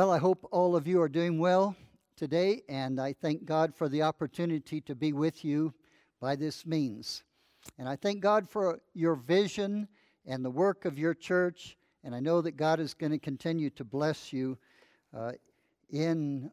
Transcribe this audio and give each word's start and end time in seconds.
Well, 0.00 0.12
I 0.12 0.16
hope 0.16 0.48
all 0.50 0.76
of 0.76 0.86
you 0.88 0.98
are 1.02 1.10
doing 1.10 1.38
well 1.38 1.76
today, 2.16 2.62
and 2.70 2.98
I 2.98 3.12
thank 3.12 3.44
God 3.44 3.74
for 3.74 3.86
the 3.86 4.00
opportunity 4.00 4.80
to 4.80 4.94
be 4.94 5.12
with 5.12 5.44
you 5.44 5.74
by 6.22 6.36
this 6.36 6.64
means. 6.64 7.22
And 7.78 7.86
I 7.86 7.96
thank 7.96 8.20
God 8.20 8.48
for 8.48 8.80
your 8.94 9.14
vision 9.14 9.86
and 10.24 10.42
the 10.42 10.50
work 10.50 10.86
of 10.86 10.98
your 10.98 11.12
church, 11.12 11.76
and 12.02 12.14
I 12.14 12.20
know 12.20 12.40
that 12.40 12.56
God 12.56 12.80
is 12.80 12.94
going 12.94 13.12
to 13.12 13.18
continue 13.18 13.68
to 13.68 13.84
bless 13.84 14.32
you 14.32 14.56
uh, 15.14 15.32
in 15.90 16.50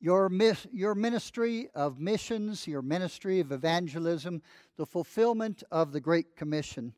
your, 0.00 0.28
your 0.72 0.96
ministry 0.96 1.68
of 1.76 2.00
missions, 2.00 2.66
your 2.66 2.82
ministry 2.82 3.38
of 3.38 3.52
evangelism, 3.52 4.42
the 4.76 4.84
fulfillment 4.84 5.62
of 5.70 5.92
the 5.92 6.00
Great 6.00 6.34
Commission. 6.34 6.92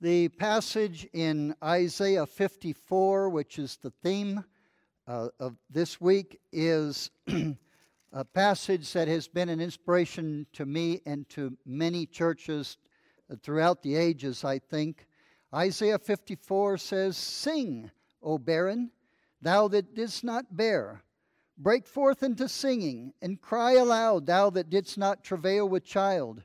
The 0.00 0.30
passage 0.30 1.06
in 1.12 1.54
Isaiah 1.62 2.26
54, 2.26 3.30
which 3.30 3.60
is 3.60 3.76
the 3.76 3.92
theme 4.02 4.44
uh, 5.10 5.28
of 5.40 5.56
this 5.68 6.00
week, 6.00 6.38
is 6.52 7.10
a 8.12 8.24
passage 8.24 8.92
that 8.92 9.08
has 9.08 9.26
been 9.26 9.48
an 9.48 9.60
inspiration 9.60 10.46
to 10.52 10.64
me 10.64 11.00
and 11.04 11.28
to 11.30 11.56
many 11.66 12.06
churches 12.06 12.76
throughout 13.42 13.82
the 13.82 13.96
ages, 13.96 14.44
I 14.44 14.60
think. 14.60 15.08
Isaiah 15.52 15.98
54 15.98 16.78
says, 16.78 17.16
Sing, 17.16 17.90
O 18.22 18.38
barren, 18.38 18.92
thou 19.42 19.66
that 19.68 19.94
didst 19.94 20.22
not 20.22 20.56
bear. 20.56 21.02
Break 21.58 21.88
forth 21.88 22.22
into 22.22 22.48
singing, 22.48 23.12
and 23.20 23.40
cry 23.40 23.72
aloud, 23.72 24.26
thou 24.26 24.48
that 24.50 24.70
didst 24.70 24.96
not 24.96 25.24
travail 25.24 25.68
with 25.68 25.84
child. 25.84 26.44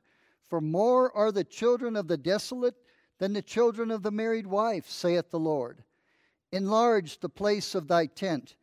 For 0.49 0.59
more 0.59 1.15
are 1.15 1.31
the 1.31 1.43
children 1.43 1.95
of 1.95 2.07
the 2.07 2.17
desolate 2.17 2.75
than 3.19 3.33
the 3.33 3.43
children 3.43 3.91
of 3.91 4.01
the 4.01 4.11
married 4.11 4.47
wife, 4.47 4.89
saith 4.89 5.29
the 5.29 5.39
Lord. 5.39 5.83
Enlarge 6.51 7.19
the 7.19 7.29
place 7.29 7.75
of 7.75 7.87
thy 7.87 8.05
tent, 8.05 8.55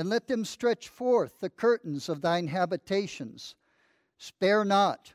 and 0.00 0.08
let 0.08 0.26
them 0.28 0.46
stretch 0.46 0.88
forth 0.88 1.40
the 1.40 1.50
curtains 1.50 2.08
of 2.08 2.22
thine 2.22 2.46
habitations. 2.46 3.54
Spare 4.16 4.64
not, 4.64 5.12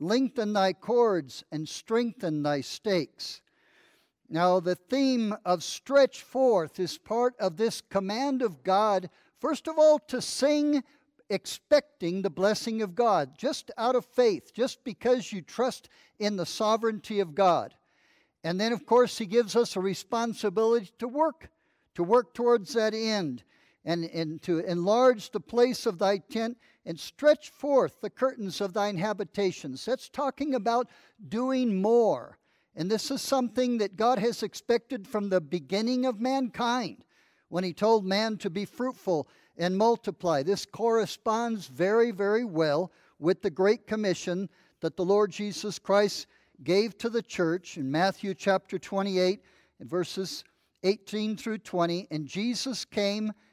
lengthen 0.00 0.54
thy 0.54 0.72
cords, 0.72 1.44
and 1.52 1.68
strengthen 1.68 2.42
thy 2.42 2.62
stakes. 2.62 3.42
Now, 4.30 4.58
the 4.58 4.74
theme 4.74 5.36
of 5.44 5.62
stretch 5.62 6.22
forth 6.22 6.80
is 6.80 6.96
part 6.96 7.34
of 7.38 7.58
this 7.58 7.82
command 7.82 8.40
of 8.40 8.62
God, 8.62 9.10
first 9.38 9.68
of 9.68 9.78
all, 9.78 9.98
to 10.08 10.22
sing 10.22 10.82
expecting 11.28 12.22
the 12.22 12.30
blessing 12.30 12.80
of 12.80 12.94
God, 12.94 13.36
just 13.36 13.70
out 13.76 13.96
of 13.96 14.06
faith, 14.06 14.54
just 14.54 14.82
because 14.82 15.30
you 15.30 15.42
trust 15.42 15.90
in 16.18 16.36
the 16.36 16.46
sovereignty 16.46 17.20
of 17.20 17.34
God. 17.34 17.74
And 18.42 18.58
then, 18.58 18.72
of 18.72 18.86
course, 18.86 19.18
he 19.18 19.26
gives 19.26 19.56
us 19.56 19.76
a 19.76 19.80
responsibility 19.80 20.90
to 21.00 21.06
work, 21.06 21.50
to 21.96 22.02
work 22.02 22.32
towards 22.32 22.72
that 22.72 22.94
end, 22.94 23.44
and, 23.84 24.04
and 24.04 24.40
to 24.42 24.60
enlarge 24.60 25.30
the 25.30 25.40
place 25.40 25.86
of 25.86 25.98
thy 25.98 26.18
tent 26.18 26.56
and 26.84 26.98
stretch 26.98 27.50
forth 27.50 28.00
the 28.00 28.10
curtains 28.10 28.60
of 28.60 28.72
thine 28.72 28.96
habitations. 28.96 29.84
That's 29.84 30.08
talking 30.08 30.54
about 30.54 30.88
doing 31.28 31.80
more. 31.80 32.38
And 32.74 32.90
this 32.90 33.10
is 33.10 33.20
something 33.20 33.78
that 33.78 33.96
God 33.96 34.18
has 34.18 34.42
expected 34.42 35.06
from 35.06 35.28
the 35.28 35.40
beginning 35.40 36.06
of 36.06 36.20
mankind 36.20 37.04
when 37.48 37.64
he 37.64 37.72
told 37.72 38.04
man 38.04 38.38
to 38.38 38.50
be 38.50 38.64
fruitful 38.64 39.28
and 39.58 39.76
multiply. 39.76 40.42
This 40.42 40.64
corresponds 40.64 41.66
very, 41.66 42.10
very 42.10 42.44
well 42.44 42.90
with 43.18 43.42
the 43.42 43.50
Great 43.50 43.86
Commission 43.86 44.48
that 44.80 44.96
the 44.96 45.04
Lord 45.04 45.30
Jesus 45.30 45.78
Christ 45.78 46.26
gave 46.64 46.96
to 46.98 47.10
the 47.10 47.22
church 47.22 47.76
in 47.76 47.90
Matthew 47.90 48.34
chapter 48.34 48.78
28 48.78 49.42
and 49.80 49.90
verses 49.90 50.44
18 50.82 51.36
through 51.36 51.58
20. 51.58 52.08
And 52.10 52.26
Jesus 52.26 52.84
came 52.84 53.32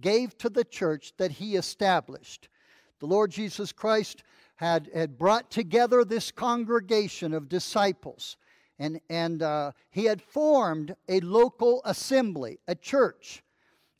gave 0.00 0.36
to 0.38 0.48
the 0.48 0.64
church 0.64 1.12
that 1.18 1.32
he 1.32 1.56
established. 1.56 2.48
The 3.00 3.06
Lord 3.06 3.30
Jesus 3.30 3.72
Christ 3.72 4.22
had, 4.56 4.90
had 4.94 5.18
brought 5.18 5.50
together 5.50 6.04
this 6.04 6.30
congregation 6.30 7.34
of 7.34 7.48
disciples, 7.48 8.36
and, 8.78 9.00
and 9.10 9.42
uh, 9.42 9.72
he 9.90 10.04
had 10.04 10.22
formed 10.22 10.94
a 11.08 11.20
local 11.20 11.82
assembly, 11.84 12.58
a 12.68 12.74
church. 12.74 13.42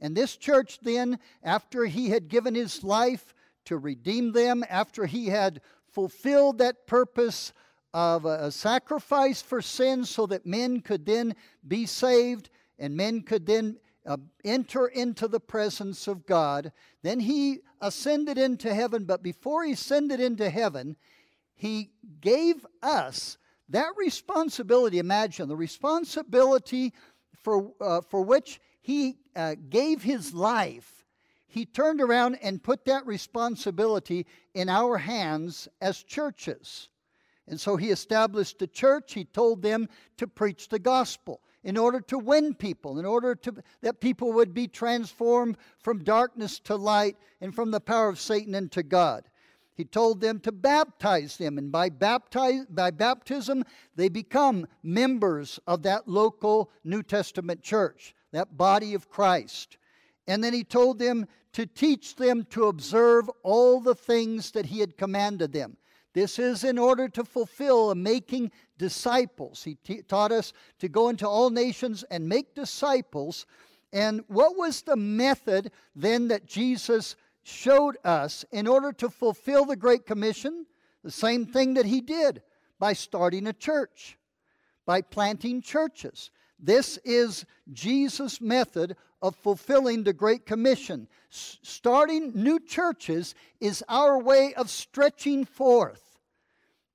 And 0.01 0.17
this 0.17 0.37
church, 0.37 0.79
then, 0.83 1.19
after 1.43 1.85
he 1.85 2.11
had 2.11 2.29
given 2.29 2.55
his 2.55 2.83
life 2.83 3.35
to 3.67 3.79
redeem 3.79 4.33
them, 4.33 4.65
after 4.69 5.07
he 5.07 5.27
had 5.27 5.61
fulfilled 5.91 6.59
that 6.59 6.87
purpose 6.87 7.53
of 7.95 8.25
a, 8.25 8.51
sacrifice 8.51 9.43
for 9.43 9.61
sin 9.61 10.05
so 10.05 10.27
that 10.27 10.47
men 10.47 10.81
could 10.81 11.05
then 11.05 11.35
be 11.67 11.87
saved 11.87 12.49
and 12.79 12.97
men 12.97 13.21
could 13.21 13.47
then 13.47 13.77
uh, 14.07 14.17
enter 14.45 14.87
into 14.87 15.29
the 15.29 15.41
presence 15.41 16.09
of 16.09 16.27
God. 16.27 16.73
Then 17.03 17.21
he 17.21 17.61
ascended 17.81 18.39
into 18.39 18.75
heaven, 18.75 19.05
but 19.05 19.23
before 19.23 19.65
he 19.65 19.73
ascended 19.73 20.21
into 20.21 20.51
heaven, 20.51 20.97
he 21.55 21.91
gave 22.21 22.67
us 22.83 23.39
that 23.69 23.93
responsibility. 23.97 24.99
Imagine 24.99 25.49
the 25.49 25.57
responsibility 25.57 26.93
for, 27.43 27.73
uh, 27.81 28.01
for 28.01 28.23
which 28.23 28.61
he 28.81 29.19
uh, 29.37 29.55
gave 29.69 30.03
his 30.03 30.35
life. 30.35 31.05
He 31.47 31.67
turned 31.67 32.01
around 32.01 32.39
and 32.43 32.63
put 32.63 32.85
that 32.87 33.07
responsibility 33.07 34.27
in 34.55 34.69
our 34.69 34.99
hands 34.99 35.69
as 35.81 36.03
churches. 36.03 36.89
And 37.47 37.61
so 37.61 37.77
he 37.77 37.91
established 37.91 38.63
a 38.63 38.67
church. 38.67 39.13
He 39.13 39.25
told 39.25 39.63
them 39.63 39.89
to 40.17 40.27
preach 40.27 40.69
the 40.69 40.79
gospel 40.79 41.41
in 41.65 41.77
order 41.77 42.01
to 42.01 42.19
win 42.19 42.55
people, 42.55 42.99
in 42.99 43.05
order 43.05 43.35
to, 43.35 43.55
that 43.81 44.01
people 44.01 44.33
would 44.33 44.53
be 44.53 44.67
transformed 44.67 45.57
from 45.79 46.05
darkness 46.05 46.59
to 46.61 46.77
light 46.77 47.17
and 47.41 47.55
from 47.55 47.71
the 47.71 47.81
power 47.81 48.09
of 48.09 48.21
Satan 48.21 48.55
into 48.55 48.83
God. 48.83 49.25
He 49.75 49.85
told 49.85 50.21
them 50.21 50.39
to 50.41 50.53
baptize 50.53 51.37
them, 51.37 51.57
and 51.57 51.73
by, 51.73 51.89
baptize, 51.89 52.67
by 52.69 52.91
baptism, 52.91 53.65
they 53.97 54.09
become 54.09 54.67
members 54.83 55.59
of 55.67 55.83
that 55.83 56.07
local 56.07 56.71
New 56.85 57.03
Testament 57.03 57.63
church, 57.63 58.15
that 58.33 58.57
body 58.57 58.95
of 58.95 59.09
Christ. 59.09 59.79
And 60.27 60.45
then 60.45 60.53
he 60.53 60.63
told 60.63 60.99
them 60.99 61.27
to 61.55 61.67
teach 61.67 62.17
them 62.17 62.45
to 62.51 62.67
observe 62.67 63.31
all 63.43 63.81
the 63.81 63.95
things 63.95 64.51
that 64.53 64.67
he 64.67 64.81
had 64.81 64.97
commanded 64.97 65.53
them. 65.53 65.77
This 66.15 66.39
is 66.39 66.65
in 66.65 66.79
order 66.79 67.09
to 67.09 67.25
fulfill 67.25 67.95
making 67.95 68.51
disciples. 68.77 69.65
He 69.65 69.77
t- 69.77 70.03
taught 70.03 70.33
us 70.33 70.53
to 70.79 70.89
go 70.89 71.09
into 71.09 71.27
all 71.27 71.51
nations 71.51 72.05
and 72.11 72.29
make 72.29 72.55
disciples. 72.55 73.47
And 73.93 74.23
what 74.29 74.57
was 74.57 74.83
the 74.83 74.97
method 74.97 75.71
then 75.95 76.29
that 76.29 76.47
Jesus 76.47 77.17
showed 77.43 77.97
us 78.05 78.45
in 78.53 78.67
order 78.67 78.93
to 78.93 79.09
fulfill 79.09 79.65
the 79.65 79.77
Great 79.77 80.07
Commission? 80.07 80.67
The 81.03 81.11
same 81.11 81.47
thing 81.47 81.75
that 81.75 81.87
he 81.87 82.01
did 82.01 82.43
by 82.79 82.93
starting 82.93 83.47
a 83.47 83.53
church, 83.53 84.19
by 84.85 85.01
planting 85.01 85.63
churches. 85.63 86.31
This 86.59 86.99
is 87.05 87.45
Jesus' 87.73 88.41
method 88.41 88.97
of 89.23 89.37
fulfilling 89.37 90.03
the 90.03 90.13
Great 90.13 90.45
Commission. 90.45 91.09
S- 91.31 91.59
starting 91.63 92.33
new 92.35 92.59
churches 92.61 93.35
is 93.61 93.83
our 93.89 94.19
way 94.19 94.53
of 94.55 94.69
stretching 94.69 95.45
forth. 95.45 96.19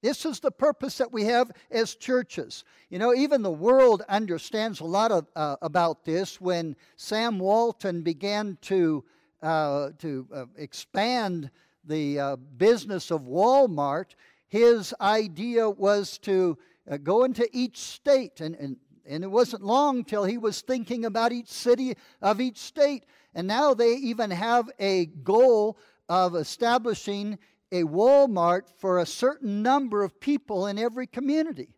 This 0.03 0.25
is 0.25 0.39
the 0.39 0.51
purpose 0.51 0.99
that 0.99 1.11
we 1.11 1.23
have 1.23 1.51
as 1.71 1.95
churches. 1.95 2.63
You 2.89 2.99
know, 2.99 3.15
even 3.15 3.41
the 3.41 3.49
world 3.49 4.03
understands 4.07 4.79
a 4.79 4.85
lot 4.85 5.11
of, 5.11 5.25
uh, 5.35 5.55
about 5.61 6.05
this 6.05 6.39
when 6.39 6.75
Sam 6.97 7.39
Walton 7.39 8.03
began 8.03 8.57
to, 8.63 9.03
uh, 9.41 9.89
to 9.99 10.27
uh, 10.33 10.45
expand 10.55 11.49
the 11.83 12.19
uh, 12.19 12.35
business 12.35 13.09
of 13.09 13.21
Walmart. 13.21 14.15
His 14.47 14.93
idea 15.01 15.67
was 15.69 16.19
to 16.19 16.57
uh, 16.89 16.97
go 16.97 17.23
into 17.23 17.49
each 17.51 17.77
state 17.79 18.39
and, 18.39 18.55
and 18.55 18.77
and 19.07 19.23
it 19.23 19.31
wasn't 19.31 19.63
long 19.63 20.03
till 20.03 20.23
he 20.23 20.37
was 20.37 20.61
thinking 20.61 21.05
about 21.05 21.31
each 21.31 21.49
city 21.49 21.95
of 22.21 22.41
each 22.41 22.57
state. 22.57 23.05
And 23.33 23.47
now 23.47 23.73
they 23.73 23.93
even 23.93 24.31
have 24.31 24.69
a 24.79 25.05
goal 25.05 25.77
of 26.09 26.35
establishing 26.35 27.37
a 27.71 27.83
Walmart 27.83 28.69
for 28.77 28.99
a 28.99 29.05
certain 29.05 29.61
number 29.61 30.03
of 30.03 30.19
people 30.19 30.67
in 30.67 30.77
every 30.79 31.07
community. 31.07 31.69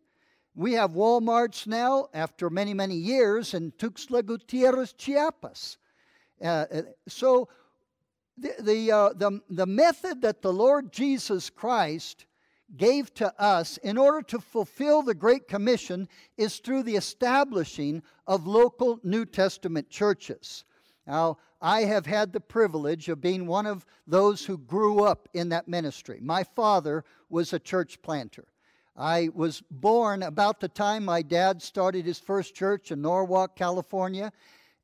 We 0.56 0.74
have 0.74 0.92
Walmarts 0.92 1.68
now, 1.68 2.10
after 2.14 2.50
many, 2.50 2.74
many 2.74 2.96
years, 2.96 3.54
in 3.54 3.72
Tuxtla 3.72 4.26
Gutierrez, 4.26 4.94
Chiapas. 4.94 5.78
Uh, 6.42 6.66
uh 6.72 6.82
so 7.08 7.50
the, 8.38 8.54
the, 8.60 8.92
uh, 8.92 9.14
the, 9.14 9.40
the 9.50 9.66
method 9.66 10.22
that 10.22 10.42
the 10.42 10.54
Lord 10.54 10.92
Jesus 10.92 11.50
Christ 11.50 12.26
gave 12.78 13.14
to 13.16 13.34
us 13.42 13.78
in 13.78 13.98
order 13.98 14.22
to 14.24 14.40
fulfill 14.40 15.02
the 15.02 15.14
Great 15.14 15.48
Commission 15.48 16.08
is 16.38 16.58
through 16.58 16.84
the 16.84 16.96
establishing 16.96 18.04
of 18.28 18.48
local 18.48 19.00
New 19.04 19.26
Testament 19.26 19.90
churches. 19.90 20.64
Now, 21.08 21.38
I 21.62 21.82
have 21.82 22.06
had 22.06 22.32
the 22.32 22.40
privilege 22.40 23.10
of 23.10 23.20
being 23.20 23.48
one 23.48 23.66
of 23.66 23.86
those 24.08 24.46
who 24.46 24.58
grew 24.58 25.04
up 25.04 25.28
in 25.34 25.50
that 25.50 25.68
ministry. 25.68 26.20
My 26.22 26.44
father 26.44 27.04
was 27.30 27.52
a 27.52 27.60
church 27.60 28.02
planter. 28.02 28.48
I 28.96 29.30
was 29.34 29.64
born 29.72 30.24
about 30.24 30.60
the 30.60 30.68
time 30.68 31.06
my 31.06 31.22
dad 31.22 31.62
started 31.62 32.06
his 32.06 32.20
first 32.20 32.54
church 32.54 32.92
in 32.92 33.02
Norwalk, 33.02 33.56
California. 33.56 34.32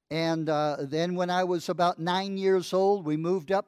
And 0.10 0.50
uh, 0.50 0.78
then, 0.82 1.16
when 1.16 1.30
I 1.30 1.44
was 1.44 1.70
about 1.70 2.00
nine 2.00 2.38
years 2.38 2.74
old, 2.74 3.06
we 3.06 3.18
moved 3.18 3.52
up 3.52 3.68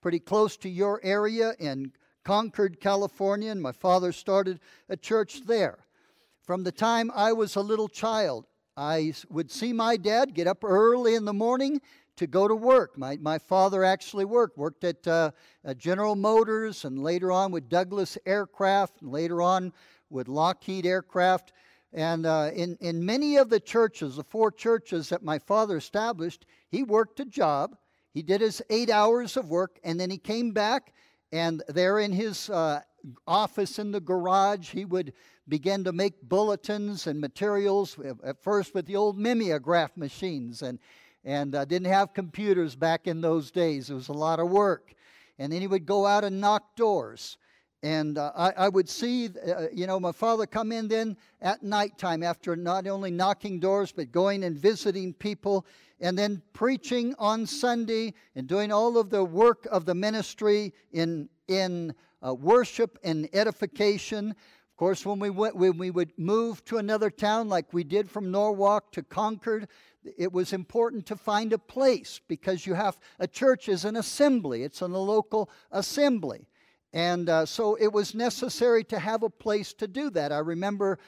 pretty 0.00 0.18
close 0.18 0.56
to 0.58 0.68
your 0.68 1.00
area 1.02 1.54
in 1.58 1.92
Concord, 2.28 2.78
California, 2.78 3.50
and 3.50 3.62
my 3.62 3.72
father 3.72 4.12
started 4.12 4.60
a 4.90 4.98
church 4.98 5.46
there. 5.46 5.78
From 6.42 6.62
the 6.62 6.70
time 6.70 7.10
I 7.14 7.32
was 7.32 7.56
a 7.56 7.62
little 7.62 7.88
child, 7.88 8.44
I 8.76 9.14
would 9.30 9.50
see 9.50 9.72
my 9.72 9.96
dad 9.96 10.34
get 10.34 10.46
up 10.46 10.62
early 10.62 11.14
in 11.14 11.24
the 11.24 11.32
morning 11.32 11.80
to 12.16 12.26
go 12.26 12.46
to 12.46 12.54
work. 12.54 12.98
My, 12.98 13.16
my 13.16 13.38
father 13.38 13.82
actually 13.82 14.26
worked, 14.26 14.58
worked 14.58 14.84
at 14.84 15.08
uh, 15.08 15.30
General 15.78 16.16
Motors 16.16 16.84
and 16.84 17.02
later 17.02 17.32
on 17.32 17.50
with 17.50 17.70
Douglas 17.70 18.18
Aircraft 18.26 19.00
and 19.00 19.10
later 19.10 19.40
on 19.40 19.72
with 20.10 20.28
Lockheed 20.28 20.84
Aircraft. 20.84 21.54
And 21.94 22.26
uh, 22.26 22.50
in, 22.54 22.76
in 22.82 23.06
many 23.06 23.38
of 23.38 23.48
the 23.48 23.58
churches, 23.58 24.16
the 24.16 24.22
four 24.22 24.50
churches 24.50 25.08
that 25.08 25.22
my 25.22 25.38
father 25.38 25.78
established, 25.78 26.44
he 26.68 26.82
worked 26.82 27.20
a 27.20 27.24
job. 27.24 27.78
He 28.12 28.20
did 28.20 28.42
his 28.42 28.60
eight 28.68 28.90
hours 28.90 29.38
of 29.38 29.48
work, 29.48 29.78
and 29.82 29.98
then 29.98 30.10
he 30.10 30.18
came 30.18 30.50
back, 30.50 30.92
and 31.32 31.62
there 31.68 31.98
in 31.98 32.12
his 32.12 32.50
uh, 32.50 32.80
office 33.26 33.78
in 33.78 33.92
the 33.92 34.00
garage, 34.00 34.70
he 34.70 34.84
would 34.84 35.12
begin 35.48 35.84
to 35.84 35.92
make 35.92 36.22
bulletins 36.22 37.06
and 37.06 37.20
materials, 37.20 37.96
at 38.24 38.42
first 38.42 38.74
with 38.74 38.86
the 38.86 38.96
old 38.96 39.18
mimeograph 39.18 39.96
machines. 39.96 40.62
And, 40.62 40.78
and 41.24 41.54
uh, 41.54 41.64
didn't 41.64 41.92
have 41.92 42.14
computers 42.14 42.74
back 42.74 43.06
in 43.06 43.20
those 43.20 43.50
days. 43.50 43.90
It 43.90 43.94
was 43.94 44.08
a 44.08 44.14
lot 44.14 44.40
of 44.40 44.50
work. 44.50 44.94
And 45.38 45.52
then 45.52 45.60
he 45.60 45.66
would 45.66 45.86
go 45.86 46.06
out 46.06 46.24
and 46.24 46.40
knock 46.40 46.74
doors. 46.74 47.36
And 47.82 48.18
uh, 48.18 48.32
I, 48.36 48.50
I, 48.50 48.68
would 48.68 48.88
see, 48.88 49.28
uh, 49.46 49.66
you 49.72 49.86
know, 49.86 50.00
my 50.00 50.10
father 50.10 50.46
come 50.46 50.72
in 50.72 50.88
then 50.88 51.16
at 51.40 51.62
nighttime 51.62 52.24
after 52.24 52.56
not 52.56 52.88
only 52.88 53.12
knocking 53.12 53.60
doors, 53.60 53.92
but 53.92 54.10
going 54.10 54.42
and 54.42 54.56
visiting 54.56 55.14
people 55.14 55.64
and 56.00 56.18
then 56.18 56.42
preaching 56.52 57.14
on 57.18 57.46
Sunday 57.46 58.14
and 58.34 58.48
doing 58.48 58.72
all 58.72 58.98
of 58.98 59.10
the 59.10 59.22
work 59.22 59.66
of 59.70 59.84
the 59.84 59.94
ministry 59.94 60.72
in, 60.92 61.28
in 61.46 61.94
uh, 62.26 62.34
worship 62.34 62.98
and 63.04 63.28
edification. 63.32 64.30
Of 64.30 64.76
course, 64.76 65.06
when 65.06 65.20
we, 65.20 65.30
went, 65.30 65.54
when 65.54 65.78
we 65.78 65.92
would 65.92 66.10
move 66.16 66.64
to 66.66 66.78
another 66.78 67.10
town, 67.10 67.48
like 67.48 67.72
we 67.72 67.84
did 67.84 68.10
from 68.10 68.32
Norwalk 68.32 68.90
to 68.92 69.04
Concord, 69.04 69.68
it 70.16 70.32
was 70.32 70.52
important 70.52 71.06
to 71.06 71.16
find 71.16 71.52
a 71.52 71.58
place 71.58 72.20
because 72.26 72.66
you 72.66 72.74
have 72.74 72.98
a 73.20 73.28
church 73.28 73.68
is 73.68 73.84
an 73.84 73.94
assembly, 73.94 74.64
it's 74.64 74.82
in 74.82 74.90
a 74.90 74.98
local 74.98 75.48
assembly. 75.70 76.48
And 76.92 77.28
uh, 77.28 77.46
so 77.46 77.74
it 77.74 77.92
was 77.92 78.14
necessary 78.14 78.84
to 78.84 78.98
have 78.98 79.22
a 79.22 79.30
place 79.30 79.72
to 79.74 79.86
do 79.86 80.10
that. 80.10 80.32
I 80.32 80.38
remember 80.38 80.98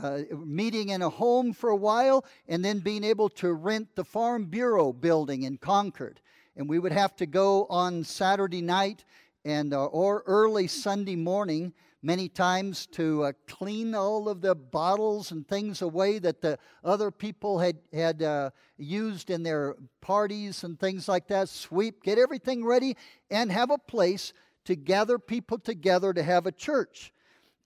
uh, 0.00 0.20
meeting 0.44 0.90
in 0.90 1.02
a 1.02 1.08
home 1.08 1.52
for 1.52 1.70
a 1.70 1.76
while 1.76 2.24
and 2.48 2.64
then 2.64 2.78
being 2.80 3.04
able 3.04 3.28
to 3.28 3.52
rent 3.52 3.88
the 3.96 4.04
Farm 4.04 4.44
Bureau 4.44 4.92
building 4.92 5.42
in 5.42 5.56
Concord. 5.56 6.20
And 6.56 6.68
we 6.68 6.78
would 6.78 6.92
have 6.92 7.16
to 7.16 7.26
go 7.26 7.66
on 7.66 8.04
Saturday 8.04 8.62
night 8.62 9.04
and 9.44 9.72
uh, 9.72 9.86
or 9.86 10.22
early 10.26 10.66
Sunday 10.66 11.16
morning 11.16 11.72
many 12.02 12.28
times 12.28 12.86
to 12.86 13.24
uh, 13.24 13.32
clean 13.46 13.94
all 13.94 14.28
of 14.28 14.40
the 14.40 14.54
bottles 14.54 15.32
and 15.32 15.46
things 15.46 15.82
away 15.82 16.18
that 16.18 16.40
the 16.40 16.58
other 16.82 17.10
people 17.10 17.58
had, 17.58 17.76
had 17.92 18.22
uh, 18.22 18.50
used 18.78 19.30
in 19.30 19.42
their 19.42 19.76
parties 20.00 20.64
and 20.64 20.80
things 20.80 21.08
like 21.08 21.28
that, 21.28 21.48
sweep, 21.48 22.02
get 22.02 22.18
everything 22.18 22.64
ready, 22.64 22.96
and 23.30 23.52
have 23.52 23.70
a 23.70 23.78
place 23.78 24.32
to 24.64 24.76
gather 24.76 25.18
people 25.18 25.58
together 25.58 26.12
to 26.12 26.22
have 26.22 26.46
a 26.46 26.52
church. 26.52 27.12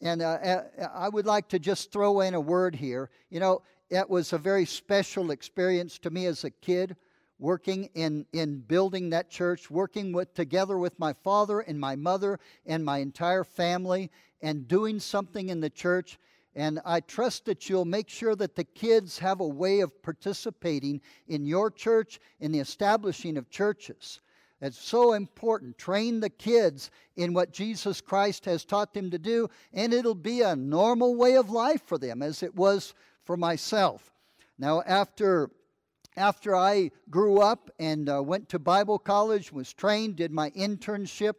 And 0.00 0.22
uh, 0.22 0.62
I 0.94 1.08
would 1.08 1.26
like 1.26 1.48
to 1.48 1.58
just 1.58 1.92
throw 1.92 2.20
in 2.20 2.34
a 2.34 2.40
word 2.40 2.74
here. 2.74 3.10
You 3.30 3.40
know, 3.40 3.62
it 3.90 4.08
was 4.08 4.32
a 4.32 4.38
very 4.38 4.66
special 4.66 5.30
experience 5.30 5.98
to 6.00 6.10
me 6.10 6.26
as 6.26 6.44
a 6.44 6.50
kid 6.50 6.96
working 7.38 7.90
in, 7.94 8.26
in 8.32 8.60
building 8.60 9.10
that 9.10 9.30
church, 9.30 9.70
working 9.70 10.12
with, 10.12 10.32
together 10.34 10.78
with 10.78 10.98
my 10.98 11.12
father 11.24 11.60
and 11.60 11.78
my 11.78 11.96
mother 11.96 12.38
and 12.66 12.84
my 12.84 12.98
entire 12.98 13.44
family, 13.44 14.10
and 14.40 14.68
doing 14.68 15.00
something 15.00 15.48
in 15.48 15.60
the 15.60 15.70
church. 15.70 16.18
And 16.54 16.80
I 16.84 17.00
trust 17.00 17.46
that 17.46 17.68
you'll 17.68 17.84
make 17.84 18.08
sure 18.08 18.36
that 18.36 18.54
the 18.54 18.64
kids 18.64 19.18
have 19.18 19.40
a 19.40 19.46
way 19.46 19.80
of 19.80 20.02
participating 20.02 21.00
in 21.26 21.44
your 21.44 21.70
church, 21.70 22.20
in 22.40 22.52
the 22.52 22.60
establishing 22.60 23.36
of 23.36 23.50
churches. 23.50 24.20
It's 24.64 24.82
so 24.82 25.12
important. 25.12 25.76
Train 25.76 26.20
the 26.20 26.30
kids 26.30 26.90
in 27.16 27.34
what 27.34 27.52
Jesus 27.52 28.00
Christ 28.00 28.46
has 28.46 28.64
taught 28.64 28.94
them 28.94 29.10
to 29.10 29.18
do, 29.18 29.50
and 29.74 29.92
it'll 29.92 30.14
be 30.14 30.40
a 30.40 30.56
normal 30.56 31.16
way 31.16 31.36
of 31.36 31.50
life 31.50 31.82
for 31.84 31.98
them, 31.98 32.22
as 32.22 32.42
it 32.42 32.54
was 32.54 32.94
for 33.24 33.36
myself. 33.36 34.10
Now, 34.58 34.82
after 34.86 35.50
after 36.16 36.54
I 36.56 36.92
grew 37.10 37.40
up 37.40 37.70
and 37.78 38.08
uh, 38.08 38.22
went 38.22 38.48
to 38.50 38.58
Bible 38.58 38.98
college, 38.98 39.52
was 39.52 39.72
trained, 39.72 40.16
did 40.16 40.30
my 40.30 40.50
internship 40.50 41.34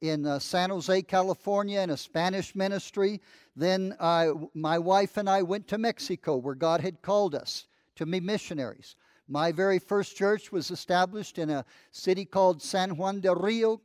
in 0.00 0.26
uh, 0.26 0.38
San 0.38 0.70
Jose, 0.70 1.02
California, 1.02 1.80
in 1.80 1.90
a 1.90 1.96
Spanish 1.96 2.54
ministry. 2.54 3.20
Then 3.54 3.94
uh, 4.00 4.32
my 4.52 4.78
wife 4.78 5.16
and 5.16 5.30
I 5.30 5.42
went 5.42 5.68
to 5.68 5.78
Mexico, 5.78 6.36
where 6.36 6.54
God 6.54 6.80
had 6.80 7.02
called 7.02 7.34
us 7.34 7.66
to 7.94 8.04
be 8.04 8.20
missionaries. 8.20 8.96
My 9.28 9.50
very 9.50 9.80
first 9.80 10.16
church 10.16 10.52
was 10.52 10.70
established 10.70 11.38
in 11.38 11.50
a 11.50 11.64
city 11.90 12.24
called 12.24 12.62
San 12.62 12.96
Juan 12.96 13.20
del 13.20 13.34
Rio 13.34 13.80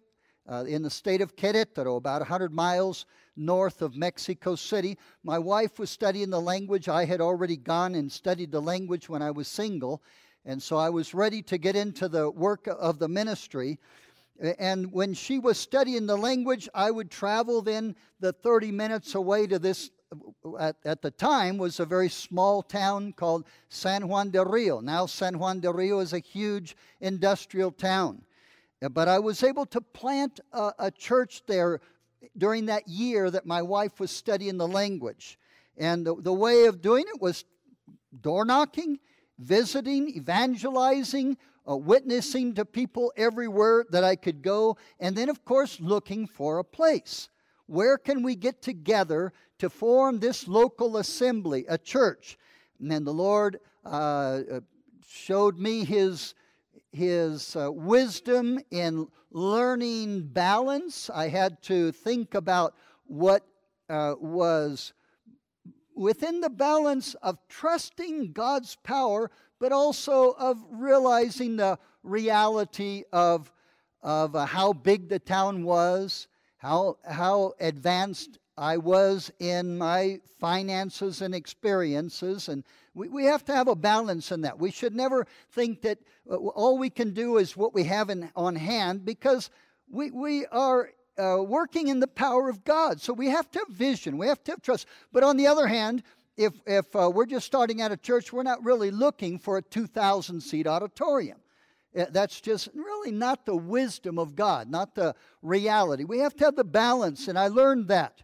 uh, 0.47 0.65
in 0.67 0.83
the 0.83 0.89
state 0.89 1.19
of 1.19 1.35
Querétaro, 1.35 1.97
about 1.97 2.21
100 2.21 2.53
miles 2.53 3.05
north 3.35 3.81
of 3.81 3.95
Mexico 3.95 4.55
City. 4.55 4.99
My 5.23 5.39
wife 5.39 5.79
was 5.79 5.89
studying 5.89 6.29
the 6.29 6.41
language. 6.41 6.87
I 6.87 7.05
had 7.05 7.21
already 7.21 7.57
gone 7.57 7.95
and 7.95 8.11
studied 8.11 8.51
the 8.51 8.61
language 8.61 9.09
when 9.09 9.23
I 9.23 9.31
was 9.31 9.47
single. 9.47 10.03
And 10.45 10.61
so 10.61 10.77
I 10.77 10.89
was 10.89 11.13
ready 11.13 11.41
to 11.43 11.57
get 11.57 11.75
into 11.75 12.07
the 12.07 12.29
work 12.29 12.67
of 12.67 12.99
the 12.99 13.07
ministry. 13.07 13.79
And 14.59 14.91
when 14.91 15.13
she 15.13 15.39
was 15.39 15.57
studying 15.57 16.05
the 16.05 16.17
language, 16.17 16.69
I 16.73 16.91
would 16.91 17.09
travel 17.09 17.61
then 17.61 17.95
the 18.19 18.33
30 18.33 18.71
minutes 18.71 19.15
away 19.15 19.47
to 19.47 19.57
this, 19.57 19.89
at, 20.59 20.75
at 20.85 21.01
the 21.01 21.11
time, 21.11 21.57
was 21.57 21.79
a 21.79 21.85
very 21.85 22.09
small 22.09 22.61
town 22.61 23.13
called 23.13 23.45
San 23.69 24.07
Juan 24.07 24.29
del 24.29 24.45
Rio. 24.45 24.79
Now, 24.79 25.05
San 25.05 25.37
Juan 25.39 25.59
del 25.59 25.73
Rio 25.73 25.99
is 25.99 26.13
a 26.13 26.19
huge 26.19 26.75
industrial 26.99 27.71
town. 27.71 28.23
But 28.91 29.07
I 29.07 29.19
was 29.19 29.43
able 29.43 29.65
to 29.67 29.81
plant 29.81 30.39
a, 30.51 30.73
a 30.79 30.91
church 30.91 31.43
there 31.47 31.79
during 32.37 32.65
that 32.65 32.87
year 32.87 33.29
that 33.29 33.45
my 33.45 33.61
wife 33.61 33.99
was 33.99 34.11
studying 34.11 34.57
the 34.57 34.67
language. 34.67 35.37
And 35.77 36.05
the, 36.05 36.15
the 36.15 36.33
way 36.33 36.65
of 36.65 36.81
doing 36.81 37.05
it 37.07 37.21
was 37.21 37.45
door 38.21 38.43
knocking 38.45 38.99
visiting, 39.41 40.09
evangelizing, 40.09 41.37
uh, 41.69 41.75
witnessing 41.75 42.53
to 42.53 42.65
people 42.65 43.11
everywhere 43.17 43.85
that 43.89 44.03
I 44.03 44.15
could 44.15 44.41
go, 44.41 44.77
and 44.99 45.15
then, 45.15 45.29
of 45.29 45.43
course, 45.43 45.79
looking 45.79 46.27
for 46.27 46.59
a 46.59 46.63
place. 46.63 47.29
Where 47.71 47.97
can 47.97 48.21
we 48.21 48.35
get 48.35 48.61
together 48.61 49.31
to 49.59 49.69
form 49.69 50.19
this 50.19 50.45
local 50.45 50.97
assembly, 50.97 51.65
a 51.69 51.77
church? 51.77 52.37
And 52.81 52.91
then 52.91 53.05
the 53.05 53.13
Lord 53.13 53.61
uh, 53.85 54.41
uh 54.51 54.59
showed 55.07 55.57
me 55.57 55.85
His, 55.85 56.33
his 56.91 57.55
uh, 57.55 57.71
wisdom 57.71 58.59
in 58.71 59.07
learning 59.31 60.23
balance. 60.33 61.09
I 61.09 61.29
had 61.29 61.61
to 61.63 61.93
think 61.93 62.35
about 62.35 62.75
what 63.05 63.47
uh, 63.89 64.15
was 64.19 64.91
within 65.95 66.41
the 66.41 66.49
balance 66.49 67.13
of 67.23 67.37
trusting 67.47 68.33
God's 68.33 68.75
power, 68.83 69.31
but 69.59 69.71
also 69.71 70.31
of 70.31 70.61
realizing 70.69 71.55
the 71.55 71.79
reality 72.03 73.03
of, 73.13 73.49
of 74.03 74.35
uh, 74.35 74.45
how 74.45 74.73
big 74.73 75.07
the 75.07 75.19
town 75.19 75.63
was, 75.63 76.27
how, 76.61 76.97
how 77.03 77.53
advanced 77.59 78.37
I 78.55 78.77
was 78.77 79.31
in 79.39 79.79
my 79.79 80.19
finances 80.39 81.23
and 81.23 81.33
experiences. 81.33 82.49
And 82.49 82.63
we, 82.93 83.07
we 83.09 83.25
have 83.25 83.43
to 83.45 83.55
have 83.55 83.67
a 83.67 83.73
balance 83.73 84.31
in 84.31 84.41
that. 84.41 84.59
We 84.59 84.69
should 84.69 84.93
never 84.93 85.25
think 85.53 85.81
that 85.81 85.97
uh, 86.29 86.35
all 86.35 86.77
we 86.77 86.91
can 86.91 87.15
do 87.15 87.37
is 87.37 87.57
what 87.57 87.73
we 87.73 87.85
have 87.85 88.11
in, 88.11 88.29
on 88.35 88.55
hand 88.55 89.05
because 89.05 89.49
we, 89.89 90.11
we 90.11 90.45
are 90.45 90.91
uh, 91.17 91.37
working 91.41 91.87
in 91.87 91.99
the 91.99 92.07
power 92.07 92.47
of 92.47 92.63
God. 92.63 93.01
So 93.01 93.11
we 93.11 93.29
have 93.29 93.49
to 93.51 93.59
have 93.59 93.69
vision, 93.69 94.19
we 94.19 94.27
have 94.27 94.43
to 94.43 94.51
have 94.51 94.61
trust. 94.61 94.85
But 95.11 95.23
on 95.23 95.37
the 95.37 95.47
other 95.47 95.65
hand, 95.65 96.03
if, 96.37 96.53
if 96.67 96.95
uh, 96.95 97.09
we're 97.11 97.25
just 97.25 97.47
starting 97.47 97.81
out 97.81 97.91
a 97.91 97.97
church, 97.97 98.31
we're 98.31 98.43
not 98.43 98.63
really 98.63 98.91
looking 98.91 99.39
for 99.39 99.57
a 99.57 99.63
2,000 99.63 100.39
seat 100.41 100.67
auditorium. 100.67 101.39
Uh, 101.97 102.05
that's 102.11 102.41
just 102.41 102.69
really 102.73 103.11
not 103.11 103.45
the 103.45 103.55
wisdom 103.55 104.17
of 104.17 104.35
God, 104.35 104.69
not 104.69 104.95
the 104.95 105.15
reality. 105.41 106.03
We 106.03 106.19
have 106.19 106.35
to 106.37 106.45
have 106.45 106.55
the 106.55 106.63
balance, 106.63 107.27
and 107.27 107.37
I 107.37 107.47
learned 107.47 107.87
that 107.89 108.23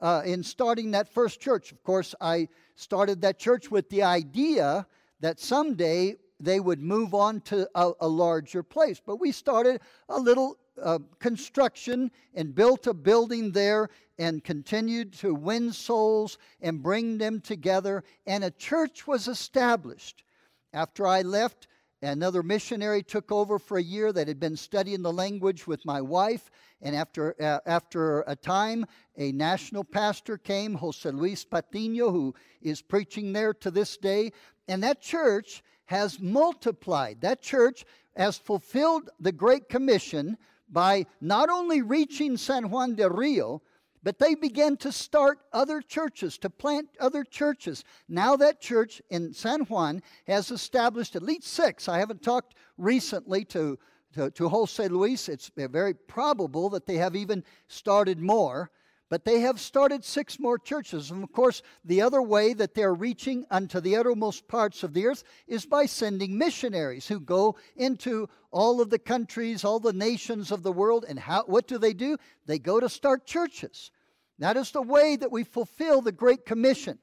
uh, 0.00 0.22
in 0.24 0.42
starting 0.42 0.92
that 0.92 1.08
first 1.08 1.40
church. 1.40 1.72
Of 1.72 1.82
course, 1.82 2.14
I 2.20 2.48
started 2.76 3.20
that 3.22 3.38
church 3.38 3.70
with 3.70 3.88
the 3.88 4.02
idea 4.02 4.86
that 5.20 5.40
someday 5.40 6.16
they 6.40 6.60
would 6.60 6.80
move 6.80 7.14
on 7.14 7.40
to 7.40 7.68
a, 7.74 7.92
a 8.00 8.08
larger 8.08 8.62
place. 8.62 9.00
But 9.04 9.16
we 9.16 9.32
started 9.32 9.80
a 10.08 10.18
little 10.18 10.56
uh, 10.80 11.00
construction 11.18 12.10
and 12.34 12.54
built 12.54 12.86
a 12.86 12.94
building 12.94 13.50
there 13.50 13.88
and 14.18 14.42
continued 14.44 15.12
to 15.14 15.34
win 15.34 15.72
souls 15.72 16.38
and 16.60 16.82
bring 16.82 17.18
them 17.18 17.40
together. 17.40 18.04
And 18.26 18.44
a 18.44 18.50
church 18.52 19.06
was 19.06 19.26
established. 19.26 20.22
After 20.72 21.06
I 21.06 21.22
left, 21.22 21.66
another 22.02 22.42
missionary 22.42 23.02
took 23.02 23.32
over 23.32 23.58
for 23.58 23.78
a 23.78 23.82
year 23.82 24.12
that 24.12 24.28
had 24.28 24.40
been 24.40 24.56
studying 24.56 25.02
the 25.02 25.12
language 25.12 25.66
with 25.66 25.84
my 25.84 26.00
wife. 26.00 26.50
And 26.80 26.94
after, 26.94 27.34
uh, 27.40 27.58
after 27.66 28.20
a 28.22 28.36
time, 28.36 28.86
a 29.16 29.32
national 29.32 29.84
pastor 29.84 30.38
came, 30.38 30.74
Jose 30.74 31.10
Luis 31.10 31.44
Patino, 31.44 32.10
who 32.10 32.34
is 32.62 32.82
preaching 32.82 33.32
there 33.32 33.52
to 33.54 33.70
this 33.70 33.96
day. 33.96 34.32
And 34.68 34.82
that 34.82 35.00
church 35.00 35.62
has 35.86 36.20
multiplied. 36.20 37.20
That 37.20 37.42
church 37.42 37.84
has 38.16 38.38
fulfilled 38.38 39.10
the 39.18 39.32
Great 39.32 39.68
Commission 39.68 40.36
by 40.68 41.06
not 41.20 41.48
only 41.48 41.82
reaching 41.82 42.36
San 42.36 42.70
Juan 42.70 42.94
de 42.94 43.08
Rio, 43.08 43.62
but 44.02 44.18
they 44.18 44.34
began 44.34 44.76
to 44.78 44.92
start 44.92 45.38
other 45.52 45.80
churches, 45.80 46.38
to 46.38 46.50
plant 46.50 46.88
other 47.00 47.24
churches. 47.24 47.84
Now, 48.08 48.36
that 48.36 48.60
church 48.60 49.02
in 49.10 49.32
San 49.32 49.60
Juan 49.62 50.02
has 50.26 50.50
established 50.50 51.16
at 51.16 51.22
least 51.22 51.48
six. 51.48 51.88
I 51.88 51.98
haven't 51.98 52.22
talked 52.22 52.54
recently 52.76 53.44
to, 53.46 53.78
to, 54.14 54.30
to 54.30 54.48
Jose 54.48 54.88
Luis. 54.88 55.28
It's 55.28 55.50
very 55.56 55.94
probable 55.94 56.70
that 56.70 56.86
they 56.86 56.96
have 56.96 57.16
even 57.16 57.44
started 57.66 58.20
more. 58.20 58.70
But 59.10 59.24
they 59.24 59.40
have 59.40 59.58
started 59.58 60.04
six 60.04 60.38
more 60.38 60.58
churches. 60.58 61.10
And 61.10 61.22
of 61.22 61.32
course, 61.32 61.62
the 61.84 62.02
other 62.02 62.20
way 62.20 62.52
that 62.52 62.74
they're 62.74 62.94
reaching 62.94 63.46
unto 63.50 63.80
the 63.80 63.96
uttermost 63.96 64.46
parts 64.48 64.82
of 64.82 64.92
the 64.92 65.06
earth 65.06 65.24
is 65.46 65.64
by 65.64 65.86
sending 65.86 66.36
missionaries 66.36 67.08
who 67.08 67.18
go 67.20 67.56
into 67.76 68.28
all 68.50 68.82
of 68.82 68.90
the 68.90 68.98
countries, 68.98 69.64
all 69.64 69.80
the 69.80 69.94
nations 69.94 70.52
of 70.52 70.62
the 70.62 70.72
world. 70.72 71.06
And 71.08 71.18
how, 71.18 71.44
what 71.44 71.66
do 71.66 71.78
they 71.78 71.94
do? 71.94 72.18
They 72.44 72.58
go 72.58 72.80
to 72.80 72.88
start 72.88 73.24
churches. 73.24 73.90
That 74.38 74.58
is 74.58 74.70
the 74.72 74.82
way 74.82 75.16
that 75.16 75.32
we 75.32 75.42
fulfill 75.42 76.02
the 76.02 76.12
Great 76.12 76.44
Commission. 76.44 76.98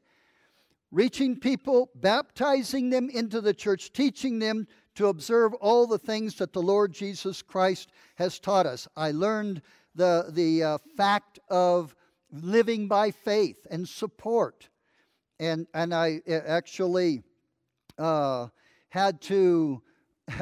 Reaching 0.92 1.40
people, 1.40 1.90
baptizing 1.96 2.92
them 2.92 3.10
into 3.10 3.42
the 3.42 3.54
church, 3.54 3.92
teaching 3.92 4.38
them 4.38 4.68
to 4.94 5.08
observe 5.08 5.54
all 5.56 5.88
the 5.88 5.98
things 5.98 6.36
that 6.36 6.54
the 6.54 6.62
Lord 6.62 6.94
Jesus 6.94 7.42
Christ 7.42 7.92
has 8.16 8.40
taught 8.40 8.66
us. 8.66 8.88
I 8.96 9.12
learned 9.12 9.62
the, 9.96 10.28
the 10.30 10.64
uh, 10.64 10.78
fact 10.98 11.40
of 11.50 11.96
living 12.32 12.88
by 12.88 13.12
faith 13.12 13.66
and 13.70 13.88
support. 13.88 14.70
And, 15.40 15.68
and 15.74 15.94
I 15.94 16.22
uh, 16.28 16.34
actually 16.46 17.24
uh, 17.98 18.48
had 18.90 19.22
to 19.22 19.82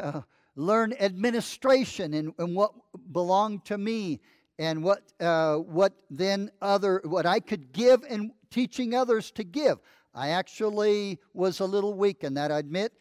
uh, 0.01 0.21
learn 0.55 0.93
administration 0.99 2.13
and, 2.13 2.33
and 2.37 2.55
what 2.55 2.71
belonged 3.11 3.65
to 3.65 3.77
me 3.77 4.21
and 4.59 4.83
what, 4.83 5.01
uh, 5.19 5.57
what 5.57 5.93
then 6.09 6.51
other, 6.61 7.01
what 7.05 7.25
I 7.25 7.39
could 7.39 7.73
give 7.73 8.03
and 8.07 8.31
teaching 8.51 8.93
others 8.93 9.31
to 9.31 9.43
give. 9.43 9.79
I 10.13 10.29
actually 10.29 11.19
was 11.33 11.59
a 11.59 11.65
little 11.65 11.95
weak 11.95 12.23
in 12.23 12.35
that, 12.35 12.51
I 12.51 12.59
admit. 12.59 12.93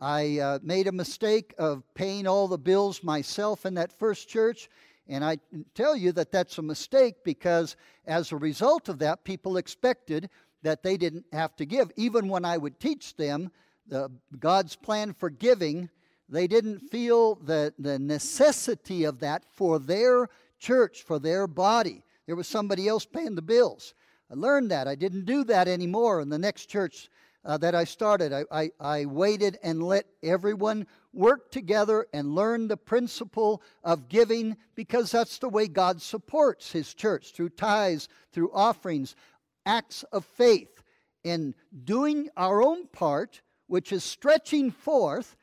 I 0.00 0.38
uh, 0.38 0.58
made 0.62 0.86
a 0.86 0.92
mistake 0.92 1.54
of 1.58 1.82
paying 1.94 2.26
all 2.26 2.46
the 2.46 2.58
bills 2.58 3.02
myself 3.02 3.66
in 3.66 3.74
that 3.74 3.98
first 3.98 4.28
church, 4.28 4.68
and 5.08 5.24
I 5.24 5.38
tell 5.74 5.96
you 5.96 6.12
that 6.12 6.30
that's 6.30 6.58
a 6.58 6.62
mistake 6.62 7.24
because 7.24 7.76
as 8.06 8.30
a 8.30 8.36
result 8.36 8.88
of 8.88 8.98
that, 8.98 9.24
people 9.24 9.56
expected 9.56 10.28
that 10.62 10.82
they 10.82 10.96
didn't 10.96 11.24
have 11.32 11.56
to 11.56 11.64
give. 11.64 11.90
Even 11.96 12.28
when 12.28 12.44
I 12.44 12.58
would 12.58 12.78
teach 12.78 13.16
them 13.16 13.50
the, 13.86 14.10
God's 14.38 14.76
plan 14.76 15.14
for 15.14 15.30
giving, 15.30 15.88
they 16.28 16.46
didn't 16.46 16.80
feel 16.80 17.36
the, 17.36 17.72
the 17.78 17.98
necessity 17.98 19.04
of 19.04 19.20
that 19.20 19.44
for 19.50 19.78
their 19.78 20.28
church, 20.58 21.04
for 21.04 21.18
their 21.18 21.46
body. 21.46 22.04
There 22.26 22.36
was 22.36 22.48
somebody 22.48 22.86
else 22.86 23.06
paying 23.06 23.34
the 23.34 23.42
bills. 23.42 23.94
I 24.30 24.34
learned 24.34 24.70
that. 24.70 24.86
I 24.86 24.94
didn't 24.94 25.24
do 25.24 25.44
that 25.44 25.68
anymore 25.68 26.20
in 26.20 26.28
the 26.28 26.38
next 26.38 26.66
church 26.66 27.08
uh, 27.44 27.56
that 27.58 27.74
I 27.74 27.84
started. 27.84 28.32
I, 28.32 28.44
I, 28.50 28.70
I 28.80 29.04
waited 29.06 29.58
and 29.62 29.82
let 29.82 30.06
everyone 30.22 30.86
work 31.12 31.50
together 31.50 32.06
and 32.12 32.34
learn 32.34 32.68
the 32.68 32.76
principle 32.76 33.62
of 33.82 34.08
giving 34.08 34.56
because 34.74 35.10
that's 35.10 35.38
the 35.38 35.48
way 35.48 35.68
God 35.68 36.02
supports 36.02 36.72
His 36.72 36.94
church 36.94 37.32
through 37.32 37.50
tithes, 37.50 38.08
through 38.32 38.52
offerings, 38.52 39.16
acts 39.64 40.02
of 40.12 40.24
faith, 40.24 40.82
and 41.24 41.54
doing 41.84 42.28
our 42.36 42.62
own 42.62 42.86
part, 42.88 43.42
which 43.66 43.92
is 43.92 44.04
stretching 44.04 44.70
forth, 44.70 45.36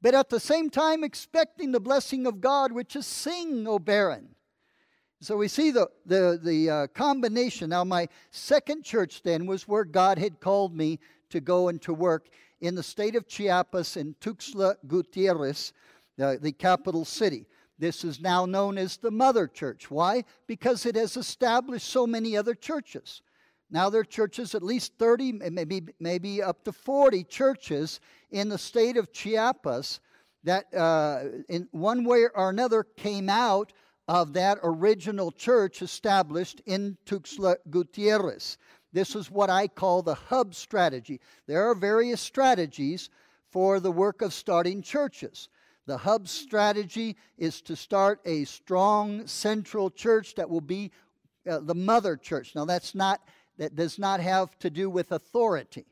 but 0.00 0.14
at 0.14 0.28
the 0.28 0.40
same 0.40 0.68
time 0.68 1.04
expecting 1.04 1.72
the 1.72 1.80
blessing 1.80 2.26
of 2.26 2.40
God, 2.40 2.72
which 2.72 2.96
is 2.96 3.06
sing, 3.06 3.66
O 3.68 3.78
barren. 3.78 4.34
So 5.20 5.36
we 5.36 5.46
see 5.46 5.70
the, 5.70 5.88
the, 6.04 6.40
the 6.42 6.70
uh, 6.70 6.86
combination. 6.88 7.70
Now, 7.70 7.84
my 7.84 8.08
second 8.32 8.82
church 8.82 9.22
then 9.22 9.46
was 9.46 9.68
where 9.68 9.84
God 9.84 10.18
had 10.18 10.40
called 10.40 10.76
me 10.76 10.98
to 11.32 11.40
go 11.40 11.68
and 11.68 11.82
to 11.82 11.92
work 11.92 12.28
in 12.60 12.74
the 12.74 12.82
state 12.82 13.16
of 13.16 13.26
Chiapas 13.26 13.96
in 13.96 14.14
Tuxtla 14.20 14.76
Gutierrez, 14.86 15.72
uh, 16.22 16.36
the 16.40 16.52
capital 16.52 17.04
city. 17.04 17.46
This 17.78 18.04
is 18.04 18.20
now 18.20 18.46
known 18.46 18.78
as 18.78 18.96
the 18.96 19.10
Mother 19.10 19.48
Church. 19.48 19.90
Why? 19.90 20.24
Because 20.46 20.86
it 20.86 20.94
has 20.94 21.16
established 21.16 21.88
so 21.88 22.06
many 22.06 22.36
other 22.36 22.54
churches. 22.54 23.22
Now 23.70 23.90
there 23.90 24.02
are 24.02 24.04
churches, 24.04 24.54
at 24.54 24.62
least 24.62 24.92
30, 24.98 25.32
maybe, 25.50 25.82
maybe 25.98 26.42
up 26.42 26.62
to 26.64 26.72
40 26.72 27.24
churches 27.24 28.00
in 28.30 28.48
the 28.48 28.58
state 28.58 28.96
of 28.96 29.12
Chiapas 29.12 30.00
that, 30.44 30.72
uh, 30.74 31.24
in 31.48 31.66
one 31.72 32.04
way 32.04 32.26
or 32.34 32.50
another, 32.50 32.84
came 32.84 33.28
out 33.28 33.72
of 34.08 34.34
that 34.34 34.58
original 34.62 35.32
church 35.32 35.80
established 35.80 36.60
in 36.66 36.98
Tuxtla 37.06 37.56
Gutierrez. 37.70 38.58
This 38.92 39.16
is 39.16 39.30
what 39.30 39.50
I 39.50 39.68
call 39.68 40.02
the 40.02 40.14
hub 40.14 40.54
strategy. 40.54 41.20
There 41.46 41.68
are 41.68 41.74
various 41.74 42.20
strategies 42.20 43.10
for 43.50 43.80
the 43.80 43.92
work 43.92 44.22
of 44.22 44.32
starting 44.32 44.82
churches. 44.82 45.48
The 45.86 45.96
hub 45.98 46.28
strategy 46.28 47.16
is 47.38 47.60
to 47.62 47.74
start 47.74 48.20
a 48.24 48.44
strong 48.44 49.26
central 49.26 49.90
church 49.90 50.34
that 50.36 50.48
will 50.48 50.60
be 50.60 50.92
uh, 51.48 51.58
the 51.58 51.74
mother 51.74 52.16
church. 52.16 52.54
Now 52.54 52.64
that's 52.64 52.94
not 52.94 53.20
that 53.58 53.74
does 53.76 53.98
not 53.98 54.20
have 54.20 54.58
to 54.60 54.70
do 54.70 54.88
with 54.88 55.12
authority. 55.12 55.86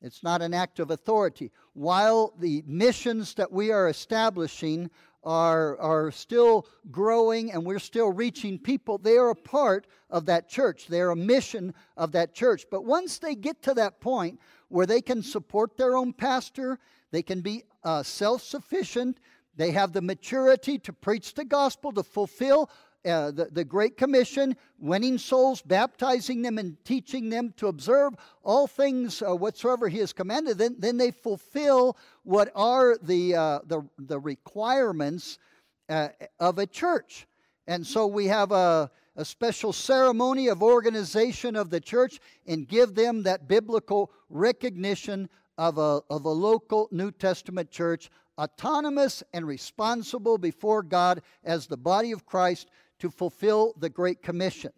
It's 0.00 0.22
not 0.22 0.42
an 0.42 0.52
act 0.52 0.80
of 0.80 0.90
authority. 0.90 1.50
While 1.72 2.34
the 2.38 2.62
missions 2.66 3.34
that 3.34 3.52
we 3.52 3.70
are 3.70 3.88
establishing 3.88 4.90
are, 5.24 5.78
are 5.80 6.10
still 6.10 6.66
growing 6.90 7.52
and 7.52 7.64
we're 7.64 7.78
still 7.78 8.12
reaching 8.12 8.58
people, 8.58 8.98
they 8.98 9.16
are 9.16 9.30
a 9.30 9.34
part 9.34 9.86
of 10.10 10.26
that 10.26 10.48
church. 10.48 10.86
They're 10.86 11.10
a 11.10 11.16
mission 11.16 11.74
of 11.96 12.12
that 12.12 12.34
church. 12.34 12.66
But 12.70 12.84
once 12.84 13.18
they 13.18 13.34
get 13.34 13.62
to 13.62 13.74
that 13.74 14.00
point 14.00 14.38
where 14.68 14.86
they 14.86 15.00
can 15.00 15.22
support 15.22 15.76
their 15.76 15.96
own 15.96 16.12
pastor, 16.12 16.78
they 17.10 17.22
can 17.22 17.40
be 17.40 17.64
uh, 17.82 18.02
self 18.02 18.42
sufficient, 18.42 19.18
they 19.56 19.70
have 19.70 19.92
the 19.92 20.02
maturity 20.02 20.78
to 20.80 20.92
preach 20.92 21.34
the 21.34 21.44
gospel, 21.44 21.92
to 21.92 22.02
fulfill 22.02 22.70
uh, 23.04 23.30
the, 23.30 23.48
the 23.52 23.64
Great 23.64 23.96
Commission, 23.96 24.56
winning 24.78 25.18
souls, 25.18 25.62
baptizing 25.62 26.42
them, 26.42 26.58
and 26.58 26.76
teaching 26.84 27.28
them 27.28 27.52
to 27.56 27.68
observe 27.68 28.14
all 28.42 28.66
things 28.66 29.22
uh, 29.22 29.34
whatsoever 29.34 29.88
He 29.88 29.98
has 29.98 30.12
commanded, 30.12 30.58
then, 30.58 30.76
then 30.78 30.96
they 30.96 31.10
fulfill 31.10 31.96
what 32.22 32.50
are 32.54 32.96
the, 33.02 33.34
uh, 33.34 33.58
the, 33.66 33.82
the 33.98 34.18
requirements 34.18 35.38
uh, 35.88 36.08
of 36.40 36.58
a 36.58 36.66
church. 36.66 37.26
And 37.66 37.86
so 37.86 38.06
we 38.06 38.26
have 38.26 38.52
a, 38.52 38.90
a 39.16 39.24
special 39.24 39.72
ceremony 39.72 40.48
of 40.48 40.62
organization 40.62 41.56
of 41.56 41.70
the 41.70 41.80
church 41.80 42.20
and 42.46 42.68
give 42.68 42.94
them 42.94 43.22
that 43.22 43.48
biblical 43.48 44.10
recognition 44.28 45.28
of 45.56 45.78
a, 45.78 46.02
of 46.10 46.24
a 46.24 46.30
local 46.30 46.88
New 46.90 47.10
Testament 47.10 47.70
church, 47.70 48.10
autonomous 48.38 49.22
and 49.32 49.46
responsible 49.46 50.38
before 50.38 50.82
God 50.82 51.22
as 51.44 51.66
the 51.66 51.76
body 51.76 52.12
of 52.12 52.26
Christ 52.26 52.68
to 52.98 53.10
fulfill 53.10 53.74
the 53.78 53.88
Great 53.90 54.22
Commission. 54.22 54.72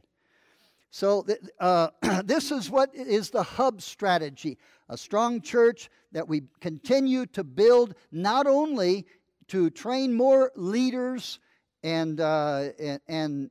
So, 0.90 1.26
uh, 1.60 1.88
this 2.24 2.50
is 2.50 2.70
what 2.70 2.94
is 2.94 3.30
the 3.30 3.42
hub 3.42 3.82
strategy 3.82 4.58
a 4.88 4.96
strong 4.96 5.40
church 5.40 5.90
that 6.12 6.28
we 6.28 6.44
continue 6.60 7.26
to 7.26 7.42
build 7.42 7.94
not 8.12 8.46
only 8.46 9.04
to 9.48 9.68
train 9.70 10.14
more 10.14 10.52
leaders 10.54 11.40
and, 11.82 12.20
uh, 12.20 12.68
and, 12.78 13.50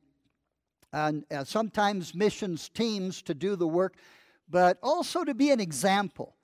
and, 0.93 1.25
uh, 1.29 1.43
sometimes 1.43 2.15
missions 2.15 2.69
teams 2.69 3.22
to 3.22 3.34
do 3.34 3.57
the 3.57 3.67
work, 3.67 3.98
but 4.50 4.77
also 4.81 5.24
to 5.24 5.34
be 5.34 5.51
an 5.51 5.60
example. 5.60 6.36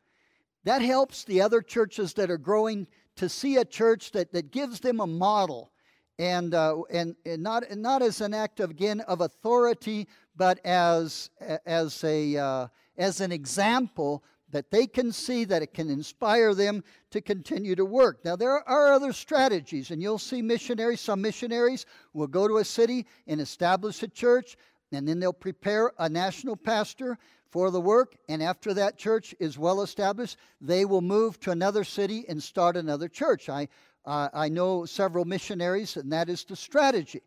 That 0.66 0.82
helps 0.82 1.24
the 1.24 1.42
other 1.42 1.62
churches 1.62 2.14
that 2.16 2.30
are 2.30 2.38
growing 2.38 2.86
to 3.16 3.30
see 3.30 3.58
a 3.58 3.66
church 3.66 4.12
that, 4.12 4.34
that 4.34 4.52
gives 4.52 4.82
them 4.82 5.00
a 5.00 5.08
model 5.08 5.72
and, 6.20 6.54
uh, 6.54 6.82
and, 6.92 7.16
and, 7.26 7.42
not, 7.42 7.64
not 7.76 8.02
as 8.02 8.22
an 8.22 8.34
act 8.34 8.60
of, 8.60 8.70
again 8.70 9.02
of 9.02 9.22
authority, 9.22 10.08
but 10.36 10.64
as, 10.66 11.30
as, 11.66 12.04
a, 12.04 12.38
uh, 12.38 12.68
as 12.98 13.22
an 13.22 13.32
example 13.32 14.24
that 14.52 14.70
they 14.70 14.86
can 14.86 15.12
see 15.12 15.46
that 15.46 15.62
it 15.62 15.74
can 15.74 15.90
inspire 15.90 16.54
them 16.54 16.84
to 17.10 17.22
continue 17.22 17.76
to 17.76 17.86
work. 17.86 18.24
Now, 18.24 18.36
there 18.36 18.68
are 18.68 18.94
other 18.94 19.14
strategies, 19.14 19.92
and 19.92 20.02
you'll 20.02 20.20
see 20.20 20.42
missionaries, 20.42 21.02
some 21.02 21.22
missionaries 21.22 21.86
will 22.14 22.28
go 22.28 22.48
to 22.48 22.58
a 22.58 22.66
city 22.66 23.06
and 23.28 23.42
establish 23.42 24.04
a 24.04 24.08
church, 24.08 24.58
and 24.92 25.08
then 25.08 25.20
they'll 25.20 25.34
prepare 25.34 25.94
a 26.00 26.10
national 26.10 26.58
pastor 26.58 27.18
for 27.50 27.70
the 27.70 27.82
work, 27.82 28.16
and 28.30 28.42
after 28.42 28.74
that 28.74 28.98
church 28.98 29.36
is 29.40 29.58
well 29.58 29.82
established, 29.82 30.38
they 30.62 30.86
will 30.86 31.02
move 31.02 31.40
to 31.42 31.52
another 31.52 31.84
city 31.84 32.24
and 32.30 32.42
start 32.42 32.78
another 32.78 33.10
church. 33.10 33.50
I, 33.50 33.68
uh, 34.06 34.30
I 34.34 34.50
know 34.50 34.86
several 34.86 35.26
missionaries, 35.26 35.98
and 35.98 36.12
that 36.12 36.30
is 36.30 36.44
the 36.44 36.56
strategy. 36.56 37.22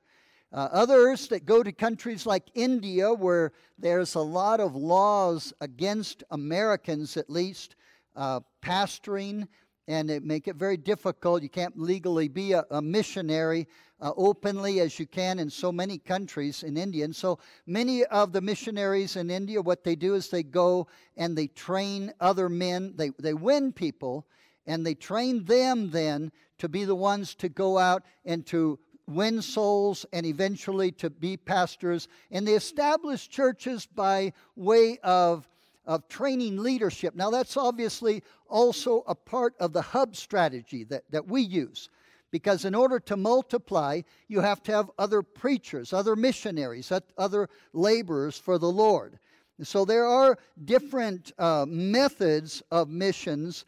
Uh, 0.52 0.68
others 0.70 1.26
that 1.28 1.46
go 1.46 1.62
to 1.62 1.72
countries 1.72 2.26
like 2.26 2.44
India, 2.54 3.12
where 3.12 3.52
there's 3.78 4.14
a 4.14 4.20
lot 4.20 4.60
of 4.60 4.76
laws 4.76 5.52
against 5.60 6.22
Americans, 6.30 7.16
at 7.16 7.28
least, 7.28 7.74
uh, 8.14 8.40
pastoring, 8.62 9.48
and 9.88 10.10
it 10.10 10.22
make 10.22 10.48
it 10.48 10.56
very 10.56 10.76
difficult. 10.76 11.42
You 11.42 11.48
can't 11.48 11.78
legally 11.78 12.28
be 12.28 12.52
a, 12.52 12.64
a 12.70 12.80
missionary 12.80 13.66
uh, 14.00 14.12
openly 14.16 14.80
as 14.80 14.98
you 14.98 15.06
can 15.06 15.38
in 15.38 15.50
so 15.50 15.72
many 15.72 15.98
countries 15.98 16.62
in 16.62 16.76
India. 16.76 17.04
And 17.04 17.14
so 17.14 17.38
many 17.66 18.04
of 18.04 18.32
the 18.32 18.40
missionaries 18.40 19.16
in 19.16 19.30
India, 19.30 19.60
what 19.60 19.84
they 19.84 19.96
do 19.96 20.14
is 20.14 20.28
they 20.28 20.42
go 20.42 20.86
and 21.16 21.36
they 21.36 21.48
train 21.48 22.12
other 22.20 22.48
men. 22.48 22.94
They, 22.96 23.10
they 23.18 23.34
win 23.34 23.72
people 23.72 24.26
and 24.66 24.86
they 24.86 24.94
train 24.94 25.44
them 25.44 25.90
then 25.90 26.32
to 26.58 26.68
be 26.68 26.84
the 26.84 26.94
ones 26.94 27.34
to 27.36 27.48
go 27.48 27.78
out 27.78 28.02
and 28.24 28.46
to 28.46 28.78
win 29.06 29.42
souls 29.42 30.06
and 30.12 30.24
eventually 30.24 30.90
to 30.92 31.10
be 31.10 31.36
pastors. 31.36 32.08
And 32.30 32.46
they 32.46 32.54
establish 32.54 33.28
churches 33.28 33.86
by 33.86 34.32
way 34.56 34.98
of 35.02 35.48
of 35.86 36.08
training 36.08 36.62
leadership. 36.62 37.14
Now, 37.14 37.30
that's 37.30 37.56
obviously 37.56 38.22
also 38.48 39.04
a 39.06 39.14
part 39.14 39.54
of 39.60 39.72
the 39.72 39.82
hub 39.82 40.16
strategy 40.16 40.84
that, 40.84 41.04
that 41.10 41.26
we 41.26 41.42
use. 41.42 41.90
Because 42.30 42.64
in 42.64 42.74
order 42.74 42.98
to 43.00 43.16
multiply, 43.16 44.00
you 44.26 44.40
have 44.40 44.62
to 44.64 44.72
have 44.72 44.90
other 44.98 45.22
preachers, 45.22 45.92
other 45.92 46.16
missionaries, 46.16 46.90
other 47.16 47.48
laborers 47.72 48.36
for 48.36 48.58
the 48.58 48.70
Lord. 48.70 49.18
So 49.62 49.84
there 49.84 50.06
are 50.06 50.36
different 50.64 51.32
uh, 51.38 51.64
methods 51.68 52.60
of 52.72 52.88
missions. 52.88 53.64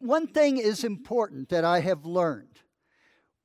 One 0.00 0.26
thing 0.26 0.56
is 0.56 0.82
important 0.82 1.50
that 1.50 1.64
I 1.64 1.80
have 1.80 2.06
learned. 2.06 2.58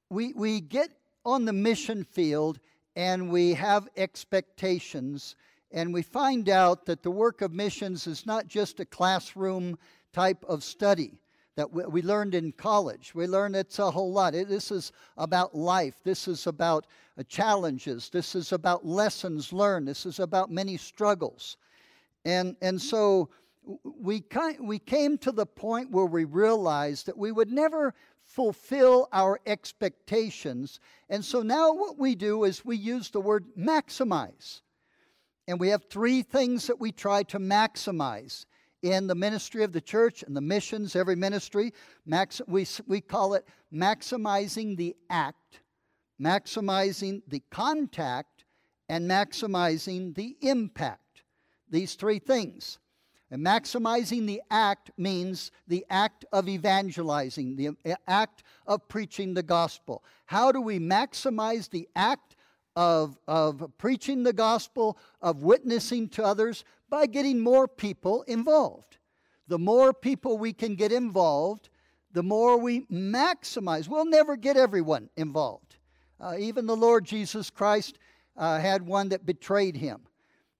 We, 0.09 0.31
we 0.33 0.61
get 0.61 0.89
on 1.25 1.43
the 1.43 1.51
mission 1.51 2.05
field 2.05 2.59
and 2.95 3.29
we 3.29 3.53
have 3.55 3.89
expectations 3.97 5.35
and 5.71 5.93
we 5.93 6.01
find 6.01 6.47
out 6.47 6.85
that 6.85 7.03
the 7.03 7.11
work 7.11 7.41
of 7.41 7.51
missions 7.51 8.07
is 8.07 8.25
not 8.25 8.47
just 8.47 8.79
a 8.79 8.85
classroom 8.85 9.77
type 10.13 10.45
of 10.47 10.63
study 10.63 11.19
that 11.57 11.71
we 11.73 12.01
learned 12.01 12.35
in 12.35 12.53
college. 12.53 13.13
We 13.13 13.27
learn 13.27 13.53
it's 13.53 13.79
a 13.79 13.91
whole 13.91 14.13
lot. 14.13 14.31
This 14.31 14.71
is 14.71 14.93
about 15.17 15.55
life. 15.55 15.95
This 16.05 16.29
is 16.29 16.47
about 16.47 16.87
uh, 17.17 17.23
challenges. 17.27 18.09
This 18.09 18.33
is 18.33 18.53
about 18.53 18.85
lessons 18.85 19.51
learned. 19.51 19.89
This 19.89 20.05
is 20.05 20.19
about 20.19 20.49
many 20.49 20.77
struggles. 20.77 21.57
And, 22.23 22.55
and 22.61 22.81
so 22.81 23.29
we, 23.83 24.23
we 24.59 24.79
came 24.79 25.17
to 25.19 25.31
the 25.31 25.45
point 25.45 25.91
where 25.91 26.05
we 26.05 26.23
realized 26.23 27.05
that 27.07 27.17
we 27.17 27.31
would 27.31 27.51
never 27.51 27.93
fulfill 28.23 29.07
our 29.13 29.39
expectations. 29.45 30.79
And 31.09 31.23
so 31.23 31.41
now 31.41 31.73
what 31.73 31.97
we 31.97 32.15
do 32.15 32.43
is 32.43 32.65
we 32.65 32.77
use 32.77 33.09
the 33.09 33.21
word 33.21 33.45
maximize. 33.57 34.61
And 35.47 35.59
we 35.59 35.69
have 35.69 35.85
three 35.85 36.23
things 36.23 36.67
that 36.67 36.79
we 36.79 36.91
try 36.91 37.23
to 37.23 37.39
maximize 37.39 38.45
in 38.81 39.07
the 39.07 39.15
ministry 39.15 39.63
of 39.63 39.73
the 39.73 39.81
church 39.81 40.23
and 40.23 40.35
the 40.35 40.41
missions, 40.41 40.95
every 40.95 41.15
ministry. 41.15 41.73
Max, 42.05 42.41
we, 42.47 42.65
we 42.87 43.01
call 43.01 43.35
it 43.35 43.47
maximizing 43.73 44.75
the 44.75 44.95
act, 45.09 45.61
maximizing 46.21 47.21
the 47.27 47.41
contact, 47.51 48.45
and 48.89 49.09
maximizing 49.09 50.15
the 50.15 50.35
impact. 50.41 51.23
These 51.69 51.95
three 51.95 52.19
things. 52.19 52.79
And 53.31 53.43
maximizing 53.43 54.27
the 54.27 54.41
act 54.51 54.91
means 54.97 55.51
the 55.67 55.85
act 55.89 56.25
of 56.31 56.47
evangelizing, 56.47 57.55
the 57.55 57.97
act 58.07 58.43
of 58.67 58.87
preaching 58.87 59.33
the 59.33 59.43
gospel. 59.43 60.03
How 60.25 60.51
do 60.51 60.61
we 60.61 60.79
maximize 60.79 61.69
the 61.69 61.89
act 61.95 62.35
of, 62.75 63.17
of 63.27 63.71
preaching 63.77 64.23
the 64.23 64.33
gospel, 64.33 64.97
of 65.21 65.43
witnessing 65.43 66.09
to 66.09 66.23
others 66.23 66.65
by 66.89 67.05
getting 67.05 67.39
more 67.39 67.67
people 67.67 68.23
involved. 68.23 68.97
The 69.47 69.59
more 69.59 69.93
people 69.93 70.37
we 70.37 70.53
can 70.53 70.75
get 70.75 70.91
involved, 70.91 71.69
the 72.11 72.23
more 72.23 72.57
we 72.57 72.81
maximize. 72.85 73.87
We'll 73.87 74.05
never 74.05 74.35
get 74.35 74.57
everyone 74.57 75.09
involved. 75.15 75.77
Uh, 76.19 76.35
even 76.39 76.65
the 76.65 76.75
Lord 76.75 77.05
Jesus 77.05 77.49
Christ 77.49 77.99
uh, 78.37 78.59
had 78.59 78.81
one 78.81 79.09
that 79.09 79.25
betrayed 79.25 79.75
him. 79.75 80.01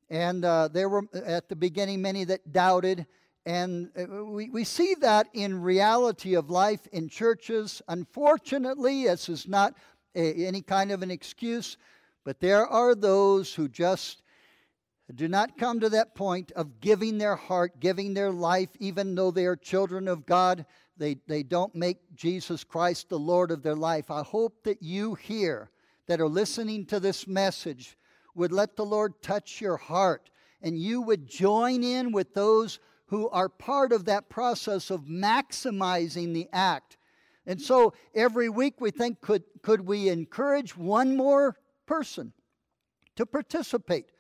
And 0.10 0.46
uh, 0.46 0.68
there 0.68 0.90
were 0.90 1.04
at 1.14 1.50
the 1.50 1.56
beginning 1.56 2.02
many 2.02 2.24
that 2.26 2.52
doubted. 2.52 3.06
And 3.46 3.90
uh, 3.98 4.26
we, 4.26 4.50
we 4.50 4.64
see 4.64 4.96
that 5.02 5.28
in 5.34 5.62
reality 5.62 6.36
of 6.36 6.50
life 6.50 6.88
in 6.92 7.10
churches. 7.10 7.82
Unfortunately, 7.88 9.06
this 9.06 9.30
is 9.30 9.48
not 9.48 9.76
a, 10.16 10.46
any 10.46 10.62
kind 10.62 10.92
of 10.92 11.02
an 11.02 11.12
excuse. 11.12 11.78
But 12.24 12.40
there 12.40 12.66
are 12.66 12.96
those 12.96 13.54
who 13.54 13.68
just 13.68 14.24
do 15.14 15.28
not 15.28 15.58
come 15.58 15.80
to 15.80 15.90
that 15.90 16.16
point 16.16 16.52
of 16.54 16.80
giving 16.80 17.20
their 17.20 17.36
heart, 17.36 17.80
giving 17.80 18.16
their 18.16 18.32
life, 18.32 18.70
even 18.80 19.14
though 19.14 19.30
they 19.30 19.46
are 19.46 19.56
children 19.56 20.08
of 20.08 20.26
God. 20.26 20.66
They, 20.98 21.18
they 21.28 21.44
don't 21.44 21.76
make 21.76 22.16
Jesus 22.16 22.64
Christ 22.64 23.10
the 23.10 23.20
Lord 23.20 23.52
of 23.52 23.62
their 23.62 23.76
life. 23.76 24.10
I 24.10 24.24
hope 24.24 24.64
that 24.64 24.82
you 24.82 25.14
here 25.14 25.70
that 26.08 26.22
are 26.22 26.28
listening 26.28 26.86
to 26.88 27.00
this 27.00 27.28
message 27.28 27.98
would 28.36 28.52
let 28.52 28.76
the 28.76 28.86
Lord 28.86 29.22
touch 29.22 29.62
your 29.62 29.78
heart 29.78 30.30
and 30.62 30.78
you 30.78 31.02
would 31.02 31.28
join 31.28 31.84
in 31.84 32.12
with 32.12 32.34
those 32.34 32.80
who 33.08 33.30
are 33.30 33.50
part 33.50 33.92
of 33.92 34.06
that 34.06 34.30
process 34.30 34.90
of 34.90 35.02
maximizing 35.02 36.34
the 36.34 36.48
act. 36.52 36.98
And 37.46 37.62
so 37.62 37.94
every 38.16 38.50
week 38.50 38.82
we 38.82 38.92
think, 38.92 39.22
could, 39.22 39.44
could 39.62 39.82
we 39.82 40.10
encourage 40.10 40.76
one 40.76 41.16
more 41.16 41.56
person 41.86 42.34
to 43.16 43.26
participate. 43.26 44.12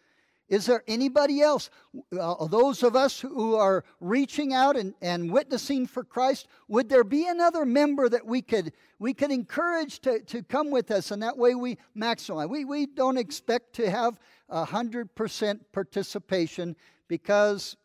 Is 0.48 0.68
there 0.68 0.84
anybody 0.88 1.42
else? 1.42 1.72
Uh, 2.18 2.46
those 2.48 2.84
of 2.84 2.96
us 2.96 3.20
who 3.20 3.56
are 3.56 3.84
reaching 4.00 4.54
out 4.54 4.78
and, 4.78 4.94
and 5.02 5.32
witnessing 5.32 5.88
for 5.88 6.04
Christ, 6.04 6.48
would 6.68 6.88
there 6.88 7.04
be 7.04 7.28
another 7.28 7.66
member 7.66 8.08
that 8.10 8.26
we 8.26 8.42
could 8.42 8.72
we 9.00 9.14
could 9.14 9.32
encourage 9.32 10.00
to, 10.02 10.22
to 10.22 10.44
come 10.44 10.70
with 10.70 10.92
us 10.92 11.12
and 11.12 11.22
that 11.24 11.38
way 11.38 11.56
we 11.56 11.78
maximize? 11.98 12.50
We, 12.50 12.64
we 12.64 12.86
don't 12.86 13.18
expect 13.18 13.74
to 13.74 13.90
have 13.90 14.20
a 14.50 14.64
hundred 14.64 15.16
percent 15.16 15.62
participation 15.72 16.76
because 17.08 17.76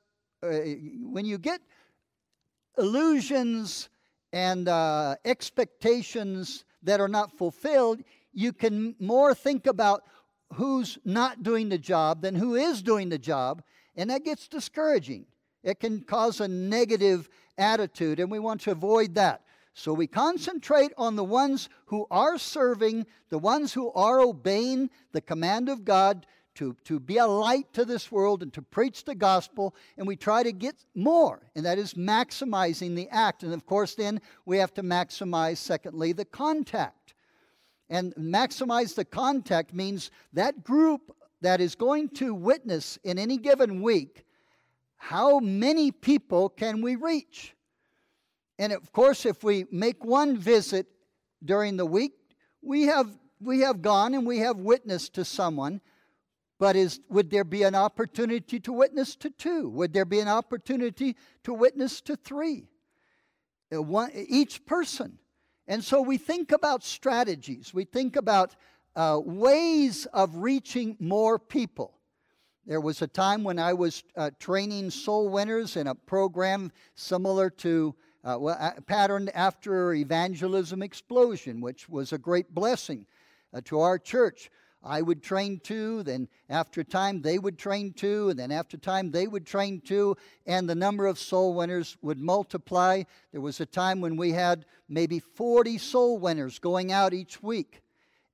uh, 0.42 0.48
when 1.02 1.24
you 1.24 1.38
get 1.38 1.60
illusions 2.76 3.88
and 4.32 4.68
uh, 4.68 5.16
expectations 5.24 6.64
that 6.82 7.00
are 7.00 7.08
not 7.08 7.36
fulfilled, 7.36 8.02
you 8.32 8.52
can 8.52 8.94
more 8.98 9.34
think 9.34 9.66
about 9.66 10.04
who's 10.54 10.98
not 11.04 11.42
doing 11.42 11.68
the 11.68 11.78
job 11.78 12.22
than 12.22 12.34
who 12.34 12.54
is 12.54 12.82
doing 12.82 13.08
the 13.08 13.18
job, 13.18 13.62
and 13.96 14.10
that 14.10 14.24
gets 14.24 14.48
discouraging. 14.48 15.26
It 15.62 15.80
can 15.80 16.02
cause 16.02 16.40
a 16.40 16.48
negative 16.48 17.28
attitude, 17.58 18.20
and 18.20 18.30
we 18.30 18.38
want 18.38 18.62
to 18.62 18.70
avoid 18.70 19.14
that. 19.14 19.42
So 19.74 19.92
we 19.92 20.06
concentrate 20.06 20.92
on 20.96 21.16
the 21.16 21.24
ones 21.24 21.68
who 21.86 22.06
are 22.10 22.38
serving, 22.38 23.06
the 23.28 23.38
ones 23.38 23.72
who 23.72 23.92
are 23.92 24.20
obeying 24.20 24.90
the 25.12 25.20
command 25.20 25.68
of 25.68 25.84
God 25.84 26.26
to, 26.56 26.76
to 26.84 26.98
be 26.98 27.18
a 27.18 27.26
light 27.26 27.72
to 27.74 27.84
this 27.84 28.10
world 28.10 28.42
and 28.42 28.52
to 28.52 28.62
preach 28.62 29.04
the 29.04 29.14
gospel, 29.14 29.74
and 29.96 30.06
we 30.06 30.16
try 30.16 30.42
to 30.42 30.52
get 30.52 30.74
more, 30.94 31.40
and 31.54 31.64
that 31.64 31.78
is 31.78 31.94
maximizing 31.94 32.96
the 32.96 33.08
act. 33.10 33.42
And 33.42 33.54
of 33.54 33.64
course, 33.66 33.94
then 33.94 34.20
we 34.44 34.58
have 34.58 34.74
to 34.74 34.82
maximize, 34.82 35.58
secondly, 35.58 36.12
the 36.12 36.24
contact. 36.24 37.14
And 37.90 38.14
maximize 38.14 38.94
the 38.94 39.04
contact 39.04 39.74
means 39.74 40.10
that 40.32 40.64
group 40.64 41.14
that 41.42 41.60
is 41.60 41.74
going 41.74 42.08
to 42.10 42.32
witness 42.32 42.98
in 43.04 43.18
any 43.18 43.36
given 43.36 43.82
week, 43.82 44.24
how 44.96 45.40
many 45.40 45.90
people 45.90 46.48
can 46.48 46.80
we 46.80 46.96
reach? 46.96 47.54
And 48.58 48.72
of 48.72 48.92
course, 48.92 49.26
if 49.26 49.42
we 49.42 49.66
make 49.70 50.04
one 50.04 50.36
visit 50.36 50.86
during 51.44 51.76
the 51.76 51.86
week, 51.86 52.12
we 52.62 52.84
have, 52.84 53.08
we 53.40 53.60
have 53.60 53.82
gone 53.82 54.14
and 54.14 54.26
we 54.26 54.38
have 54.38 54.58
witnessed 54.58 55.14
to 55.14 55.24
someone. 55.24 55.80
But 56.58 56.76
is, 56.76 57.00
would 57.08 57.30
there 57.30 57.44
be 57.44 57.64
an 57.64 57.74
opportunity 57.74 58.60
to 58.60 58.72
witness 58.72 59.16
to 59.16 59.30
two? 59.30 59.68
Would 59.70 59.92
there 59.92 60.04
be 60.04 60.20
an 60.20 60.28
opportunity 60.28 61.16
to 61.44 61.52
witness 61.52 62.00
to 62.02 62.16
three? 62.16 62.70
uh, 63.74 63.82
one, 63.82 64.10
each 64.14 64.64
person. 64.66 65.18
And 65.70 65.84
so 65.84 66.02
we 66.02 66.18
think 66.18 66.50
about 66.50 66.82
strategies, 66.82 67.72
we 67.72 67.84
think 67.84 68.16
about 68.16 68.56
uh, 68.96 69.20
ways 69.24 70.04
of 70.06 70.34
reaching 70.34 70.96
more 70.98 71.38
people. 71.38 71.94
There 72.66 72.80
was 72.80 73.02
a 73.02 73.06
time 73.06 73.44
when 73.44 73.60
I 73.60 73.72
was 73.74 74.02
uh, 74.16 74.30
training 74.40 74.90
soul 74.90 75.28
winners 75.28 75.76
in 75.76 75.86
a 75.86 75.94
program 75.94 76.72
similar 76.96 77.50
to, 77.50 77.94
uh, 78.24 78.38
well, 78.40 78.74
patterned 78.88 79.30
after 79.32 79.94
Evangelism 79.94 80.82
Explosion, 80.82 81.60
which 81.60 81.88
was 81.88 82.12
a 82.12 82.18
great 82.18 82.52
blessing 82.52 83.06
uh, 83.54 83.60
to 83.66 83.78
our 83.78 83.96
church. 83.96 84.50
I 84.82 85.02
would 85.02 85.22
train 85.22 85.60
two, 85.62 86.02
then 86.02 86.28
after 86.48 86.82
time 86.82 87.20
they 87.20 87.38
would 87.38 87.58
train 87.58 87.92
two, 87.92 88.30
and 88.30 88.38
then 88.38 88.50
after 88.50 88.78
time 88.78 89.10
they 89.10 89.26
would 89.26 89.44
train 89.44 89.80
two, 89.80 90.16
and 90.46 90.68
the 90.68 90.74
number 90.74 91.06
of 91.06 91.18
soul 91.18 91.54
winners 91.54 91.98
would 92.00 92.18
multiply. 92.18 93.02
There 93.32 93.42
was 93.42 93.60
a 93.60 93.66
time 93.66 94.00
when 94.00 94.16
we 94.16 94.32
had 94.32 94.64
maybe 94.88 95.18
40 95.18 95.76
soul 95.76 96.18
winners 96.18 96.58
going 96.58 96.92
out 96.92 97.12
each 97.12 97.42
week. 97.42 97.82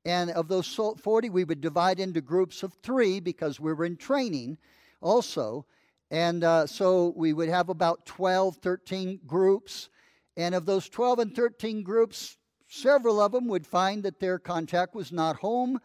And 0.05 0.31
of 0.31 0.47
those 0.47 0.73
40, 0.73 1.31
we 1.31 1.43
would 1.43 1.61
divide 1.61 1.99
into 1.99 2.21
groups 2.21 2.63
of 2.63 2.73
three 2.75 3.19
because 3.19 3.59
we 3.59 3.73
were 3.73 3.85
in 3.85 3.97
training 3.97 4.57
also. 5.01 5.67
And 6.13 6.45
uh, 6.45 6.69
so 6.69 7.13
we 7.17 7.33
would 7.33 7.49
have 7.49 7.71
about 7.71 8.07
12, 8.07 8.59
13 8.59 9.21
groups. 9.27 9.89
And 10.37 10.55
of 10.55 10.65
those 10.65 10.89
12 10.89 11.19
and 11.19 11.35
13 11.35 11.83
groups, 11.83 12.37
several 12.69 13.21
of 13.21 13.33
them 13.33 13.49
would 13.49 13.67
find 13.67 14.05
that 14.05 14.21
their 14.21 14.39
contact 14.39 14.95
was 14.95 15.11
not 15.11 15.37
home 15.37 15.81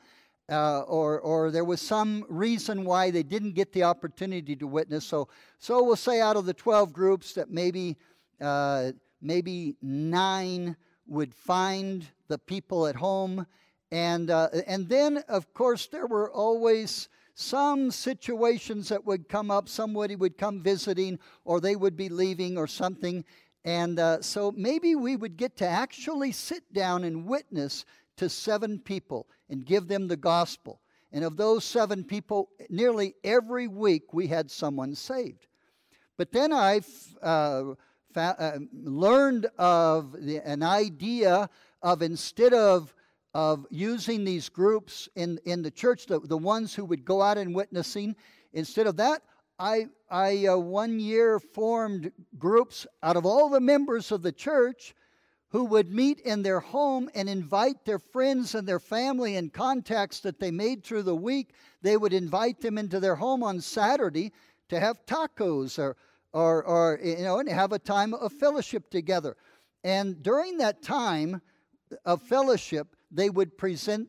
uh, 0.52 0.82
or, 0.82 1.20
or 1.22 1.50
there 1.50 1.64
was 1.64 1.82
some 1.82 2.26
reason 2.28 2.84
why 2.84 3.10
they 3.10 3.24
didn't 3.24 3.54
get 3.54 3.72
the 3.72 3.84
opportunity 3.84 4.56
to 4.58 4.68
witness. 4.68 5.06
So, 5.06 5.30
so 5.60 5.82
we'll 5.82 5.96
say 5.96 6.20
out 6.20 6.36
of 6.36 6.46
the 6.46 6.54
12 6.54 6.92
groups 6.92 7.34
that 7.34 7.50
maybe, 7.50 7.98
uh, 8.42 8.92
maybe 9.22 9.76
nine 9.82 10.76
would 11.08 11.34
find 11.34 12.06
the 12.28 12.38
people 12.38 12.86
at 12.86 12.96
home. 12.96 13.48
And, 13.92 14.30
uh, 14.30 14.50
and 14.68 14.90
then, 14.90 15.24
of 15.30 15.54
course, 15.54 15.88
there 15.88 16.08
were 16.08 16.30
always 16.30 17.08
some 17.34 17.90
situations 17.90 18.90
that 18.90 19.06
would 19.06 19.30
come 19.30 19.52
up. 19.52 19.70
Somebody 19.70 20.18
would 20.18 20.38
come 20.38 20.62
visiting, 20.62 21.18
or 21.46 21.62
they 21.62 21.78
would 21.78 21.96
be 21.96 22.10
leaving, 22.10 22.58
or 22.58 22.68
something. 22.68 23.24
And 23.64 24.00
uh, 24.00 24.22
so 24.22 24.52
maybe 24.52 24.96
we 24.96 25.16
would 25.16 25.38
get 25.38 25.56
to 25.58 25.68
actually 25.68 26.32
sit 26.32 26.74
down 26.74 27.04
and 27.04 27.26
witness 27.26 27.86
to 28.18 28.30
seven 28.30 28.80
people 28.80 29.28
and 29.50 29.66
give 29.66 29.88
them 29.88 30.08
the 30.08 30.18
gospel. 30.18 30.82
And 31.12 31.24
of 31.24 31.38
those 31.38 31.66
seven 31.66 32.04
people, 32.04 32.50
nearly 32.70 33.16
every 33.24 33.68
week 33.68 34.14
we 34.14 34.28
had 34.28 34.50
someone 34.50 34.96
saved. 34.96 35.48
But 36.18 36.32
then 36.32 36.54
I 36.54 36.82
uh, 37.22 37.74
uh, 38.16 38.60
learned 38.74 39.48
of 39.58 40.14
the, 40.14 40.38
an 40.46 40.64
idea 40.64 41.50
of 41.82 42.02
instead 42.02 42.54
of 42.54 42.94
of 43.34 43.66
using 43.70 44.26
these 44.26 44.50
groups 44.50 45.08
in, 45.16 45.40
in 45.46 45.62
the 45.62 45.72
church, 45.72 46.06
the, 46.06 46.20
the 46.20 46.38
ones 46.38 46.76
who 46.76 46.86
would 46.86 47.06
go 47.06 47.22
out 47.22 47.38
and 47.38 47.56
witnessing, 47.56 48.16
instead 48.54 48.88
of 48.88 48.98
that, 48.98 49.22
I, 49.58 49.88
I 50.10 50.48
uh, 50.48 50.58
one 50.58 51.00
year 51.00 51.40
formed 51.40 52.12
groups 52.38 52.86
out 53.04 53.16
of 53.16 53.26
all 53.26 53.50
the 53.50 53.62
members 53.62 54.12
of 54.12 54.22
the 54.22 54.32
church 54.32 54.94
who 55.52 55.66
would 55.66 55.92
meet 55.92 56.20
in 56.22 56.44
their 56.44 56.62
home 56.62 57.10
and 57.14 57.30
invite 57.30 57.84
their 57.86 58.00
friends 58.00 58.56
and 58.56 58.68
their 58.68 58.80
family 58.80 59.36
and 59.36 59.52
contacts 59.52 60.22
that 60.22 60.40
they 60.40 60.52
made 60.52 60.84
through 60.84 61.04
the 61.04 61.16
week. 61.16 61.54
They 61.82 61.98
would 61.98 62.14
invite 62.14 62.62
them 62.62 62.78
into 62.78 63.00
their 63.00 63.16
home 63.16 63.44
on 63.44 63.60
Saturday 63.60 64.32
to 64.70 64.80
have 64.80 65.06
tacos 65.06 65.78
or, 65.78 65.98
or, 66.32 66.64
or 66.64 67.00
you 67.04 67.18
know, 67.18 67.40
and 67.40 67.50
have 67.50 67.74
a 67.74 67.80
time 67.80 68.14
of 68.14 68.32
fellowship 68.32 68.90
together. 68.90 69.36
And 69.84 70.22
during 70.24 70.58
that 70.60 70.82
time 70.82 71.42
of 72.06 72.22
fellowship, 72.22 72.96
they 73.12 73.30
would 73.30 73.58
present 73.58 74.08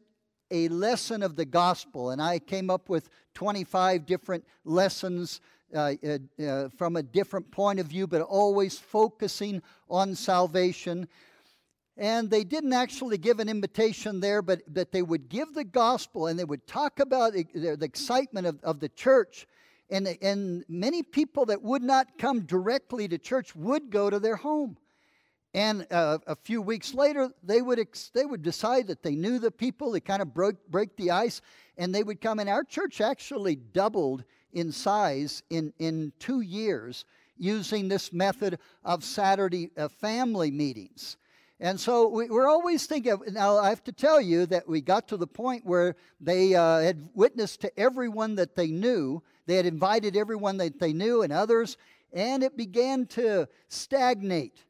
a 0.52 0.68
lesson 0.68 1.22
of 1.24 1.34
the 1.34 1.44
gospel. 1.44 2.10
And 2.10 2.22
I 2.22 2.38
came 2.38 2.70
up 2.70 2.88
with 2.88 3.08
25 3.34 4.06
different 4.06 4.44
lessons 4.64 5.40
uh, 5.74 5.94
uh, 6.06 6.44
uh, 6.44 6.68
from 6.76 6.96
a 6.96 7.02
different 7.02 7.50
point 7.50 7.80
of 7.80 7.86
view, 7.86 8.06
but 8.06 8.20
always 8.20 8.78
focusing 8.78 9.62
on 9.88 10.14
salvation. 10.14 11.08
And 11.96 12.30
they 12.30 12.44
didn't 12.44 12.72
actually 12.72 13.18
give 13.18 13.38
an 13.38 13.48
invitation 13.48 14.20
there, 14.20 14.40
but, 14.40 14.62
but 14.66 14.92
they 14.92 15.02
would 15.02 15.28
give 15.28 15.52
the 15.52 15.64
gospel 15.64 16.26
and 16.26 16.38
they 16.38 16.44
would 16.44 16.66
talk 16.66 17.00
about 17.00 17.34
the, 17.34 17.44
the 17.52 17.84
excitement 17.84 18.46
of, 18.46 18.58
of 18.62 18.80
the 18.80 18.88
church. 18.88 19.46
And, 19.90 20.08
and 20.22 20.64
many 20.68 21.02
people 21.02 21.44
that 21.46 21.62
would 21.62 21.82
not 21.82 22.16
come 22.16 22.40
directly 22.40 23.08
to 23.08 23.18
church 23.18 23.54
would 23.54 23.90
go 23.90 24.08
to 24.08 24.18
their 24.18 24.36
home. 24.36 24.78
And 25.54 25.86
uh, 25.90 26.18
a 26.26 26.34
few 26.34 26.62
weeks 26.62 26.94
later, 26.94 27.30
they 27.42 27.60
would, 27.60 27.78
ex- 27.78 28.10
they 28.14 28.24
would 28.24 28.42
decide 28.42 28.86
that 28.86 29.02
they 29.02 29.14
knew 29.14 29.38
the 29.38 29.50
people, 29.50 29.92
they 29.92 30.00
kind 30.00 30.22
of 30.22 30.32
broke, 30.32 30.56
break 30.68 30.96
the 30.96 31.10
ice, 31.10 31.42
and 31.76 31.94
they 31.94 32.02
would 32.02 32.22
come. 32.22 32.38
And 32.38 32.48
our 32.48 32.64
church 32.64 33.02
actually 33.02 33.56
doubled 33.56 34.24
in 34.54 34.72
size 34.72 35.42
in, 35.50 35.74
in 35.78 36.12
two 36.18 36.40
years 36.40 37.04
using 37.36 37.88
this 37.88 38.14
method 38.14 38.58
of 38.82 39.04
Saturday 39.04 39.70
uh, 39.76 39.88
family 39.88 40.50
meetings. 40.50 41.18
And 41.62 41.78
so 41.78 42.08
we, 42.08 42.28
are 42.28 42.48
always 42.48 42.86
thinking, 42.86 43.12
of, 43.12 43.22
now 43.32 43.56
I 43.56 43.68
have 43.68 43.84
to 43.84 43.92
tell 43.92 44.20
you 44.20 44.46
that 44.46 44.68
we 44.68 44.80
got 44.80 45.06
to 45.08 45.16
the 45.16 45.28
point 45.28 45.64
where 45.64 45.94
they 46.20 46.56
uh, 46.56 46.80
had 46.80 47.08
witnessed 47.14 47.60
to 47.60 47.78
everyone 47.78 48.34
that 48.34 48.56
they 48.56 48.66
knew. 48.66 49.22
They 49.46 49.54
had 49.54 49.66
invited 49.66 50.16
everyone 50.16 50.56
that 50.56 50.80
they 50.80 50.92
knew 50.92 51.22
and 51.22 51.32
others, 51.32 51.76
and 52.12 52.42
it 52.42 52.56
began 52.56 53.06
to 53.06 53.48
stagnate. 53.68 54.64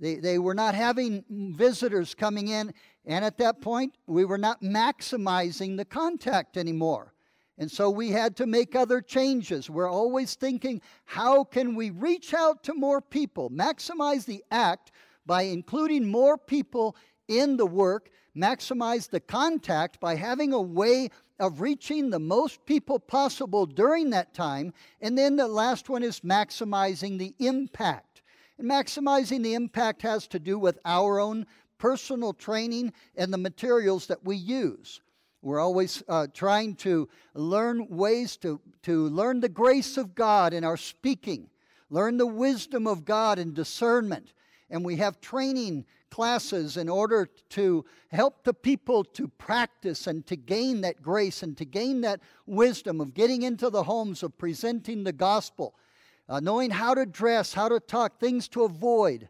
They, 0.00 0.14
they 0.14 0.38
were 0.38 0.54
not 0.54 0.74
having 0.74 1.22
visitors 1.28 2.14
coming 2.14 2.48
in, 2.48 2.72
and 3.04 3.26
at 3.26 3.36
that 3.36 3.60
point, 3.60 3.94
we 4.06 4.24
were 4.24 4.38
not 4.38 4.62
maximizing 4.62 5.76
the 5.76 5.84
contact 5.84 6.56
anymore. 6.56 7.12
And 7.58 7.70
so 7.70 7.90
we 7.90 8.08
had 8.08 8.36
to 8.36 8.46
make 8.46 8.74
other 8.74 9.02
changes. 9.02 9.68
We're 9.68 9.90
always 9.90 10.34
thinking, 10.34 10.80
how 11.04 11.44
can 11.44 11.74
we 11.74 11.90
reach 11.90 12.32
out 12.32 12.62
to 12.64 12.74
more 12.74 13.02
people, 13.02 13.50
maximize 13.50 14.24
the 14.24 14.42
act 14.50 14.92
by 15.26 15.42
including 15.42 16.10
more 16.10 16.36
people 16.36 16.96
in 17.28 17.56
the 17.56 17.66
work, 17.66 18.10
maximize 18.36 19.08
the 19.08 19.20
contact 19.20 20.00
by 20.00 20.16
having 20.16 20.52
a 20.52 20.60
way 20.60 21.10
of 21.38 21.60
reaching 21.60 22.10
the 22.10 22.18
most 22.18 22.64
people 22.66 22.98
possible 22.98 23.66
during 23.66 24.10
that 24.10 24.34
time. 24.34 24.72
And 25.00 25.16
then 25.16 25.36
the 25.36 25.48
last 25.48 25.88
one 25.88 26.02
is 26.02 26.20
maximizing 26.20 27.18
the 27.18 27.34
impact. 27.38 28.22
And 28.58 28.70
maximizing 28.70 29.42
the 29.42 29.54
impact 29.54 30.02
has 30.02 30.26
to 30.28 30.38
do 30.38 30.58
with 30.58 30.78
our 30.84 31.18
own 31.18 31.46
personal 31.78 32.32
training 32.32 32.92
and 33.16 33.32
the 33.32 33.38
materials 33.38 34.06
that 34.06 34.24
we 34.24 34.36
use. 34.36 35.00
We're 35.42 35.58
always 35.58 36.04
uh, 36.08 36.28
trying 36.32 36.76
to 36.76 37.08
learn 37.34 37.88
ways 37.88 38.36
to, 38.38 38.60
to 38.84 39.08
learn 39.08 39.40
the 39.40 39.48
grace 39.48 39.96
of 39.96 40.14
God 40.14 40.54
in 40.54 40.62
our 40.62 40.76
speaking, 40.76 41.50
learn 41.90 42.16
the 42.16 42.26
wisdom 42.26 42.86
of 42.86 43.04
God 43.04 43.40
in 43.40 43.52
discernment, 43.52 44.32
and 44.72 44.82
we 44.82 44.96
have 44.96 45.20
training 45.20 45.84
classes 46.10 46.78
in 46.78 46.88
order 46.88 47.28
to 47.50 47.84
help 48.10 48.42
the 48.42 48.54
people 48.54 49.04
to 49.04 49.28
practice 49.28 50.06
and 50.06 50.26
to 50.26 50.34
gain 50.34 50.80
that 50.80 51.02
grace 51.02 51.42
and 51.42 51.56
to 51.58 51.66
gain 51.66 52.00
that 52.00 52.20
wisdom 52.46 52.98
of 53.00 53.12
getting 53.12 53.42
into 53.42 53.68
the 53.68 53.82
homes, 53.82 54.22
of 54.22 54.36
presenting 54.38 55.04
the 55.04 55.12
gospel, 55.12 55.74
uh, 56.26 56.40
knowing 56.40 56.70
how 56.70 56.94
to 56.94 57.04
dress, 57.04 57.52
how 57.52 57.68
to 57.68 57.78
talk, 57.78 58.18
things 58.18 58.48
to 58.48 58.62
avoid. 58.62 59.28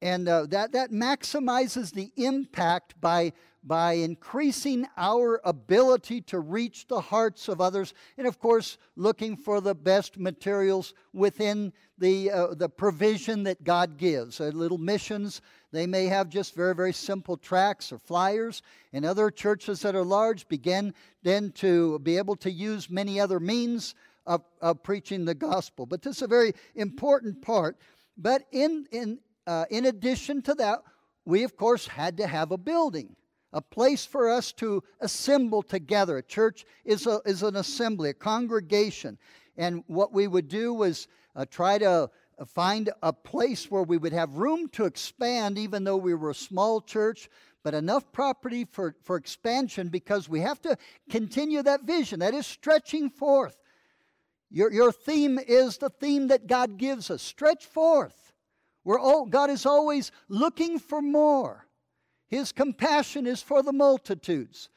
And 0.00 0.26
uh, 0.26 0.46
that, 0.46 0.72
that 0.72 0.90
maximizes 0.90 1.92
the 1.92 2.10
impact 2.16 2.98
by 2.98 3.34
by 3.62 3.92
increasing 3.92 4.86
our 4.96 5.40
ability 5.44 6.22
to 6.22 6.40
reach 6.40 6.86
the 6.86 7.00
hearts 7.00 7.48
of 7.48 7.60
others, 7.60 7.92
and 8.16 8.26
of 8.26 8.38
course, 8.38 8.78
looking 8.96 9.36
for 9.36 9.60
the 9.60 9.74
best 9.74 10.18
materials 10.18 10.94
within 11.12 11.72
the, 11.98 12.30
uh, 12.30 12.54
the 12.54 12.68
provision 12.68 13.42
that 13.42 13.62
God 13.62 13.98
gives. 13.98 14.40
Uh, 14.40 14.46
little 14.54 14.78
missions, 14.78 15.42
they 15.72 15.86
may 15.86 16.06
have 16.06 16.30
just 16.30 16.54
very, 16.54 16.74
very 16.74 16.92
simple 16.92 17.36
tracts 17.36 17.92
or 17.92 17.98
flyers, 17.98 18.62
and 18.92 19.04
other 19.04 19.30
churches 19.30 19.80
that 19.82 19.94
are 19.94 20.04
large 20.04 20.48
begin 20.48 20.94
then 21.22 21.52
to 21.52 21.98
be 21.98 22.16
able 22.16 22.36
to 22.36 22.50
use 22.50 22.88
many 22.88 23.20
other 23.20 23.38
means 23.38 23.94
of, 24.26 24.42
of 24.62 24.82
preaching 24.82 25.26
the 25.26 25.34
gospel. 25.34 25.84
But 25.84 26.00
this 26.00 26.16
is 26.16 26.22
a 26.22 26.28
very 26.28 26.54
important 26.74 27.42
part. 27.42 27.76
But 28.16 28.46
in, 28.52 28.86
in, 28.90 29.18
uh, 29.46 29.66
in 29.70 29.86
addition 29.86 30.40
to 30.42 30.54
that, 30.54 30.82
we 31.26 31.42
of 31.44 31.56
course 31.56 31.86
had 31.86 32.16
to 32.16 32.26
have 32.26 32.52
a 32.52 32.58
building 32.58 33.16
a 33.52 33.60
place 33.60 34.04
for 34.04 34.30
us 34.30 34.52
to 34.52 34.82
assemble 35.00 35.62
together. 35.62 36.18
A 36.18 36.22
church 36.22 36.64
is, 36.84 37.06
a, 37.06 37.20
is 37.24 37.42
an 37.42 37.56
assembly, 37.56 38.10
a 38.10 38.14
congregation. 38.14 39.18
And 39.56 39.82
what 39.86 40.12
we 40.12 40.26
would 40.26 40.48
do 40.48 40.72
was 40.72 41.08
uh, 41.34 41.44
try 41.50 41.78
to 41.78 42.10
uh, 42.38 42.44
find 42.44 42.90
a 43.02 43.12
place 43.12 43.70
where 43.70 43.82
we 43.82 43.98
would 43.98 44.12
have 44.12 44.34
room 44.34 44.68
to 44.70 44.84
expand, 44.84 45.58
even 45.58 45.84
though 45.84 45.96
we 45.96 46.14
were 46.14 46.30
a 46.30 46.34
small 46.34 46.80
church, 46.80 47.28
but 47.62 47.74
enough 47.74 48.10
property 48.12 48.64
for, 48.64 48.94
for 49.02 49.16
expansion 49.16 49.88
because 49.88 50.28
we 50.28 50.40
have 50.40 50.60
to 50.62 50.76
continue 51.10 51.62
that 51.62 51.82
vision. 51.82 52.20
That 52.20 52.34
is 52.34 52.46
stretching 52.46 53.10
forth. 53.10 53.56
Your, 54.50 54.72
your 54.72 54.92
theme 54.92 55.38
is 55.38 55.76
the 55.76 55.90
theme 55.90 56.28
that 56.28 56.46
God 56.46 56.78
gives 56.78 57.10
us 57.10 57.22
stretch 57.22 57.66
forth. 57.66 58.32
We're 58.84 58.98
all, 58.98 59.26
God 59.26 59.50
is 59.50 59.66
always 59.66 60.10
looking 60.28 60.78
for 60.78 61.02
more. 61.02 61.66
His 62.30 62.52
compassion 62.52 63.26
is 63.26 63.42
for 63.42 63.62
the 63.62 63.72
multitudes. 63.72 64.68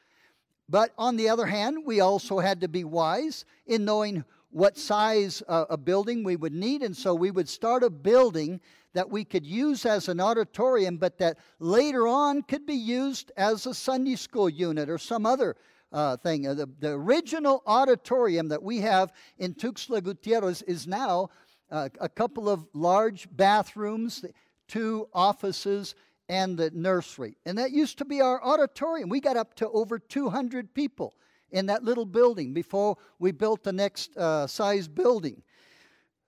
But 0.68 0.92
on 0.98 1.16
the 1.16 1.28
other 1.28 1.46
hand, 1.46 1.84
we 1.86 2.00
also 2.00 2.40
had 2.40 2.60
to 2.62 2.68
be 2.68 2.84
wise 2.84 3.44
in 3.66 3.84
knowing 3.84 4.24
what 4.50 4.76
size 4.76 5.42
uh, 5.48 5.66
a 5.70 5.76
building 5.76 6.24
we 6.24 6.36
would 6.36 6.52
need. 6.52 6.82
And 6.82 6.96
so 6.96 7.14
we 7.14 7.30
would 7.30 7.48
start 7.48 7.82
a 7.82 7.90
building 7.90 8.60
that 8.92 9.08
we 9.08 9.24
could 9.24 9.46
use 9.46 9.84
as 9.86 10.08
an 10.08 10.20
auditorium, 10.20 10.96
but 10.96 11.18
that 11.18 11.38
later 11.58 12.06
on 12.06 12.42
could 12.42 12.66
be 12.66 12.74
used 12.74 13.32
as 13.36 13.66
a 13.66 13.74
Sunday 13.74 14.16
school 14.16 14.48
unit 14.48 14.88
or 14.88 14.98
some 14.98 15.26
other 15.26 15.56
uh, 15.92 16.16
thing. 16.16 16.46
Uh, 16.46 16.54
the, 16.54 16.68
the 16.80 16.90
original 16.90 17.62
auditorium 17.66 18.48
that 18.48 18.62
we 18.62 18.78
have 18.78 19.12
in 19.38 19.54
Tuxtla 19.54 20.02
Gutierrez 20.02 20.62
is 20.62 20.86
now 20.86 21.28
uh, 21.70 21.88
a 22.00 22.08
couple 22.08 22.48
of 22.48 22.66
large 22.72 23.28
bathrooms, 23.36 24.24
two 24.68 25.08
offices, 25.12 25.94
and 26.28 26.56
the 26.56 26.70
nursery. 26.70 27.36
And 27.44 27.58
that 27.58 27.70
used 27.70 27.98
to 27.98 28.04
be 28.04 28.20
our 28.20 28.42
auditorium. 28.42 29.08
We 29.08 29.20
got 29.20 29.36
up 29.36 29.54
to 29.56 29.68
over 29.70 29.98
200 29.98 30.72
people 30.74 31.14
in 31.50 31.66
that 31.66 31.84
little 31.84 32.06
building 32.06 32.52
before 32.52 32.96
we 33.18 33.32
built 33.32 33.62
the 33.62 33.72
next 33.72 34.16
uh, 34.16 34.46
size 34.46 34.88
building. 34.88 35.42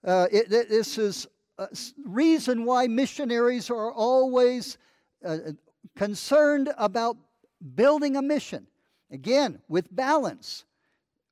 Uh, 0.05 0.27
it, 0.31 0.53
it, 0.53 0.69
this 0.69 0.99
is 0.99 1.27
a 1.59 1.69
reason 2.05 2.65
why 2.65 2.87
missionaries 2.87 3.71
are 3.71 3.91
always 3.91 4.79
uh, 5.25 5.39
concerned 5.97 6.73
about 6.77 7.17
building 7.75 8.17
a 8.17 8.23
mission. 8.23 8.67
Again, 9.11 9.61
with 9.69 9.95
balance. 9.95 10.65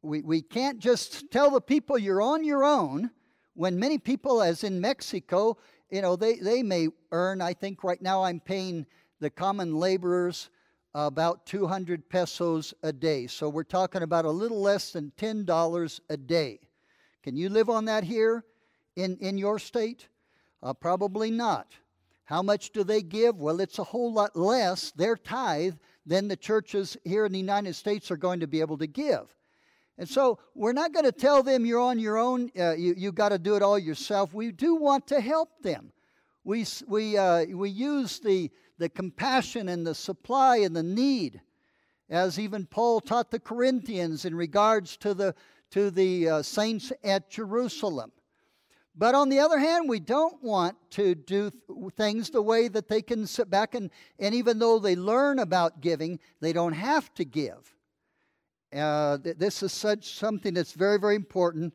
We, 0.03 0.23
we 0.23 0.43
can't 0.43 0.79
just 0.79 1.31
tell 1.31 1.51
the 1.51 1.61
people 1.61 1.99
you're 1.99 2.23
on 2.23 2.45
your 2.45 2.65
own 2.65 3.11
when 3.55 3.79
many 3.79 3.99
people, 3.99 4.43
as 4.43 4.65
in 4.65 4.81
Mexico, 4.81 5.57
you 5.91 6.03
know, 6.03 6.17
they, 6.17 6.37
they 6.37 6.63
may 6.63 6.89
earn, 7.13 7.41
I 7.41 7.53
think 7.53 7.85
right 7.85 8.01
now 8.01 8.25
I'm 8.25 8.41
paying 8.41 8.87
the 9.21 9.31
common 9.31 9.77
laborers 9.77 10.51
about 10.95 11.45
200 11.47 12.09
pesos 12.09 12.73
a 12.83 12.93
day. 12.93 13.27
So 13.27 13.49
we're 13.49 13.65
talking 13.65 14.03
about 14.03 14.25
a 14.25 14.31
little 14.31 14.61
less 14.61 14.93
than 14.93 15.13
$10 15.17 16.01
a 16.09 16.17
day. 16.17 16.61
Can 17.23 17.37
you 17.37 17.49
live 17.49 17.69
on 17.69 17.87
that 17.87 18.05
here 18.05 18.45
in, 18.97 19.17
in 19.19 19.39
your 19.39 19.59
state? 19.59 20.09
Uh, 20.63 20.73
probably 20.73 21.31
not. 21.31 21.73
How 22.25 22.43
much 22.43 22.71
do 22.71 22.85
they 22.85 23.03
give? 23.03 23.37
Well, 23.37 23.61
it's 23.61 23.79
a 23.79 23.85
whole 23.85 24.13
lot 24.13 24.37
less, 24.37 24.93
their 24.93 25.17
tithe, 25.17 25.75
than 26.07 26.29
the 26.29 26.37
churches 26.37 26.97
here 27.05 27.27
in 27.27 27.33
the 27.33 27.39
United 27.39 27.75
States 27.75 28.11
are 28.11 28.17
going 28.17 28.41
to 28.41 28.47
be 28.47 28.61
able 28.61 28.79
to 28.79 28.87
give. 28.87 29.35
And 29.97 30.09
so 30.09 30.39
we're 30.55 30.73
not 30.73 30.93
going 30.93 31.05
to 31.05 31.13
tell 31.13 31.43
them 31.43 31.65
you're 31.65 31.81
on 31.81 31.99
your 31.99 32.19
own, 32.19 32.51
uh, 32.59 32.73
you, 32.73 32.95
you 32.97 33.13
got 33.13 33.29
to 33.29 33.39
do 33.39 33.55
it 33.55 33.63
all 33.63 33.79
yourself. 33.79 34.35
We 34.35 34.51
do 34.51 34.75
want 34.75 35.07
to 35.09 35.21
help 35.21 35.51
them. 35.63 35.93
We, 36.43 36.67
we, 36.87 37.17
uh, 37.17 37.47
we 37.47 37.71
use 37.71 38.19
the, 38.19 38.51
the 38.79 38.89
compassion 38.89 39.69
and 39.69 39.87
the 39.87 39.95
supply 39.95 40.59
and 40.59 40.75
the 40.75 40.83
need, 40.83 41.41
as 42.11 42.39
even 42.39 42.67
Paul 42.67 43.01
taught 43.01 43.31
the 43.31 43.39
Corinthians 43.39 44.25
in 44.25 44.35
regards 44.35 44.97
to 44.99 45.15
the, 45.15 45.35
to 45.71 45.91
the 45.91 46.29
uh, 46.29 46.43
saints 46.43 46.93
at 47.03 47.31
Jerusalem. 47.31 48.13
But 48.97 49.15
on 49.15 49.29
the 49.29 49.41
other 49.41 49.59
hand, 49.59 49.89
we 49.89 50.01
don't 50.01 50.41
want 50.43 50.77
to 50.91 51.15
do 51.15 51.51
things 51.97 52.31
the 52.31 52.43
way 52.43 52.69
that 52.69 52.89
they 52.89 53.03
can 53.03 53.27
sit 53.27 53.51
back 53.51 53.75
and, 53.75 53.91
and 54.19 54.35
even 54.35 54.59
though 54.59 54.79
they 54.79 54.95
learn 54.95 55.39
about 55.39 55.81
giving, 55.81 56.21
they 56.41 56.53
don't 56.53 56.75
have 56.75 57.13
to 57.15 57.25
give. 57.25 57.75
Uh, 58.75 59.19
th- 59.19 59.37
this 59.37 59.63
is 59.63 59.73
such 59.73 60.15
something 60.15 60.55
that's 60.55 60.73
very, 60.73 60.99
very 60.99 61.15
important 61.15 61.73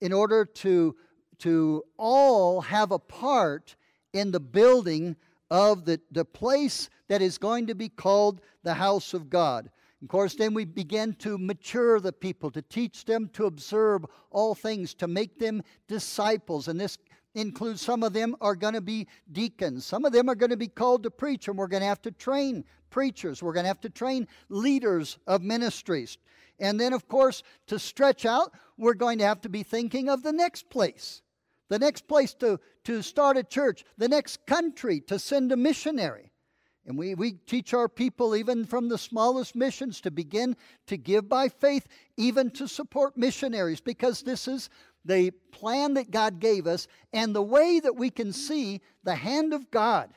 in 0.00 0.12
order 0.12 0.44
to, 0.44 0.96
to 1.38 1.82
all 1.96 2.60
have 2.60 2.90
a 2.90 2.98
part 2.98 3.76
in 4.12 4.30
the 4.30 4.40
building 4.40 5.16
of 5.50 5.84
the, 5.84 6.00
the 6.10 6.24
place 6.24 6.88
that 7.08 7.22
is 7.22 7.38
going 7.38 7.66
to 7.66 7.74
be 7.74 7.88
called 7.88 8.40
the 8.62 8.74
house 8.74 9.14
of 9.14 9.30
God. 9.30 9.70
Of 10.02 10.08
course, 10.08 10.34
then 10.34 10.52
we 10.52 10.64
begin 10.64 11.14
to 11.20 11.38
mature 11.38 12.00
the 12.00 12.12
people, 12.12 12.50
to 12.50 12.62
teach 12.62 13.04
them 13.04 13.28
to 13.34 13.46
observe 13.46 14.04
all 14.30 14.54
things, 14.54 14.92
to 14.94 15.06
make 15.06 15.38
them 15.38 15.62
disciples. 15.88 16.68
And 16.68 16.78
this 16.78 16.98
includes 17.34 17.80
some 17.80 18.02
of 18.02 18.12
them 18.12 18.36
are 18.40 18.54
going 18.54 18.74
to 18.74 18.80
be 18.80 19.06
deacons, 19.32 19.86
some 19.86 20.04
of 20.04 20.12
them 20.12 20.28
are 20.28 20.34
going 20.34 20.50
to 20.50 20.56
be 20.56 20.68
called 20.68 21.02
to 21.04 21.10
preach, 21.10 21.48
and 21.48 21.56
we're 21.56 21.68
going 21.68 21.82
to 21.82 21.86
have 21.88 22.02
to 22.02 22.10
train 22.10 22.64
preachers. 22.94 23.42
We're 23.42 23.52
going 23.52 23.64
to 23.64 23.68
have 23.68 23.80
to 23.80 23.90
train 23.90 24.28
leaders 24.48 25.18
of 25.26 25.42
ministries. 25.42 26.16
And 26.60 26.78
then, 26.78 26.92
of 26.92 27.08
course, 27.08 27.42
to 27.66 27.76
stretch 27.76 28.24
out, 28.24 28.52
we're 28.78 28.94
going 28.94 29.18
to 29.18 29.24
have 29.24 29.40
to 29.40 29.48
be 29.48 29.64
thinking 29.64 30.08
of 30.08 30.22
the 30.22 30.32
next 30.32 30.70
place, 30.70 31.20
the 31.68 31.80
next 31.80 32.06
place 32.06 32.34
to, 32.34 32.60
to 32.84 33.02
start 33.02 33.36
a 33.36 33.42
church, 33.42 33.84
the 33.98 34.06
next 34.06 34.46
country 34.46 35.00
to 35.08 35.18
send 35.18 35.50
a 35.50 35.56
missionary. 35.56 36.30
And 36.86 36.96
we, 36.96 37.16
we 37.16 37.32
teach 37.32 37.74
our 37.74 37.88
people, 37.88 38.36
even 38.36 38.64
from 38.64 38.88
the 38.88 38.96
smallest 38.96 39.56
missions, 39.56 40.00
to 40.02 40.12
begin 40.12 40.56
to 40.86 40.96
give 40.96 41.28
by 41.28 41.48
faith, 41.48 41.88
even 42.16 42.48
to 42.52 42.68
support 42.68 43.16
missionaries, 43.16 43.80
because 43.80 44.22
this 44.22 44.46
is 44.46 44.70
the 45.04 45.32
plan 45.50 45.94
that 45.94 46.12
God 46.12 46.38
gave 46.38 46.68
us 46.68 46.86
and 47.12 47.34
the 47.34 47.42
way 47.42 47.80
that 47.80 47.96
we 47.96 48.10
can 48.10 48.32
see 48.32 48.82
the 49.02 49.16
hand 49.16 49.52
of 49.52 49.72
God 49.72 50.10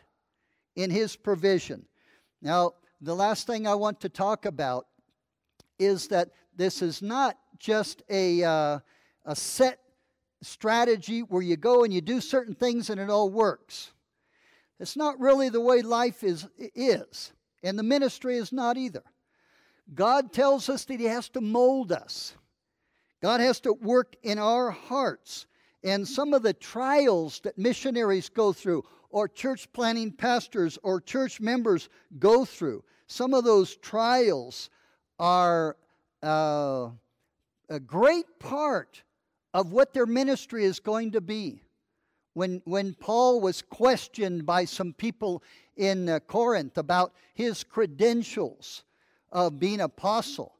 in 0.75 0.91
His 0.91 1.15
provision. 1.15 1.87
Now, 2.41 2.73
the 3.01 3.15
last 3.15 3.47
thing 3.47 3.67
I 3.67 3.75
want 3.75 4.01
to 4.01 4.09
talk 4.09 4.45
about 4.45 4.87
is 5.79 6.07
that 6.09 6.29
this 6.55 6.81
is 6.81 7.01
not 7.01 7.37
just 7.59 8.03
a, 8.09 8.43
uh, 8.43 8.79
a 9.25 9.35
set 9.35 9.79
strategy 10.41 11.21
where 11.21 11.41
you 11.41 11.57
go 11.57 11.83
and 11.83 11.93
you 11.93 12.01
do 12.01 12.21
certain 12.21 12.53
things 12.53 12.89
and 12.89 12.99
it 12.99 13.09
all 13.09 13.29
works. 13.29 13.91
It's 14.79 14.95
not 14.95 15.19
really 15.19 15.49
the 15.49 15.61
way 15.61 15.81
life 15.81 16.23
is, 16.23 16.47
is, 16.57 17.33
and 17.63 17.77
the 17.77 17.83
ministry 17.83 18.37
is 18.37 18.51
not 18.51 18.77
either. 18.77 19.03
God 19.93 20.31
tells 20.33 20.69
us 20.69 20.85
that 20.85 20.99
He 20.99 21.05
has 21.05 21.29
to 21.29 21.41
mold 21.41 21.91
us. 21.91 22.35
God 23.21 23.39
has 23.39 23.59
to 23.61 23.73
work 23.73 24.15
in 24.21 24.37
our 24.37 24.69
hearts. 24.69 25.47
And 25.83 26.07
some 26.07 26.33
of 26.33 26.43
the 26.43 26.53
trials 26.53 27.39
that 27.41 27.57
missionaries 27.57 28.29
go 28.29 28.53
through, 28.53 28.83
or 29.09 29.27
church 29.27 29.71
planting 29.73 30.11
pastors, 30.11 30.77
or 30.83 30.99
church 30.99 31.39
members 31.39 31.89
go 32.19 32.45
through, 32.45 32.83
some 33.07 33.33
of 33.33 33.43
those 33.43 33.75
trials 33.77 34.69
are 35.19 35.77
uh, 36.21 36.89
a 37.69 37.79
great 37.79 38.25
part 38.39 39.03
of 39.53 39.71
what 39.71 39.93
their 39.93 40.05
ministry 40.05 40.65
is 40.65 40.79
going 40.79 41.11
to 41.11 41.21
be. 41.21 41.61
When, 42.33 42.61
when 42.65 42.93
Paul 42.93 43.41
was 43.41 43.63
questioned 43.63 44.45
by 44.45 44.65
some 44.65 44.93
people 44.93 45.41
in 45.75 46.07
uh, 46.07 46.19
Corinth 46.19 46.77
about 46.77 47.13
his 47.33 47.63
credentials 47.63 48.83
of 49.31 49.59
being 49.59 49.81
apostle, 49.81 50.53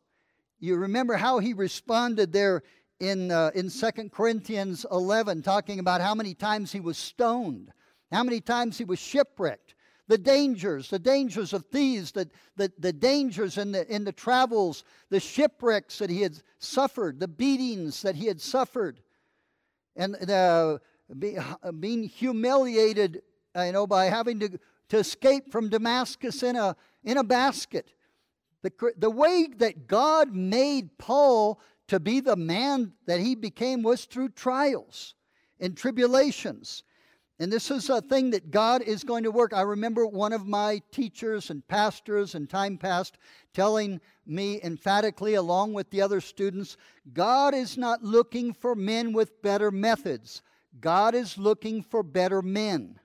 you 0.59 0.75
remember 0.75 1.15
how 1.15 1.37
he 1.37 1.53
responded 1.53 2.33
there 2.33 2.63
in, 2.99 3.29
uh, 3.29 3.51
in 3.53 3.69
2 3.69 4.09
Corinthians 4.09 4.85
11, 4.91 5.43
talking 5.43 5.79
about 5.79 6.01
how 6.01 6.15
many 6.15 6.33
times 6.33 6.71
he 6.71 6.79
was 6.79 6.97
stoned, 6.97 7.71
how 8.11 8.23
many 8.23 8.39
times 8.39 8.77
he 8.77 8.85
was 8.85 8.99
shipwrecked, 8.99 9.75
the 10.07 10.17
dangers, 10.17 10.89
the 10.89 10.99
dangers 10.99 11.51
of 11.51 11.65
thieves, 11.65 12.11
the, 12.11 12.29
the, 12.55 12.71
the 12.79 12.93
dangers 12.93 13.57
in 13.57 13.73
the, 13.73 13.93
in 13.93 14.05
the 14.05 14.11
travels, 14.11 14.83
the 15.09 15.19
shipwrecks 15.19 15.99
that 15.99 16.09
he 16.09 16.21
had 16.21 16.41
suffered, 16.59 17.19
the 17.19 17.27
beatings 17.27 18.01
that 18.01 18.15
he 18.15 18.25
had 18.25 18.39
suffered, 18.39 19.01
and 19.97 20.15
the, 20.15 20.79
be, 21.19 21.37
being 21.79 22.03
humiliated, 22.03 23.21
uh, 23.55 23.63
you 23.63 23.71
know, 23.73 23.85
by 23.85 24.05
having 24.05 24.39
to, 24.39 24.59
to 24.89 24.97
escape 24.97 25.51
from 25.51 25.69
Damascus 25.69 26.43
in 26.43 26.55
a, 26.55 26.75
in 27.03 27.17
a 27.17 27.23
basket. 27.23 27.93
The, 28.61 28.71
the 28.97 29.09
way 29.09 29.47
that 29.57 29.87
God 29.87 30.33
made 30.33 30.97
Paul 30.97 31.59
to 31.87 31.99
be 31.99 32.19
the 32.19 32.35
man 32.35 32.93
that 33.05 33.19
he 33.19 33.35
became 33.35 33.83
was 33.83 34.05
through 34.05 34.29
trials 34.29 35.15
and 35.59 35.75
tribulations. 35.75 36.83
And 37.39 37.51
this 37.51 37.69
is 37.69 37.89
a 37.89 38.01
thing 38.01 38.31
that 38.31 38.49
God 38.49 38.81
is 38.81 39.03
going 39.03 39.23
to 39.23 39.31
work. 39.31 39.53
I 39.53 39.61
remember 39.61 40.07
one 40.07 40.33
of 40.33 40.47
my 40.47 40.81
teachers 40.91 41.51
and 41.51 41.67
pastors 41.67 42.33
in 42.33 42.47
time 42.47 42.77
past 42.77 43.19
telling 43.53 44.01
me 44.25 44.59
emphatically, 44.63 45.35
along 45.35 45.73
with 45.73 45.89
the 45.91 46.01
other 46.01 46.19
students, 46.19 46.77
God 47.13 47.53
is 47.53 47.77
not 47.77 48.03
looking 48.03 48.53
for 48.53 48.73
men 48.73 49.13
with 49.13 49.41
better 49.43 49.69
methods. 49.69 50.41
God 50.79 51.13
is 51.13 51.37
looking 51.37 51.83
for 51.83 52.01
better 52.01 52.41
men. 52.41 52.99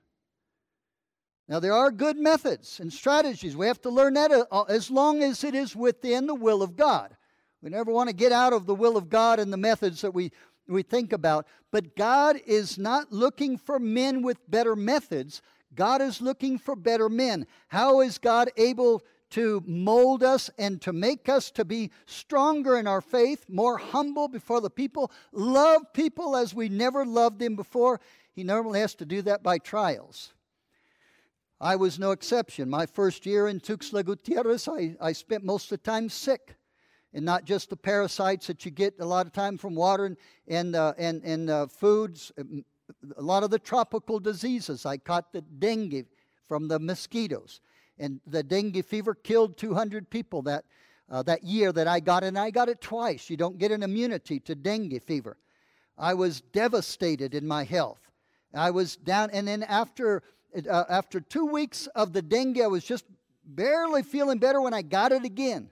Now, 1.46 1.60
there 1.60 1.74
are 1.74 1.90
good 1.90 2.16
methods 2.16 2.80
and 2.80 2.90
strategies. 2.90 3.54
We 3.54 3.66
have 3.66 3.82
to 3.82 3.90
learn 3.90 4.14
that 4.14 4.30
uh, 4.50 4.62
as 4.62 4.90
long 4.90 5.22
as 5.22 5.44
it 5.44 5.54
is 5.54 5.76
within 5.76 6.26
the 6.26 6.34
will 6.34 6.62
of 6.62 6.76
God. 6.76 7.14
We 7.60 7.70
never 7.70 7.92
want 7.92 8.08
to 8.08 8.14
get 8.14 8.32
out 8.32 8.52
of 8.52 8.66
the 8.66 8.74
will 8.74 8.96
of 8.96 9.08
God 9.08 9.38
and 9.38 9.52
the 9.52 9.56
methods 9.56 10.00
that 10.00 10.14
we 10.14 10.32
we 10.68 10.82
think 10.82 11.12
about. 11.12 11.46
But 11.70 11.96
God 11.96 12.40
is 12.46 12.78
not 12.78 13.12
looking 13.12 13.56
for 13.56 13.78
men 13.78 14.22
with 14.22 14.38
better 14.50 14.76
methods. 14.76 15.42
God 15.74 16.02
is 16.02 16.20
looking 16.20 16.58
for 16.58 16.76
better 16.76 17.08
men. 17.08 17.46
How 17.68 18.00
is 18.00 18.18
God 18.18 18.50
able 18.56 19.02
to 19.32 19.62
mold 19.66 20.22
us 20.22 20.50
and 20.58 20.80
to 20.82 20.92
make 20.92 21.26
us 21.26 21.50
to 21.50 21.64
be 21.64 21.90
stronger 22.04 22.76
in 22.76 22.86
our 22.86 23.00
faith, 23.00 23.46
more 23.48 23.78
humble 23.78 24.28
before 24.28 24.60
the 24.60 24.68
people, 24.68 25.10
love 25.32 25.82
people 25.94 26.36
as 26.36 26.54
we 26.54 26.68
never 26.68 27.06
loved 27.06 27.38
them 27.38 27.56
before. 27.56 27.98
He 28.34 28.44
normally 28.44 28.80
has 28.80 28.94
to 28.96 29.06
do 29.06 29.22
that 29.22 29.42
by 29.42 29.56
trials. 29.56 30.34
I 31.58 31.76
was 31.76 31.98
no 31.98 32.10
exception. 32.10 32.68
My 32.68 32.84
first 32.84 33.24
year 33.24 33.48
in 33.48 33.60
Tuxtla 33.60 34.04
Gutierrez, 34.04 34.68
I, 34.68 34.96
I 35.00 35.12
spent 35.12 35.44
most 35.44 35.72
of 35.72 35.82
the 35.82 35.90
time 35.90 36.10
sick. 36.10 36.56
And 37.14 37.24
not 37.24 37.44
just 37.44 37.70
the 37.70 37.76
parasites 37.76 38.46
that 38.46 38.64
you 38.64 38.70
get 38.70 38.94
a 38.98 39.04
lot 39.04 39.26
of 39.26 39.32
time 39.32 39.58
from 39.58 39.74
water 39.74 40.06
and, 40.06 40.16
and, 40.48 40.74
uh, 40.74 40.94
and, 40.96 41.22
and 41.22 41.50
uh, 41.50 41.66
foods, 41.66 42.32
um, 42.38 42.64
a 43.16 43.22
lot 43.22 43.42
of 43.42 43.50
the 43.50 43.58
tropical 43.58 44.18
diseases. 44.18 44.86
I 44.86 44.96
caught 44.96 45.32
the 45.32 45.42
dengue 45.42 46.06
from 46.48 46.68
the 46.68 46.78
mosquitoes. 46.78 47.60
And 47.98 48.20
the 48.26 48.42
dengue 48.42 48.84
fever 48.84 49.14
killed 49.14 49.56
200 49.56 50.08
people 50.08 50.42
that, 50.42 50.64
uh, 51.10 51.22
that 51.24 51.44
year 51.44 51.72
that 51.72 51.86
I 51.86 52.00
got 52.00 52.24
it, 52.24 52.28
and 52.28 52.38
I 52.38 52.50
got 52.50 52.68
it 52.68 52.80
twice. 52.80 53.28
You 53.28 53.36
don't 53.36 53.58
get 53.58 53.70
an 53.70 53.82
immunity 53.82 54.40
to 54.40 54.54
dengue 54.54 55.02
fever. 55.02 55.36
I 55.98 56.14
was 56.14 56.40
devastated 56.40 57.34
in 57.34 57.46
my 57.46 57.64
health. 57.64 58.00
I 58.54 58.70
was 58.70 58.96
down, 58.96 59.30
and 59.30 59.46
then 59.46 59.62
after 59.62 60.22
uh, 60.68 60.84
after 60.88 61.20
two 61.20 61.46
weeks 61.46 61.86
of 61.94 62.12
the 62.12 62.22
dengue, 62.22 62.60
I 62.60 62.66
was 62.66 62.84
just 62.84 63.04
barely 63.44 64.02
feeling 64.02 64.38
better 64.38 64.60
when 64.60 64.74
I 64.74 64.82
got 64.82 65.12
it 65.12 65.24
again. 65.24 65.70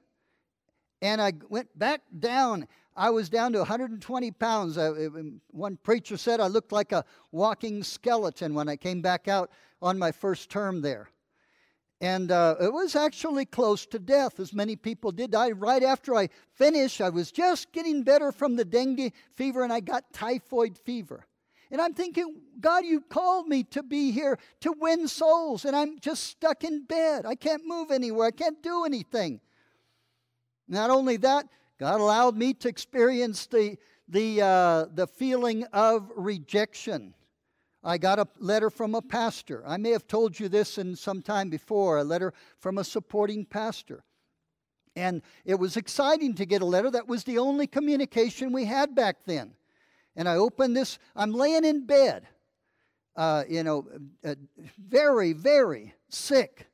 And 1.03 1.21
I 1.21 1.33
went 1.49 1.77
back 1.79 2.03
down. 2.19 2.69
I 2.97 3.11
was 3.11 3.29
down 3.29 3.53
to 3.53 3.59
120 3.59 4.31
pounds. 4.33 4.77
Uh, 4.77 5.09
one 5.51 5.79
preacher 5.83 6.17
said 6.17 6.41
I 6.41 6.49
looked 6.49 6.73
like 6.73 6.93
a 6.93 7.05
walking 7.33 7.83
skeleton 7.83 8.55
when 8.55 8.69
I 8.69 8.77
came 8.77 9.01
back 9.01 9.29
out 9.29 9.51
on 9.81 9.99
my 9.99 10.13
first 10.13 10.51
term 10.51 10.83
there. 10.83 11.09
And 12.03 12.33
uh, 12.33 12.57
it 12.61 12.73
was 12.73 12.97
actually 12.97 13.45
close 13.45 13.85
to 13.87 13.99
death, 13.99 14.41
as 14.41 14.55
many 14.55 14.75
people 14.75 15.13
did. 15.13 15.35
Right 15.35 15.83
after 15.83 16.15
I 16.15 16.31
finished, 16.55 17.01
I 17.01 17.11
was 17.11 17.31
just 17.31 17.73
getting 17.73 18.03
better 18.03 18.33
from 18.33 18.57
the 18.57 18.65
dengue 18.65 19.13
fever, 19.35 19.63
and 19.63 19.73
I 19.73 19.81
got 19.81 20.11
typhoid 20.13 20.79
fever. 20.79 21.27
And 21.71 21.81
I'm 21.81 21.93
thinking, 21.93 22.41
God, 22.59 22.85
you 22.85 23.03
called 23.03 23.49
me 23.49 23.65
to 23.65 23.83
be 23.83 24.13
here 24.13 24.39
to 24.61 24.73
win 24.73 25.07
souls, 25.09 25.67
and 25.67 25.77
I'm 25.77 25.99
just 26.01 26.25
stuck 26.25 26.65
in 26.65 26.85
bed. 26.85 27.27
I 27.27 27.35
can't 27.35 27.67
move 27.67 27.91
anywhere, 27.91 28.29
I 28.29 28.33
can't 28.33 28.63
do 28.63 28.85
anything. 28.85 29.41
Not 30.71 30.89
only 30.89 31.19
that, 31.19 31.47
God 31.79 32.01
allowed 32.01 32.37
me 32.37 32.55
to 32.55 32.69
experience 32.69 33.47
the, 33.47 33.77
the, 34.09 34.41
uh, 34.41 34.87
the 34.95 35.07
feeling 35.07 35.65
of 35.73 36.11
rejection. 36.17 37.15
I 37.85 37.99
got 37.99 38.19
a 38.19 38.27
letter 38.39 38.71
from 38.71 38.95
a 38.95 39.03
pastor. 39.03 39.63
I 39.67 39.77
may 39.77 39.91
have 39.91 40.07
told 40.07 40.39
you 40.39 40.49
this 40.49 40.79
in 40.79 40.97
some 40.97 41.21
time 41.21 41.51
before, 41.51 41.99
a 41.99 42.05
letter 42.05 42.33
from 42.59 42.79
a 42.79 42.85
supporting 42.85 43.45
pastor. 43.45 44.03
And 44.97 45.21
it 45.45 45.57
was 45.57 45.77
exciting 45.77 46.35
to 46.37 46.47
get 46.47 46.63
a 46.63 46.67
letter. 46.67 46.91
That 46.91 47.09
was 47.09 47.25
the 47.25 47.39
only 47.39 47.67
communication 47.67 48.53
we 48.53 48.65
had 48.65 48.95
back 48.95 49.19
then 49.27 49.55
and 50.17 50.29
I 50.29 50.37
opened 50.37 50.77
this. 50.77 50.99
I'm 51.15 51.33
laying 51.33 51.65
in 51.65 51.87
bed, 51.87 52.27
uh, 53.17 53.45
you 53.49 53.63
know, 53.63 53.87
uh, 54.25 54.35
very, 54.79 55.33
very 55.33 55.95
sick. 56.09 56.67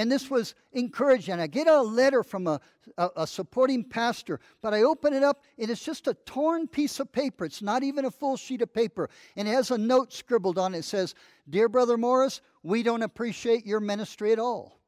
And 0.00 0.10
this 0.10 0.30
was 0.30 0.54
encouraging. 0.72 1.34
I 1.34 1.46
get 1.46 1.66
a 1.66 1.82
letter 1.82 2.22
from 2.22 2.46
a, 2.46 2.58
a, 2.96 3.10
a, 3.16 3.26
supporting 3.26 3.84
pastor, 3.84 4.40
but 4.62 4.72
I 4.72 4.80
open 4.80 5.12
it 5.12 5.22
up 5.22 5.44
and 5.58 5.70
it's 5.70 5.84
just 5.84 6.08
a 6.08 6.14
torn 6.14 6.66
piece 6.68 7.00
of 7.00 7.12
paper. 7.12 7.44
It's 7.44 7.60
not 7.60 7.82
even 7.82 8.06
a 8.06 8.10
full 8.10 8.38
sheet 8.38 8.62
of 8.62 8.72
paper. 8.72 9.10
And 9.36 9.46
it 9.46 9.50
has 9.50 9.70
a 9.70 9.76
note 9.76 10.10
scribbled 10.14 10.56
on 10.56 10.74
it. 10.74 10.78
It 10.78 10.84
says, 10.84 11.14
Dear 11.50 11.68
Brother 11.68 11.98
Morris, 11.98 12.40
we 12.62 12.82
don't 12.82 13.02
appreciate 13.02 13.66
your 13.66 13.78
ministry 13.78 14.32
at 14.32 14.38
all. 14.38 14.80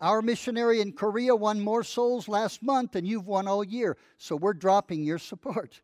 Our 0.00 0.22
missionary 0.22 0.80
in 0.80 0.92
Korea 0.92 1.36
won 1.36 1.60
more 1.60 1.84
souls 1.84 2.26
last 2.26 2.62
month 2.62 2.92
than 2.92 3.04
you've 3.04 3.26
won 3.26 3.46
all 3.46 3.62
year, 3.62 3.98
so 4.16 4.34
we're 4.34 4.54
dropping 4.54 5.04
your 5.04 5.18
support. 5.18 5.78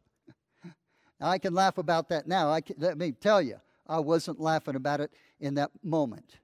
I 1.21 1.37
can 1.37 1.53
laugh 1.53 1.77
about 1.77 2.09
that 2.09 2.27
now. 2.27 2.51
I 2.51 2.63
can, 2.63 2.77
let 2.79 2.97
me 2.97 3.13
tell 3.13 3.43
you, 3.43 3.61
I 3.87 3.99
wasn't 3.99 4.41
laughing 4.41 4.75
about 4.75 5.03
it 5.03 5.13
in 5.39 5.53
that 5.57 5.71
moment. 5.83 6.39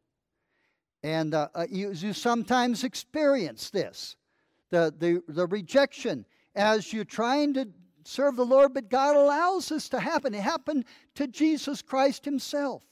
And 1.02 1.34
uh, 1.34 1.48
uh, 1.54 1.66
you, 1.70 1.92
you, 1.92 2.12
sometimes 2.12 2.84
experience 2.84 3.70
this 3.70 4.16
the, 4.70 4.94
the, 4.98 5.22
the 5.28 5.46
rejection 5.46 6.24
as 6.54 6.92
you're 6.92 7.04
trying 7.04 7.54
to 7.54 7.68
serve 8.04 8.36
the 8.36 8.44
Lord, 8.44 8.74
but 8.74 8.90
God 8.90 9.16
allows 9.16 9.68
this 9.68 9.88
to 9.90 10.00
happen. 10.00 10.34
It 10.34 10.42
happened 10.42 10.84
to 11.14 11.26
Jesus 11.26 11.82
Christ 11.82 12.24
Himself. 12.24 12.82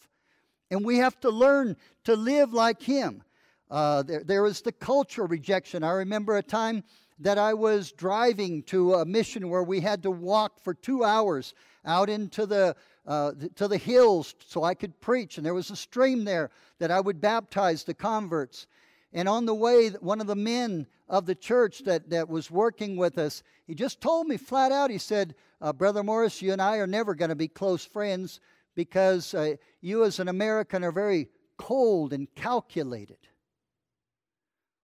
And 0.70 0.84
we 0.84 0.98
have 0.98 1.18
to 1.20 1.30
learn 1.30 1.76
to 2.04 2.14
live 2.16 2.52
like 2.52 2.82
Him. 2.82 3.22
Uh, 3.70 4.02
there, 4.02 4.24
there 4.24 4.46
is 4.46 4.60
the 4.62 4.72
cultural 4.72 5.28
rejection. 5.28 5.82
I 5.82 5.92
remember 5.92 6.36
a 6.36 6.42
time 6.42 6.84
that 7.20 7.38
I 7.38 7.54
was 7.54 7.92
driving 7.92 8.62
to 8.64 8.94
a 8.94 9.04
mission 9.04 9.48
where 9.48 9.62
we 9.62 9.80
had 9.80 10.02
to 10.04 10.10
walk 10.10 10.60
for 10.62 10.72
two 10.72 11.04
hours 11.04 11.54
out 11.84 12.08
into 12.08 12.46
the, 12.46 12.76
uh, 13.08 13.32
to 13.56 13.66
the 13.66 13.78
hills 13.78 14.34
so 14.46 14.62
I 14.62 14.74
could 14.74 15.00
preach. 15.00 15.38
And 15.38 15.46
there 15.46 15.54
was 15.54 15.70
a 15.70 15.76
stream 15.76 16.24
there 16.24 16.50
that 16.78 16.90
I 16.90 17.00
would 17.00 17.20
baptize 17.22 17.82
the 17.82 17.94
converts. 17.94 18.66
And 19.14 19.26
on 19.26 19.46
the 19.46 19.54
way, 19.54 19.88
one 19.88 20.20
of 20.20 20.26
the 20.26 20.36
men 20.36 20.86
of 21.08 21.24
the 21.24 21.34
church 21.34 21.84
that, 21.84 22.10
that 22.10 22.28
was 22.28 22.50
working 22.50 22.96
with 22.98 23.16
us, 23.16 23.42
he 23.66 23.74
just 23.74 24.02
told 24.02 24.28
me 24.28 24.36
flat 24.36 24.72
out, 24.72 24.90
he 24.90 24.98
said, 24.98 25.34
uh, 25.62 25.72
Brother 25.72 26.02
Morris, 26.04 26.42
you 26.42 26.52
and 26.52 26.60
I 26.60 26.76
are 26.76 26.86
never 26.86 27.14
going 27.14 27.30
to 27.30 27.34
be 27.34 27.48
close 27.48 27.82
friends 27.82 28.40
because 28.74 29.32
uh, 29.32 29.56
you 29.80 30.04
as 30.04 30.20
an 30.20 30.28
American 30.28 30.84
are 30.84 30.92
very 30.92 31.28
cold 31.56 32.12
and 32.12 32.32
calculated. 32.34 33.18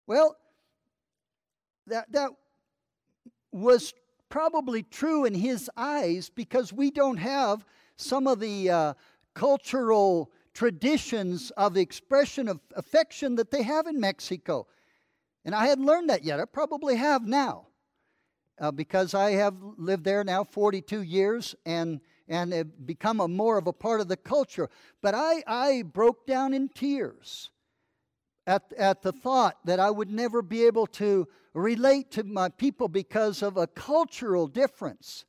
Well, 0.07 0.35
that, 1.89 2.11
that 2.13 2.31
was 3.53 3.93
probably 4.31 4.83
true 4.83 5.27
in 5.27 5.35
his 5.35 5.71
eyes 5.77 6.31
because 6.31 6.73
we 6.73 6.91
don't 6.91 7.19
have 7.19 7.67
some 7.97 8.27
of 8.27 8.41
the 8.41 8.71
uh, 8.71 8.95
cultural 9.35 10.31
traditions 10.53 11.51
of 11.57 11.77
expression 11.77 12.49
of 12.49 12.61
affection 12.77 13.35
that 13.37 13.51
they 13.51 13.63
have 13.63 13.87
in 13.87 14.01
Mexico. 14.01 14.67
And 15.45 15.55
I 15.55 15.67
hadn't 15.67 15.87
learned 15.87 16.11
that 16.11 16.25
yet. 16.25 16.41
I 16.41 16.45
probably 16.45 16.97
have 16.97 17.27
now 17.27 17.67
uh, 18.59 18.71
because 18.71 19.15
I 19.15 19.33
have 19.33 19.55
lived 19.77 20.05
there 20.05 20.25
now 20.25 20.45
42 20.45 21.03
years 21.03 21.55
and 21.67 22.01
and 22.29 22.53
have 22.53 22.87
become 22.87 23.21
a 23.21 23.29
more 23.29 23.59
of 23.59 23.67
a 23.67 23.73
part 23.73 24.01
of 24.01 24.09
the 24.09 24.17
culture. 24.17 24.71
But 25.03 25.15
I, 25.15 25.43
I 25.47 25.83
broke 25.83 26.27
down 26.27 26.55
in 26.55 26.69
tears 26.69 27.51
at, 28.47 28.73
at 28.79 29.03
the 29.03 29.13
thought 29.13 29.59
that 29.65 29.81
I 29.81 29.91
would 29.91 30.11
never 30.11 30.43
be 30.43 30.65
able 30.65 30.87
to 30.87 31.29
relate 31.53 32.11
to 32.13 32.25
my 32.25 32.49
people 32.49 32.89
because 32.89 33.43
of 33.43 33.57
a 33.57 33.67
cultural 33.67 34.47
difference. 34.47 35.25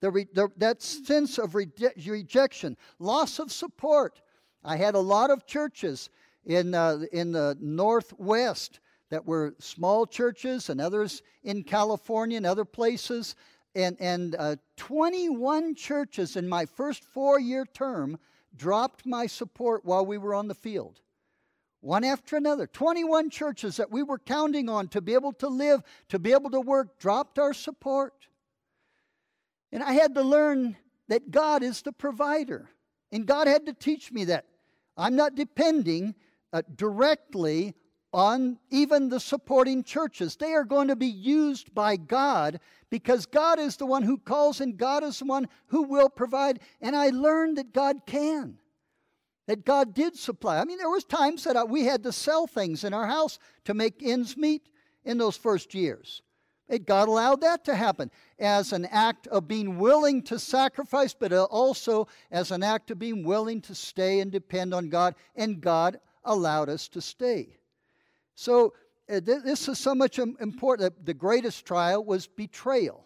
The, 0.00 0.10
re, 0.10 0.26
the, 0.32 0.48
that 0.56 0.82
sense 0.82 1.38
of 1.38 1.54
re, 1.54 1.68
rejection, 2.06 2.76
loss 2.98 3.38
of 3.38 3.50
support. 3.50 4.20
I 4.64 4.76
had 4.76 4.94
a 4.94 5.00
lot 5.00 5.30
of 5.30 5.46
churches 5.46 6.10
in, 6.44 6.74
uh, 6.74 7.00
in 7.12 7.32
the 7.32 7.56
Northwest 7.60 8.80
that 9.10 9.26
were 9.26 9.54
small 9.58 10.06
churches 10.06 10.68
and 10.68 10.80
others 10.80 11.22
in 11.42 11.62
California 11.62 12.36
and 12.36 12.46
other 12.46 12.64
places. 12.64 13.34
And, 13.74 13.96
and 14.00 14.36
uh, 14.38 14.56
21 14.76 15.74
churches 15.74 16.36
in 16.36 16.48
my 16.48 16.66
first 16.66 17.04
four 17.04 17.40
year 17.40 17.64
term 17.64 18.18
dropped 18.56 19.06
my 19.06 19.26
support 19.26 19.84
while 19.84 20.04
we 20.04 20.18
were 20.18 20.34
on 20.34 20.48
the 20.48 20.54
field 20.54 21.00
one 21.80 22.04
after 22.04 22.36
another. 22.36 22.66
21 22.66 23.30
churches 23.30 23.76
that 23.76 23.90
we 23.90 24.02
were 24.02 24.18
counting 24.18 24.68
on 24.68 24.88
to 24.88 25.00
be 25.00 25.14
able 25.14 25.32
to 25.34 25.48
live, 25.48 25.82
to 26.08 26.18
be 26.18 26.32
able 26.32 26.50
to 26.50 26.60
work, 26.60 26.98
dropped 26.98 27.38
our 27.38 27.54
support. 27.54 28.27
And 29.72 29.82
I 29.82 29.92
had 29.92 30.14
to 30.14 30.22
learn 30.22 30.76
that 31.08 31.30
God 31.30 31.62
is 31.62 31.82
the 31.82 31.92
provider. 31.92 32.70
And 33.12 33.26
God 33.26 33.46
had 33.46 33.66
to 33.66 33.72
teach 33.72 34.12
me 34.12 34.24
that. 34.26 34.46
I'm 34.96 35.16
not 35.16 35.34
depending 35.34 36.14
uh, 36.52 36.62
directly 36.74 37.74
on 38.12 38.58
even 38.70 39.08
the 39.08 39.20
supporting 39.20 39.84
churches. 39.84 40.36
They 40.36 40.52
are 40.52 40.64
going 40.64 40.88
to 40.88 40.96
be 40.96 41.06
used 41.06 41.74
by 41.74 41.96
God 41.96 42.60
because 42.90 43.26
God 43.26 43.58
is 43.58 43.76
the 43.76 43.86
one 43.86 44.02
who 44.02 44.18
calls 44.18 44.60
and 44.60 44.76
God 44.76 45.04
is 45.04 45.18
the 45.18 45.26
one 45.26 45.48
who 45.66 45.82
will 45.82 46.08
provide. 46.08 46.60
And 46.80 46.96
I 46.96 47.10
learned 47.10 47.58
that 47.58 47.72
God 47.72 48.06
can 48.06 48.58
that 49.48 49.64
God 49.64 49.94
did 49.94 50.14
supply. 50.14 50.58
I 50.58 50.64
mean, 50.66 50.76
there 50.76 50.90
was 50.90 51.04
times 51.04 51.44
that 51.44 51.56
uh, 51.56 51.64
we 51.66 51.84
had 51.84 52.02
to 52.02 52.12
sell 52.12 52.46
things 52.46 52.84
in 52.84 52.92
our 52.92 53.06
house 53.06 53.38
to 53.64 53.72
make 53.72 54.02
ends 54.02 54.36
meet 54.36 54.68
in 55.04 55.16
those 55.16 55.38
first 55.38 55.74
years. 55.74 56.20
And 56.68 56.84
God 56.84 57.08
allowed 57.08 57.40
that 57.40 57.64
to 57.64 57.74
happen 57.74 58.10
as 58.38 58.72
an 58.72 58.84
act 58.86 59.26
of 59.28 59.48
being 59.48 59.78
willing 59.78 60.22
to 60.24 60.38
sacrifice, 60.38 61.14
but 61.14 61.32
also 61.32 62.08
as 62.30 62.50
an 62.50 62.62
act 62.62 62.90
of 62.90 62.98
being 62.98 63.24
willing 63.24 63.60
to 63.62 63.74
stay 63.74 64.20
and 64.20 64.30
depend 64.30 64.74
on 64.74 64.88
God. 64.88 65.14
And 65.34 65.60
God 65.60 65.98
allowed 66.24 66.68
us 66.68 66.88
to 66.88 67.00
stay. 67.00 67.56
So 68.34 68.74
uh, 69.10 69.20
this 69.20 69.68
is 69.68 69.78
so 69.78 69.94
much 69.94 70.18
important. 70.18 71.04
The 71.04 71.14
greatest 71.14 71.64
trial 71.64 72.04
was 72.04 72.26
betrayal. 72.26 73.04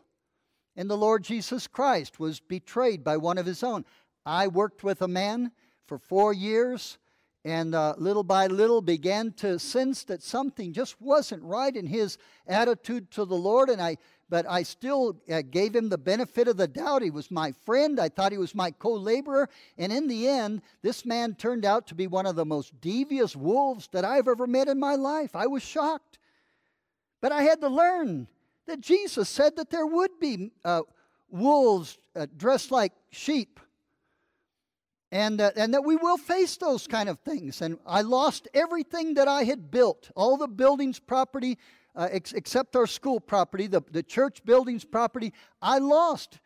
And 0.74 0.90
the 0.90 0.96
Lord 0.96 1.22
Jesus 1.22 1.66
Christ 1.66 2.18
was 2.18 2.40
betrayed 2.40 3.04
by 3.04 3.16
one 3.16 3.38
of 3.38 3.46
his 3.46 3.62
own. 3.62 3.84
I 4.24 4.48
worked 4.48 4.82
with 4.82 5.02
a 5.02 5.08
man 5.08 5.52
for 5.86 5.98
four 5.98 6.32
years, 6.32 6.98
and 7.44 7.74
uh, 7.74 7.94
little 7.98 8.22
by 8.22 8.46
little 8.46 8.80
began 8.80 9.32
to 9.32 9.58
sense 9.58 10.04
that 10.04 10.22
something 10.22 10.72
just 10.72 11.00
wasn't 11.00 11.42
right 11.42 11.74
in 11.74 11.86
his 11.86 12.18
attitude 12.46 13.10
to 13.12 13.24
the 13.24 13.34
Lord. 13.34 13.68
And 13.68 13.82
I, 13.82 13.96
but 14.28 14.46
I 14.48 14.62
still 14.62 15.20
uh, 15.30 15.42
gave 15.50 15.74
him 15.74 15.88
the 15.88 15.98
benefit 15.98 16.46
of 16.46 16.56
the 16.56 16.68
doubt. 16.68 17.02
He 17.02 17.10
was 17.10 17.32
my 17.32 17.52
friend. 17.64 17.98
I 17.98 18.08
thought 18.08 18.30
he 18.30 18.38
was 18.38 18.54
my 18.54 18.70
co-laborer. 18.70 19.48
And 19.76 19.92
in 19.92 20.06
the 20.06 20.28
end, 20.28 20.62
this 20.82 21.04
man 21.04 21.34
turned 21.34 21.64
out 21.64 21.88
to 21.88 21.96
be 21.96 22.06
one 22.06 22.26
of 22.26 22.36
the 22.36 22.44
most 22.44 22.80
devious 22.80 23.34
wolves 23.34 23.88
that 23.92 24.04
I've 24.04 24.28
ever 24.28 24.46
met 24.46 24.68
in 24.68 24.78
my 24.78 24.94
life. 24.94 25.34
I 25.34 25.48
was 25.48 25.64
shocked, 25.64 26.18
but 27.20 27.32
I 27.32 27.42
had 27.42 27.60
to 27.62 27.68
learn 27.68 28.28
that 28.66 28.80
Jesus 28.80 29.28
said 29.28 29.56
that 29.56 29.70
there 29.70 29.86
would 29.86 30.20
be 30.20 30.52
uh, 30.64 30.82
wolves 31.28 31.98
uh, 32.14 32.26
dressed 32.36 32.70
like 32.70 32.92
sheep 33.10 33.58
and, 35.12 35.42
uh, 35.42 35.50
and 35.56 35.74
that 35.74 35.84
we 35.84 35.94
will 35.94 36.16
face 36.16 36.56
those 36.56 36.86
kind 36.86 37.08
of 37.08 37.18
things. 37.20 37.60
And 37.60 37.78
I 37.86 38.00
lost 38.00 38.48
everything 38.54 39.14
that 39.14 39.28
I 39.28 39.44
had 39.44 39.70
built, 39.70 40.10
all 40.16 40.38
the 40.38 40.48
buildings, 40.48 40.98
property, 40.98 41.58
uh, 41.94 42.08
ex- 42.10 42.32
except 42.32 42.74
our 42.74 42.86
school 42.86 43.20
property, 43.20 43.66
the, 43.66 43.82
the 43.90 44.02
church 44.02 44.42
buildings 44.44 44.86
property, 44.86 45.34
I 45.60 45.78
lost 45.78 46.40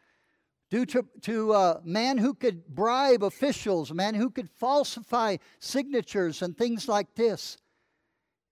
due 0.68 0.84
to, 0.84 1.06
to 1.22 1.52
a 1.52 1.70
uh, 1.70 1.80
man 1.84 2.18
who 2.18 2.34
could 2.34 2.66
bribe 2.66 3.22
officials, 3.22 3.92
a 3.92 3.94
man 3.94 4.14
who 4.14 4.28
could 4.28 4.50
falsify 4.50 5.36
signatures 5.60 6.42
and 6.42 6.58
things 6.58 6.88
like 6.88 7.14
this. 7.14 7.56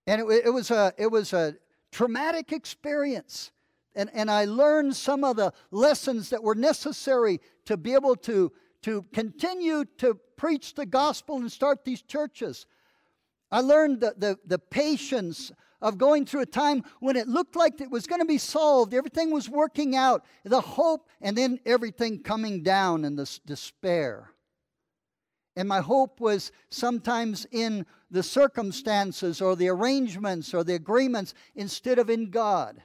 And 0.06 0.20
it, 0.20 0.44
it, 0.46 0.50
was, 0.50 0.70
a, 0.70 0.92
it 0.96 1.10
was 1.10 1.32
a 1.32 1.56
traumatic 1.90 2.52
experience. 2.52 3.50
And, 3.96 4.10
and 4.14 4.30
I 4.30 4.44
learned 4.44 4.94
some 4.94 5.24
of 5.24 5.34
the 5.34 5.52
lessons 5.72 6.30
that 6.30 6.40
were 6.42 6.54
necessary 6.54 7.40
to 7.64 7.76
be 7.76 7.94
able 7.94 8.14
to 8.16 8.52
to 8.84 9.02
continue 9.14 9.86
to 9.96 10.14
preach 10.36 10.74
the 10.74 10.84
gospel 10.84 11.36
and 11.36 11.50
start 11.50 11.84
these 11.84 12.02
churches. 12.02 12.66
I 13.50 13.60
learned 13.60 14.00
the, 14.00 14.14
the, 14.18 14.38
the 14.44 14.58
patience 14.58 15.50
of 15.80 15.96
going 15.96 16.26
through 16.26 16.42
a 16.42 16.46
time 16.46 16.82
when 17.00 17.16
it 17.16 17.26
looked 17.26 17.56
like 17.56 17.80
it 17.80 17.90
was 17.90 18.06
going 18.06 18.20
to 18.20 18.26
be 18.26 18.36
solved, 18.36 18.92
everything 18.92 19.30
was 19.30 19.48
working 19.48 19.96
out, 19.96 20.26
the 20.44 20.60
hope, 20.60 21.08
and 21.22 21.36
then 21.36 21.60
everything 21.64 22.22
coming 22.22 22.62
down 22.62 23.06
in 23.06 23.16
this 23.16 23.38
despair. 23.38 24.30
And 25.56 25.66
my 25.66 25.80
hope 25.80 26.20
was 26.20 26.52
sometimes 26.68 27.46
in 27.52 27.86
the 28.10 28.22
circumstances 28.22 29.40
or 29.40 29.56
the 29.56 29.68
arrangements 29.68 30.52
or 30.52 30.62
the 30.62 30.74
agreements 30.74 31.32
instead 31.54 31.98
of 31.98 32.10
in 32.10 32.30
God. 32.30 32.82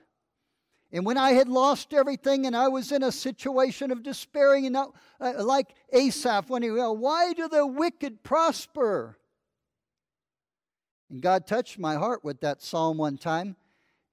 And 0.91 1.05
when 1.05 1.17
I 1.17 1.31
had 1.31 1.47
lost 1.47 1.93
everything 1.93 2.47
and 2.47 2.55
I 2.55 2.67
was 2.67 2.91
in 2.91 3.03
a 3.03 3.11
situation 3.11 3.91
of 3.91 4.01
despairing, 4.01 4.65
and 4.65 4.75
uh, 4.75 4.89
like 5.37 5.75
Asaph, 5.93 6.49
when 6.49 6.63
he, 6.63 6.71
well, 6.71 6.97
why 6.97 7.33
do 7.33 7.47
the 7.47 7.65
wicked 7.65 8.23
prosper? 8.23 9.17
And 11.09 11.21
God 11.21 11.45
touched 11.45 11.77
my 11.77 11.95
heart 11.95 12.23
with 12.23 12.41
that 12.41 12.61
psalm 12.61 12.97
one 12.97 13.17
time 13.17 13.55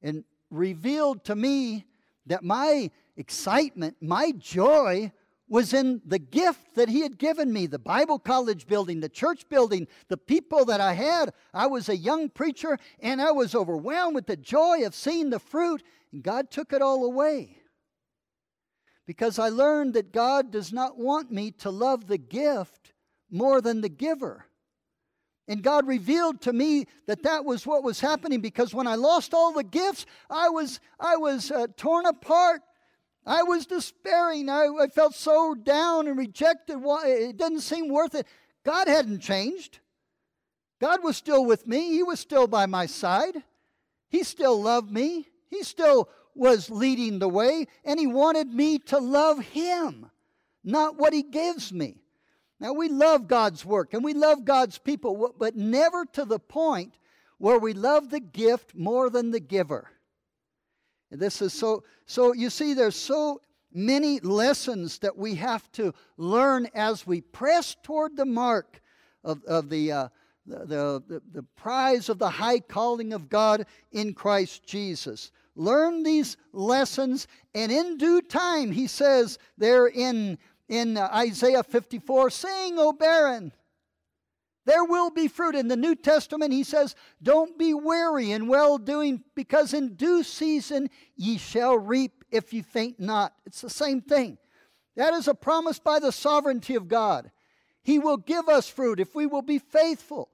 and 0.02 0.24
revealed 0.50 1.24
to 1.24 1.34
me 1.34 1.84
that 2.26 2.44
my 2.44 2.90
excitement, 3.16 3.96
my 4.00 4.32
joy 4.32 5.12
was 5.48 5.72
in 5.72 6.02
the 6.04 6.18
gift 6.18 6.74
that 6.74 6.88
He 6.88 7.00
had 7.00 7.18
given 7.18 7.52
me 7.52 7.66
the 7.66 7.78
Bible 7.78 8.18
college 8.18 8.66
building, 8.66 9.00
the 9.00 9.08
church 9.08 9.48
building, 9.48 9.86
the 10.08 10.16
people 10.16 10.64
that 10.64 10.80
I 10.80 10.92
had. 10.92 11.32
I 11.54 11.68
was 11.68 11.88
a 11.88 11.96
young 11.96 12.28
preacher 12.28 12.78
and 13.00 13.22
I 13.22 13.30
was 13.30 13.54
overwhelmed 13.54 14.16
with 14.16 14.26
the 14.26 14.36
joy 14.36 14.84
of 14.84 14.94
seeing 14.94 15.30
the 15.30 15.38
fruit 15.38 15.82
and 16.12 16.22
God 16.22 16.50
took 16.50 16.72
it 16.72 16.82
all 16.82 17.04
away. 17.04 17.58
Because 19.06 19.38
I 19.38 19.50
learned 19.50 19.94
that 19.94 20.12
God 20.12 20.50
does 20.50 20.72
not 20.72 20.98
want 20.98 21.30
me 21.30 21.52
to 21.52 21.70
love 21.70 22.06
the 22.06 22.18
gift 22.18 22.92
more 23.30 23.60
than 23.60 23.80
the 23.80 23.88
giver. 23.88 24.46
And 25.48 25.62
God 25.62 25.86
revealed 25.86 26.40
to 26.42 26.52
me 26.52 26.86
that 27.06 27.22
that 27.22 27.44
was 27.44 27.66
what 27.66 27.84
was 27.84 28.00
happening 28.00 28.40
because 28.40 28.74
when 28.74 28.88
I 28.88 28.96
lost 28.96 29.32
all 29.32 29.52
the 29.52 29.62
gifts, 29.62 30.04
I 30.28 30.48
was, 30.48 30.80
I 30.98 31.16
was 31.16 31.52
uh, 31.52 31.68
torn 31.76 32.06
apart. 32.06 32.62
I 33.24 33.44
was 33.44 33.66
despairing. 33.66 34.48
I, 34.48 34.66
I 34.80 34.88
felt 34.88 35.14
so 35.14 35.54
down 35.54 36.08
and 36.08 36.18
rejected. 36.18 36.78
It 36.84 37.36
didn't 37.36 37.60
seem 37.60 37.88
worth 37.88 38.14
it. 38.16 38.26
God 38.64 38.88
hadn't 38.88 39.20
changed. 39.20 39.78
God 40.80 41.02
was 41.02 41.16
still 41.16 41.44
with 41.44 41.66
me. 41.66 41.90
He 41.90 42.02
was 42.02 42.18
still 42.18 42.48
by 42.48 42.66
my 42.66 42.86
side. 42.86 43.42
He 44.08 44.24
still 44.24 44.60
loved 44.60 44.90
me. 44.90 45.28
He 45.48 45.62
still 45.62 46.08
was 46.34 46.70
leading 46.70 47.18
the 47.18 47.28
way, 47.28 47.66
and 47.84 47.98
he 47.98 48.06
wanted 48.06 48.48
me 48.48 48.78
to 48.78 48.98
love 48.98 49.40
him, 49.40 50.10
not 50.62 50.96
what 50.96 51.12
he 51.12 51.22
gives 51.22 51.72
me. 51.72 52.02
Now, 52.58 52.72
we 52.72 52.88
love 52.88 53.28
God's 53.28 53.64
work 53.64 53.92
and 53.92 54.02
we 54.02 54.14
love 54.14 54.44
God's 54.44 54.78
people, 54.78 55.34
but 55.38 55.56
never 55.56 56.06
to 56.12 56.24
the 56.24 56.38
point 56.38 56.98
where 57.38 57.58
we 57.58 57.74
love 57.74 58.08
the 58.08 58.20
gift 58.20 58.74
more 58.74 59.10
than 59.10 59.30
the 59.30 59.40
giver. 59.40 59.90
This 61.10 61.42
is 61.42 61.52
so, 61.52 61.84
so 62.06 62.32
you 62.32 62.50
see, 62.50 62.74
there's 62.74 62.96
so 62.96 63.40
many 63.72 64.20
lessons 64.20 64.98
that 65.00 65.16
we 65.16 65.34
have 65.34 65.70
to 65.72 65.92
learn 66.16 66.66
as 66.74 67.06
we 67.06 67.20
press 67.20 67.76
toward 67.82 68.16
the 68.16 68.24
mark 68.24 68.80
of, 69.22 69.44
of 69.44 69.68
the, 69.68 69.92
uh, 69.92 70.08
the, 70.46 71.02
the, 71.06 71.22
the 71.32 71.42
prize 71.42 72.08
of 72.08 72.18
the 72.18 72.30
high 72.30 72.60
calling 72.60 73.12
of 73.12 73.28
God 73.28 73.66
in 73.92 74.14
Christ 74.14 74.64
Jesus. 74.66 75.32
Learn 75.54 76.02
these 76.02 76.36
lessons, 76.52 77.26
and 77.54 77.72
in 77.72 77.96
due 77.96 78.20
time, 78.20 78.70
he 78.70 78.86
says 78.86 79.38
there 79.56 79.86
in, 79.86 80.38
in 80.68 80.98
Isaiah 80.98 81.62
54, 81.62 82.30
saying, 82.30 82.78
O 82.78 82.92
barren, 82.92 83.52
there 84.66 84.84
will 84.84 85.10
be 85.10 85.28
fruit. 85.28 85.54
In 85.54 85.68
the 85.68 85.76
New 85.76 85.94
Testament, 85.94 86.52
he 86.52 86.64
says, 86.64 86.94
Don't 87.22 87.56
be 87.56 87.72
weary 87.72 88.32
in 88.32 88.48
well 88.48 88.76
doing, 88.76 89.22
because 89.34 89.72
in 89.72 89.94
due 89.94 90.22
season 90.22 90.90
ye 91.16 91.38
shall 91.38 91.78
reap 91.78 92.24
if 92.30 92.52
ye 92.52 92.62
faint 92.62 93.00
not. 93.00 93.32
It's 93.46 93.62
the 93.62 93.70
same 93.70 94.02
thing. 94.02 94.38
That 94.96 95.14
is 95.14 95.28
a 95.28 95.34
promise 95.34 95.78
by 95.78 96.00
the 96.00 96.12
sovereignty 96.12 96.74
of 96.74 96.88
God. 96.88 97.30
He 97.82 97.98
will 97.98 98.16
give 98.16 98.48
us 98.48 98.68
fruit 98.68 98.98
if 98.98 99.14
we 99.14 99.26
will 99.26 99.42
be 99.42 99.58
faithful 99.58 100.28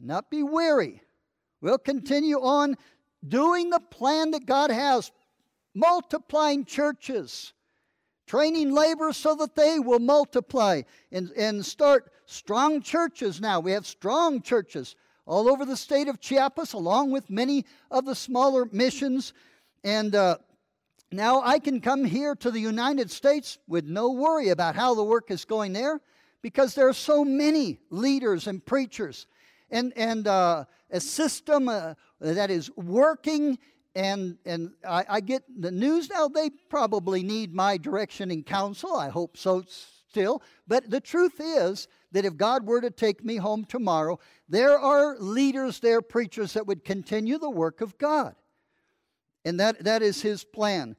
not 0.00 0.30
be 0.30 0.42
weary. 0.42 1.02
We'll 1.60 1.78
continue 1.78 2.40
on 2.40 2.76
doing 3.26 3.70
the 3.70 3.80
plan 3.80 4.30
that 4.32 4.46
God 4.46 4.70
has, 4.70 5.10
multiplying 5.74 6.64
churches, 6.64 7.52
training 8.26 8.72
laborers 8.72 9.16
so 9.16 9.34
that 9.36 9.56
they 9.56 9.78
will 9.78 9.98
multiply 9.98 10.82
and, 11.10 11.30
and 11.32 11.64
start 11.64 12.12
strong 12.26 12.82
churches 12.82 13.40
now. 13.40 13.58
We 13.58 13.72
have 13.72 13.86
strong 13.86 14.42
churches 14.42 14.94
all 15.26 15.48
over 15.48 15.64
the 15.64 15.76
state 15.76 16.08
of 16.08 16.20
Chiapas, 16.20 16.72
along 16.72 17.10
with 17.10 17.28
many 17.28 17.64
of 17.90 18.04
the 18.04 18.14
smaller 18.14 18.66
missions. 18.72 19.32
And 19.84 20.14
uh, 20.14 20.38
now 21.10 21.42
I 21.42 21.58
can 21.58 21.80
come 21.80 22.04
here 22.04 22.34
to 22.36 22.50
the 22.50 22.60
United 22.60 23.10
States 23.10 23.58
with 23.66 23.84
no 23.84 24.10
worry 24.12 24.50
about 24.50 24.76
how 24.76 24.94
the 24.94 25.04
work 25.04 25.30
is 25.30 25.44
going 25.44 25.72
there 25.72 26.00
because 26.40 26.74
there 26.74 26.88
are 26.88 26.94
so 26.94 27.24
many 27.24 27.80
leaders 27.90 28.46
and 28.46 28.64
preachers 28.64 29.26
and, 29.70 29.92
and 29.96 30.26
uh, 30.26 30.64
a 30.90 31.00
system 31.00 31.68
uh, 31.68 31.94
that 32.20 32.50
is 32.50 32.70
working. 32.76 33.58
And, 33.94 34.38
and 34.44 34.72
I, 34.86 35.04
I 35.08 35.20
get 35.20 35.42
the 35.60 35.70
news 35.70 36.08
now, 36.10 36.28
they 36.28 36.50
probably 36.50 37.22
need 37.22 37.54
my 37.54 37.76
direction 37.76 38.30
and 38.30 38.44
counsel. 38.44 38.96
I 38.96 39.08
hope 39.08 39.36
so 39.36 39.64
still. 39.66 40.42
But 40.66 40.90
the 40.90 41.00
truth 41.00 41.40
is 41.40 41.88
that 42.12 42.24
if 42.24 42.36
God 42.36 42.66
were 42.66 42.80
to 42.80 42.90
take 42.90 43.24
me 43.24 43.36
home 43.36 43.64
tomorrow, 43.64 44.18
there 44.48 44.78
are 44.78 45.16
leaders 45.18 45.80
there, 45.80 46.00
preachers 46.00 46.54
that 46.54 46.66
would 46.66 46.84
continue 46.84 47.38
the 47.38 47.50
work 47.50 47.80
of 47.80 47.98
God. 47.98 48.34
And 49.44 49.60
that, 49.60 49.84
that 49.84 50.02
is 50.02 50.22
his 50.22 50.44
plan 50.44 50.96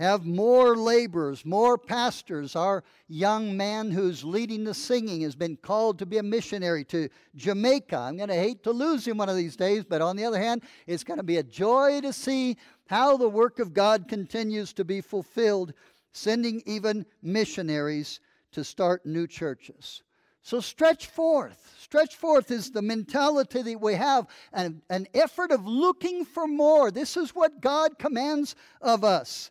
have 0.00 0.24
more 0.24 0.76
laborers, 0.76 1.44
more 1.44 1.76
pastors. 1.76 2.56
Our 2.56 2.82
young 3.08 3.54
man 3.56 3.90
who's 3.90 4.24
leading 4.24 4.64
the 4.64 4.72
singing 4.72 5.20
has 5.22 5.36
been 5.36 5.56
called 5.56 5.98
to 5.98 6.06
be 6.06 6.16
a 6.16 6.22
missionary 6.22 6.84
to 6.86 7.10
Jamaica. 7.36 7.96
I'm 7.96 8.16
going 8.16 8.30
to 8.30 8.34
hate 8.34 8.62
to 8.64 8.70
lose 8.70 9.06
him 9.06 9.18
one 9.18 9.28
of 9.28 9.36
these 9.36 9.56
days, 9.56 9.84
but 9.84 10.00
on 10.00 10.16
the 10.16 10.24
other 10.24 10.40
hand, 10.40 10.62
it's 10.86 11.04
going 11.04 11.18
to 11.18 11.24
be 11.24 11.36
a 11.36 11.42
joy 11.42 12.00
to 12.00 12.14
see 12.14 12.56
how 12.86 13.18
the 13.18 13.28
work 13.28 13.58
of 13.58 13.74
God 13.74 14.08
continues 14.08 14.72
to 14.72 14.84
be 14.84 15.02
fulfilled, 15.02 15.74
sending 16.12 16.62
even 16.64 17.04
missionaries 17.22 18.20
to 18.52 18.64
start 18.64 19.04
new 19.04 19.26
churches. 19.26 20.02
So 20.42 20.60
stretch 20.60 21.08
forth. 21.08 21.76
Stretch 21.78 22.16
forth 22.16 22.50
is 22.50 22.70
the 22.70 22.80
mentality 22.80 23.60
that 23.60 23.80
we 23.80 23.94
have, 23.94 24.26
an, 24.54 24.80
an 24.88 25.06
effort 25.12 25.52
of 25.52 25.66
looking 25.66 26.24
for 26.24 26.46
more. 26.46 26.90
This 26.90 27.18
is 27.18 27.34
what 27.34 27.60
God 27.60 27.98
commands 27.98 28.56
of 28.80 29.04
us. 29.04 29.50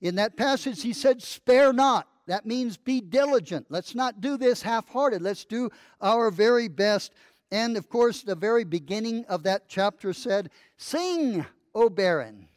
In 0.00 0.14
that 0.16 0.36
passage, 0.36 0.82
he 0.82 0.92
said, 0.92 1.22
Spare 1.22 1.72
not. 1.72 2.08
That 2.26 2.46
means 2.46 2.76
be 2.76 3.00
diligent. 3.00 3.66
Let's 3.70 3.94
not 3.94 4.20
do 4.20 4.36
this 4.36 4.62
half 4.62 4.88
hearted. 4.88 5.22
Let's 5.22 5.44
do 5.44 5.70
our 6.00 6.30
very 6.30 6.68
best. 6.68 7.12
And 7.50 7.76
of 7.76 7.88
course, 7.88 8.22
the 8.22 8.34
very 8.34 8.64
beginning 8.64 9.24
of 9.26 9.44
that 9.44 9.68
chapter 9.68 10.12
said, 10.12 10.50
Sing, 10.76 11.44
O 11.74 11.88
barren. 11.88 12.48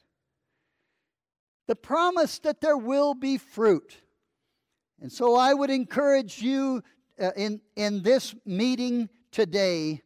The 1.68 1.76
promise 1.76 2.40
that 2.40 2.60
there 2.60 2.78
will 2.78 3.14
be 3.14 3.38
fruit. 3.38 4.02
And 5.02 5.12
so 5.12 5.36
I 5.36 5.54
would 5.54 5.70
encourage 5.70 6.42
you 6.42 6.84
uh, 7.20 7.32
in, 7.38 7.62
in 7.76 8.04
this 8.04 8.36
meeting 8.46 9.10
today 9.32 10.02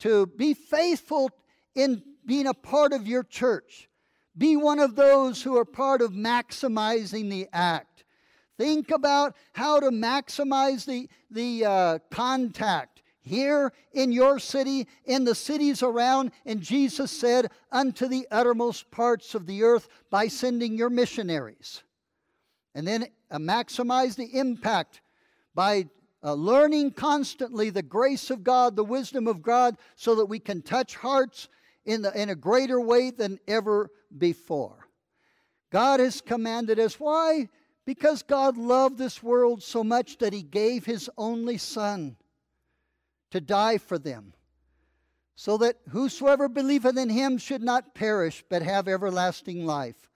to 0.00 0.26
be 0.26 0.54
faithful 0.54 1.30
in 1.74 2.02
being 2.26 2.46
a 2.46 2.54
part 2.54 2.92
of 2.92 3.06
your 3.06 3.22
church. 3.22 3.88
Be 4.36 4.56
one 4.56 4.80
of 4.80 4.96
those 4.96 5.42
who 5.42 5.56
are 5.56 5.64
part 5.64 6.02
of 6.02 6.12
maximizing 6.12 7.30
the 7.30 7.48
act. 7.52 8.04
Think 8.56 8.90
about 8.90 9.36
how 9.52 9.80
to 9.80 9.90
maximize 9.90 10.84
the, 10.84 11.08
the 11.30 11.64
uh, 11.64 11.98
contact 12.10 13.02
here 13.20 13.72
in 13.92 14.12
your 14.12 14.38
city, 14.38 14.86
in 15.04 15.24
the 15.24 15.34
cities 15.34 15.82
around. 15.82 16.30
And 16.44 16.60
Jesus 16.60 17.10
said, 17.10 17.50
unto 17.72 18.06
the 18.06 18.26
uttermost 18.30 18.90
parts 18.90 19.34
of 19.34 19.46
the 19.46 19.62
earth 19.62 19.88
by 20.10 20.28
sending 20.28 20.76
your 20.76 20.90
missionaries. 20.90 21.82
And 22.74 22.86
then 22.86 23.06
uh, 23.30 23.38
maximize 23.38 24.16
the 24.16 24.38
impact 24.38 25.00
by 25.54 25.86
uh, 26.22 26.34
learning 26.34 26.92
constantly 26.92 27.70
the 27.70 27.82
grace 27.82 28.30
of 28.30 28.44
God, 28.44 28.76
the 28.76 28.84
wisdom 28.84 29.26
of 29.26 29.42
God, 29.42 29.76
so 29.96 30.14
that 30.16 30.26
we 30.26 30.38
can 30.38 30.62
touch 30.62 30.96
hearts 30.96 31.48
in, 31.84 32.02
the, 32.02 32.20
in 32.20 32.30
a 32.30 32.34
greater 32.34 32.80
way 32.80 33.10
than 33.10 33.38
ever 33.46 33.90
before. 34.16 34.88
God 35.70 36.00
has 36.00 36.20
commanded 36.20 36.78
us. 36.78 37.00
Why? 37.00 37.48
Because 37.84 38.22
God 38.22 38.56
loved 38.56 38.96
this 38.96 39.22
world 39.22 39.62
so 39.62 39.84
much 39.84 40.18
that 40.18 40.32
He 40.32 40.42
gave 40.42 40.84
His 40.84 41.10
only 41.18 41.58
Son 41.58 42.16
to 43.30 43.40
die 43.40 43.78
for 43.78 43.98
them, 43.98 44.32
so 45.34 45.58
that 45.58 45.76
whosoever 45.88 46.48
believeth 46.48 46.96
in 46.96 47.10
Him 47.10 47.38
should 47.38 47.62
not 47.62 47.94
perish, 47.94 48.44
but 48.48 48.62
have 48.62 48.86
everlasting 48.86 49.66
life. 49.66 50.08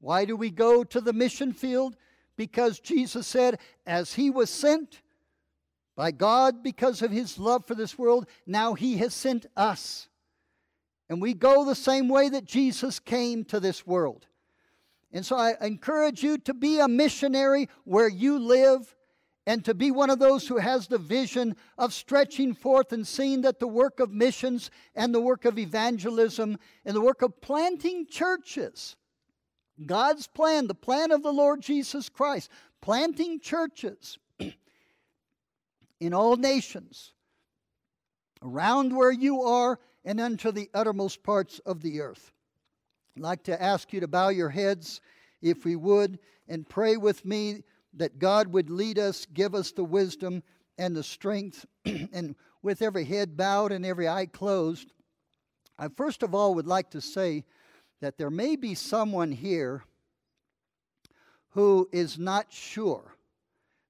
Why 0.00 0.24
do 0.24 0.36
we 0.36 0.50
go 0.50 0.84
to 0.84 1.00
the 1.00 1.12
mission 1.12 1.52
field? 1.52 1.96
Because 2.36 2.80
Jesus 2.80 3.26
said, 3.28 3.60
as 3.86 4.14
He 4.14 4.28
was 4.28 4.50
sent 4.50 5.00
by 5.96 6.10
God 6.10 6.64
because 6.64 7.00
of 7.00 7.12
His 7.12 7.38
love 7.38 7.64
for 7.64 7.76
this 7.76 7.96
world, 7.96 8.26
now 8.44 8.74
He 8.74 8.96
has 8.96 9.14
sent 9.14 9.46
us. 9.56 10.08
And 11.14 11.22
we 11.22 11.32
go 11.32 11.64
the 11.64 11.76
same 11.76 12.08
way 12.08 12.28
that 12.28 12.44
Jesus 12.44 12.98
came 12.98 13.44
to 13.44 13.60
this 13.60 13.86
world. 13.86 14.26
And 15.12 15.24
so 15.24 15.36
I 15.36 15.54
encourage 15.60 16.24
you 16.24 16.38
to 16.38 16.52
be 16.52 16.80
a 16.80 16.88
missionary 16.88 17.68
where 17.84 18.08
you 18.08 18.36
live 18.36 18.96
and 19.46 19.64
to 19.64 19.74
be 19.74 19.92
one 19.92 20.10
of 20.10 20.18
those 20.18 20.48
who 20.48 20.56
has 20.56 20.88
the 20.88 20.98
vision 20.98 21.54
of 21.78 21.92
stretching 21.92 22.52
forth 22.52 22.92
and 22.92 23.06
seeing 23.06 23.42
that 23.42 23.60
the 23.60 23.68
work 23.68 24.00
of 24.00 24.10
missions 24.10 24.72
and 24.96 25.14
the 25.14 25.20
work 25.20 25.44
of 25.44 25.56
evangelism 25.56 26.58
and 26.84 26.96
the 26.96 27.00
work 27.00 27.22
of 27.22 27.40
planting 27.40 28.08
churches, 28.08 28.96
God's 29.86 30.26
plan, 30.26 30.66
the 30.66 30.74
plan 30.74 31.12
of 31.12 31.22
the 31.22 31.32
Lord 31.32 31.62
Jesus 31.62 32.08
Christ, 32.08 32.50
planting 32.82 33.38
churches 33.38 34.18
in 36.00 36.12
all 36.12 36.34
nations 36.34 37.12
around 38.42 38.96
where 38.96 39.12
you 39.12 39.42
are 39.42 39.78
and 40.04 40.20
unto 40.20 40.52
the 40.52 40.70
uttermost 40.74 41.22
parts 41.22 41.60
of 41.60 41.82
the 41.82 42.00
earth. 42.00 42.32
I'd 43.16 43.22
like 43.22 43.44
to 43.44 43.62
ask 43.62 43.92
you 43.92 44.00
to 44.00 44.08
bow 44.08 44.28
your 44.28 44.50
heads, 44.50 45.00
if 45.40 45.64
we 45.64 45.76
would, 45.76 46.18
and 46.48 46.68
pray 46.68 46.96
with 46.96 47.24
me 47.24 47.62
that 47.94 48.18
God 48.18 48.48
would 48.48 48.70
lead 48.70 48.98
us, 48.98 49.26
give 49.26 49.54
us 49.54 49.72
the 49.72 49.84
wisdom 49.84 50.42
and 50.78 50.96
the 50.96 51.02
strength. 51.02 51.64
and 51.84 52.34
with 52.62 52.82
every 52.82 53.04
head 53.04 53.36
bowed 53.36 53.72
and 53.72 53.86
every 53.86 54.08
eye 54.08 54.26
closed, 54.26 54.92
I 55.78 55.88
first 55.88 56.22
of 56.22 56.34
all 56.34 56.54
would 56.54 56.66
like 56.66 56.90
to 56.90 57.00
say 57.00 57.44
that 58.00 58.18
there 58.18 58.30
may 58.30 58.56
be 58.56 58.74
someone 58.74 59.32
here 59.32 59.84
who 61.50 61.88
is 61.92 62.18
not 62.18 62.52
sure 62.52 63.14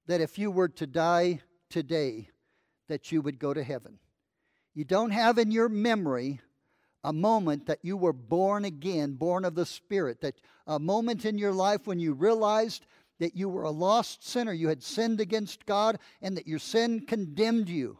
that 0.07 0.21
if 0.21 0.37
you 0.37 0.51
were 0.51 0.69
to 0.69 0.85
die 0.85 1.41
today, 1.69 2.29
that 2.87 3.11
you 3.11 3.21
would 3.21 3.39
go 3.39 3.53
to 3.53 3.63
heaven. 3.63 3.97
You 4.75 4.83
don't 4.83 5.11
have 5.11 5.37
in 5.37 5.51
your 5.51 5.69
memory 5.69 6.41
a 7.01 7.13
moment 7.13 7.67
that 7.67 7.79
you 7.81 7.95
were 7.95 8.13
born 8.13 8.65
again, 8.65 9.13
born 9.13 9.45
of 9.45 9.55
the 9.55 9.65
Spirit, 9.65 10.19
that 10.19 10.35
a 10.67 10.77
moment 10.77 11.23
in 11.23 11.37
your 11.37 11.53
life 11.53 11.87
when 11.87 11.97
you 11.97 12.13
realized 12.13 12.85
that 13.19 13.37
you 13.37 13.47
were 13.47 13.63
a 13.63 13.71
lost 13.71 14.27
sinner, 14.27 14.51
you 14.51 14.67
had 14.67 14.83
sinned 14.83 15.21
against 15.21 15.65
God, 15.65 15.97
and 16.21 16.35
that 16.35 16.47
your 16.47 16.59
sin 16.59 17.05
condemned 17.05 17.69
you 17.69 17.97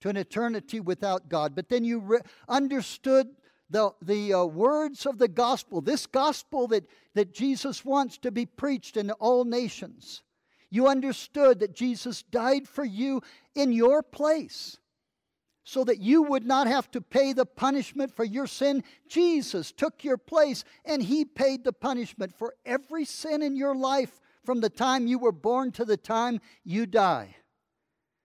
to 0.00 0.08
an 0.08 0.16
eternity 0.16 0.80
without 0.80 1.28
God. 1.28 1.54
But 1.54 1.68
then 1.68 1.84
you 1.84 2.00
re- 2.00 2.20
understood 2.48 3.28
the, 3.70 3.92
the 4.02 4.34
uh, 4.34 4.44
words 4.44 5.06
of 5.06 5.18
the 5.18 5.28
gospel, 5.28 5.80
this 5.80 6.06
gospel 6.06 6.66
that, 6.68 6.84
that 7.14 7.32
Jesus 7.32 7.84
wants 7.84 8.18
to 8.18 8.32
be 8.32 8.46
preached 8.46 8.96
in 8.96 9.12
all 9.12 9.44
nations. 9.44 10.22
You 10.68 10.88
understood 10.88 11.60
that 11.60 11.76
Jesus 11.76 12.22
died 12.22 12.66
for 12.66 12.84
you 12.84 13.22
in 13.54 13.70
your 13.70 14.02
place 14.02 14.78
so 15.68 15.82
that 15.82 15.98
you 15.98 16.22
would 16.22 16.46
not 16.46 16.68
have 16.68 16.88
to 16.92 17.00
pay 17.00 17.32
the 17.32 17.44
punishment 17.44 18.14
for 18.14 18.24
your 18.24 18.46
sin. 18.46 18.84
Jesus 19.08 19.72
took 19.72 20.04
your 20.04 20.16
place 20.16 20.62
and 20.84 21.02
he 21.02 21.24
paid 21.24 21.64
the 21.64 21.72
punishment 21.72 22.32
for 22.32 22.54
every 22.64 23.04
sin 23.04 23.42
in 23.42 23.56
your 23.56 23.74
life 23.74 24.20
from 24.44 24.60
the 24.60 24.70
time 24.70 25.08
you 25.08 25.18
were 25.18 25.32
born 25.32 25.72
to 25.72 25.84
the 25.84 25.96
time 25.96 26.40
you 26.62 26.86
die. 26.86 27.34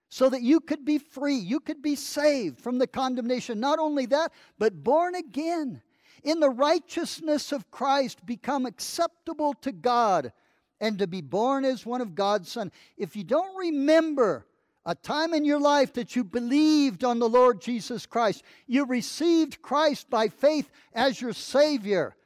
So 0.08 0.28
that 0.28 0.42
you 0.42 0.60
could 0.60 0.84
be 0.84 0.98
free, 0.98 1.34
you 1.34 1.58
could 1.58 1.82
be 1.82 1.96
saved 1.96 2.60
from 2.60 2.78
the 2.78 2.86
condemnation. 2.86 3.58
Not 3.58 3.80
only 3.80 4.06
that, 4.06 4.30
but 4.56 4.84
born 4.84 5.16
again 5.16 5.82
in 6.22 6.38
the 6.38 6.50
righteousness 6.50 7.50
of 7.50 7.72
Christ, 7.72 8.24
become 8.24 8.66
acceptable 8.66 9.54
to 9.62 9.72
God 9.72 10.32
and 10.80 10.96
to 11.00 11.08
be 11.08 11.22
born 11.22 11.64
as 11.64 11.84
one 11.84 12.02
of 12.02 12.14
God's 12.14 12.52
Son. 12.52 12.70
If 12.96 13.16
you 13.16 13.24
don't 13.24 13.56
remember 13.56 14.46
a 14.84 14.94
time 14.94 15.32
in 15.34 15.44
your 15.44 15.60
life 15.60 15.92
that 15.94 16.16
you 16.16 16.24
believed 16.24 17.04
on 17.04 17.18
the 17.18 17.28
Lord 17.28 17.60
Jesus 17.60 18.06
Christ. 18.06 18.42
You 18.66 18.84
received 18.84 19.62
Christ 19.62 20.10
by 20.10 20.28
faith 20.28 20.70
as 20.92 21.20
your 21.20 21.32
Savior. 21.32 22.16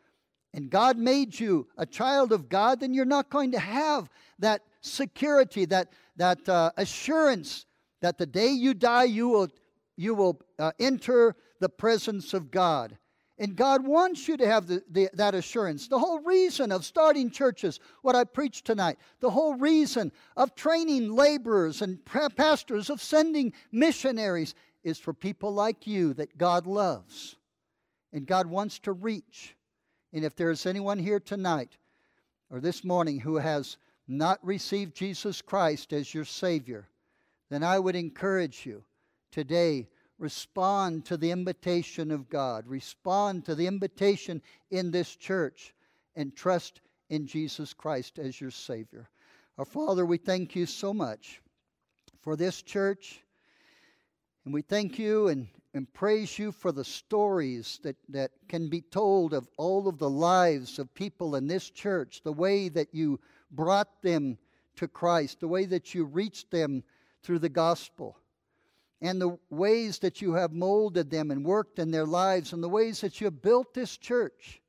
And 0.55 0.71
God 0.71 0.97
made 0.97 1.39
you 1.39 1.69
a 1.77 1.85
child 1.85 2.33
of 2.33 2.49
God, 2.49 2.81
then 2.81 2.95
you're 2.95 3.05
not 3.05 3.29
going 3.29 3.53
to 3.53 3.59
have 3.59 4.09
that 4.39 4.63
security, 4.81 5.67
that, 5.67 5.93
that 6.17 6.49
uh, 6.49 6.71
assurance 6.79 7.67
that 8.01 8.17
the 8.17 8.27
day 8.27 8.49
you 8.49 8.73
die, 8.73 9.05
you 9.05 9.29
will, 9.29 9.49
you 9.97 10.15
will 10.15 10.41
uh, 10.59 10.73
enter 10.79 11.37
the 11.61 11.69
presence 11.69 12.33
of 12.33 12.51
God. 12.51 12.97
And 13.39 13.55
God 13.55 13.87
wants 13.87 14.28
you 14.28 14.37
to 14.39 14.47
have 14.47 14.66
the, 14.66 14.82
the, 14.91 15.11
that 15.12 15.34
assurance. 15.34 15.89
The 15.89 15.99
whole 15.99 16.20
reason 16.20 16.72
of 16.72 16.87
starting 16.87 17.30
churches, 17.30 17.80
what 18.01 18.16
I 18.16 18.24
preached 18.24 18.64
tonight, 18.64 18.99
the 19.20 19.30
whole 19.30 19.55
reason 19.55 20.11
of 20.37 20.55
training 20.55 21.12
laborers 21.12 21.82
and 21.82 21.99
pastors, 22.05 22.89
of 22.89 23.03
sending 23.03 23.53
missionaries, 23.70 24.55
is 24.82 24.99
for 24.99 25.12
people 25.12 25.53
like 25.53 25.87
you 25.87 26.14
that 26.14 26.39
God 26.39 26.66
loves 26.66 27.37
and 28.12 28.26
God 28.26 28.47
wants 28.47 28.78
to 28.80 28.93
reach. 28.93 29.55
And 30.14 30.24
if 30.24 30.34
there's 30.34 30.64
anyone 30.64 30.99
here 30.99 31.20
tonight 31.20 31.76
or 32.49 32.61
this 32.61 32.84
morning 32.84 33.20
who 33.20 33.37
has 33.37 33.76
not 34.09 34.39
received 34.43 34.95
Jesus 34.95 35.43
Christ 35.43 35.93
as 35.93 36.14
your 36.14 36.24
Savior, 36.24 36.89
then 37.51 37.62
I 37.62 37.78
would 37.78 37.97
encourage 37.97 38.64
you 38.64 38.82
today 39.30 39.89
respond 40.19 41.05
to 41.07 41.17
the 41.17 41.31
invitation 41.31 42.11
of 42.11 42.29
God, 42.29 42.67
respond 42.67 43.45
to 43.47 43.55
the 43.55 43.67
invitation 43.67 44.43
in 44.71 44.91
this 44.91 45.14
church, 45.14 45.75
and 46.14 46.35
trust 46.35 46.81
in 47.11 47.27
Jesus 47.27 47.75
Christ 47.75 48.19
as 48.19 48.41
your 48.41 48.51
Savior. 48.51 49.09
Our 49.59 49.64
Father, 49.64 50.07
we 50.07 50.17
thank 50.17 50.57
you 50.57 50.67
so 50.67 50.95
much 50.95 51.43
for 52.21 52.37
this 52.37 52.62
church, 52.62 53.21
and 54.45 54.55
we 54.55 54.62
thank 54.62 54.99
you 54.99 55.29
and, 55.29 55.49
and 55.75 55.93
praise 55.93 56.39
you 56.39 56.53
for 56.53 56.73
the 56.73 56.85
stories 56.85 57.79
that, 57.83 57.97
that 58.09 58.31
can 58.49 58.69
be 58.69 58.81
told 58.81 59.35
of 59.35 59.49
all 59.59 59.89
of 59.89 59.99
the 59.99 60.11
lives 60.11 60.79
of 60.79 60.95
people 60.95 61.37
in 61.37 61.47
this 61.47 61.69
church, 61.69 62.23
the 62.23 62.33
way 62.33 62.69
that 62.71 62.95
you 62.95 63.21
brought 63.51 64.03
them 64.03 64.39
to 64.77 64.89
Christ, 64.89 65.41
the 65.41 65.49
way 65.49 65.67
that 65.67 65.95
you 65.95 66.05
reached 66.05 66.51
them 66.51 66.83
through 67.23 67.41
the 67.41 67.49
gospel 67.49 68.17
and 69.07 69.21
the 69.21 69.39
ways 69.51 69.99
that 70.01 70.21
you 70.21 70.35
have 70.35 70.53
molded 70.53 71.11
them 71.11 71.31
and 71.31 71.45
worked 71.45 71.79
in 71.79 71.91
their 71.91 72.07
lives 72.07 72.53
and 72.53 72.63
the 72.63 72.69
ways 72.69 73.01
that 73.01 73.21
you 73.21 73.27
have 73.27 73.43
built 73.43 73.73
this 73.73 73.97
church. 73.97 74.61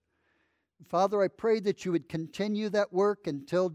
Father, 0.90 1.22
I 1.22 1.28
pray 1.28 1.60
that 1.62 1.84
you 1.84 1.92
would 1.92 2.08
continue 2.08 2.70
that 2.70 2.94
work 2.94 3.28
until, 3.28 3.74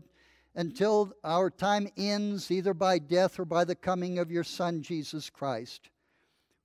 until 0.55 1.13
our 1.25 1.51
time 1.51 1.89
ends, 1.97 2.51
either 2.51 2.75
by 2.75 2.99
death 2.99 3.39
or 3.39 3.45
by 3.45 3.65
the 3.65 3.75
coming 3.75 4.19
of 4.19 4.31
your 4.31 4.45
Son, 4.45 4.83
Jesus 4.83 5.29
Christ. 5.29 5.91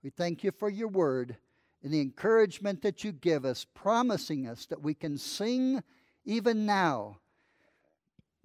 We 0.03 0.09
thank 0.09 0.43
you 0.43 0.51
for 0.51 0.69
your 0.69 0.87
word 0.87 1.35
and 1.83 1.91
the 1.91 2.01
encouragement 2.01 2.81
that 2.83 3.03
you 3.03 3.11
give 3.11 3.45
us, 3.45 3.65
promising 3.73 4.47
us 4.47 4.65
that 4.67 4.81
we 4.81 4.93
can 4.93 5.17
sing 5.17 5.81
even 6.23 6.65
now, 6.65 7.17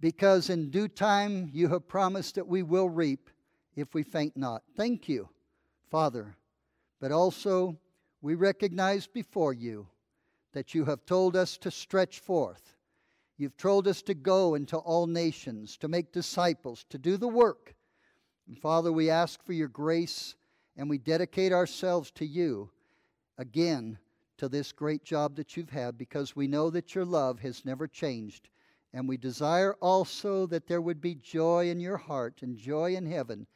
because 0.01 0.51
in 0.51 0.71
due 0.71 0.89
time 0.89 1.51
you 1.53 1.69
have 1.69 1.89
promised 1.89 2.37
that 2.37 2.47
we 2.47 2.63
will 2.63 2.89
reap 2.89 3.31
if 3.77 3.95
we 3.95 4.03
faint 4.03 4.37
not. 4.37 4.63
Thank 4.77 5.09
you, 5.09 5.29
Father. 5.93 6.35
But 7.01 7.13
also, 7.13 7.77
we 8.23 8.35
recognize 8.35 9.07
before 9.07 9.53
you 9.53 9.87
that 10.55 10.75
you 10.75 10.87
have 10.87 11.05
told 11.05 11.37
us 11.37 11.59
to 11.59 11.71
stretch 11.71 12.21
forth. 12.21 12.79
You've 13.37 13.59
told 13.59 13.87
us 13.87 14.01
to 14.05 14.15
go 14.15 14.55
into 14.55 14.79
all 14.79 15.07
nations, 15.07 15.77
to 15.77 15.89
make 15.89 16.11
disciples, 16.11 16.87
to 16.89 16.97
do 16.97 17.19
the 17.19 17.29
work. 17.29 17.75
And 18.49 18.59
Father, 18.59 18.91
we 18.91 19.11
ask 19.11 19.45
for 19.45 19.53
your 19.53 19.69
grace 19.69 20.35
and 20.79 20.89
we 20.89 20.97
dedicate 20.97 21.53
ourselves 21.53 22.11
to 22.13 22.25
you 22.25 22.71
again 23.37 23.99
to 24.39 24.49
this 24.49 24.73
great 24.73 25.05
job 25.05 25.37
that 25.37 25.59
you've 25.59 25.69
had 25.69 25.99
because 25.99 26.35
we 26.35 26.47
know 26.49 26.71
that 26.71 26.95
your 26.95 27.05
love 27.05 27.41
has 27.41 27.67
never 27.67 27.87
changed. 27.87 28.49
And 28.95 29.07
we 29.07 29.19
desire 29.19 29.75
also 29.75 30.47
that 30.47 30.67
there 30.67 30.81
would 30.81 31.03
be 31.03 31.17
joy 31.17 31.69
in 31.69 31.81
your 31.81 31.99
heart 31.99 32.41
and 32.41 32.57
joy 32.57 32.95
in 32.95 33.05
heaven 33.05 33.47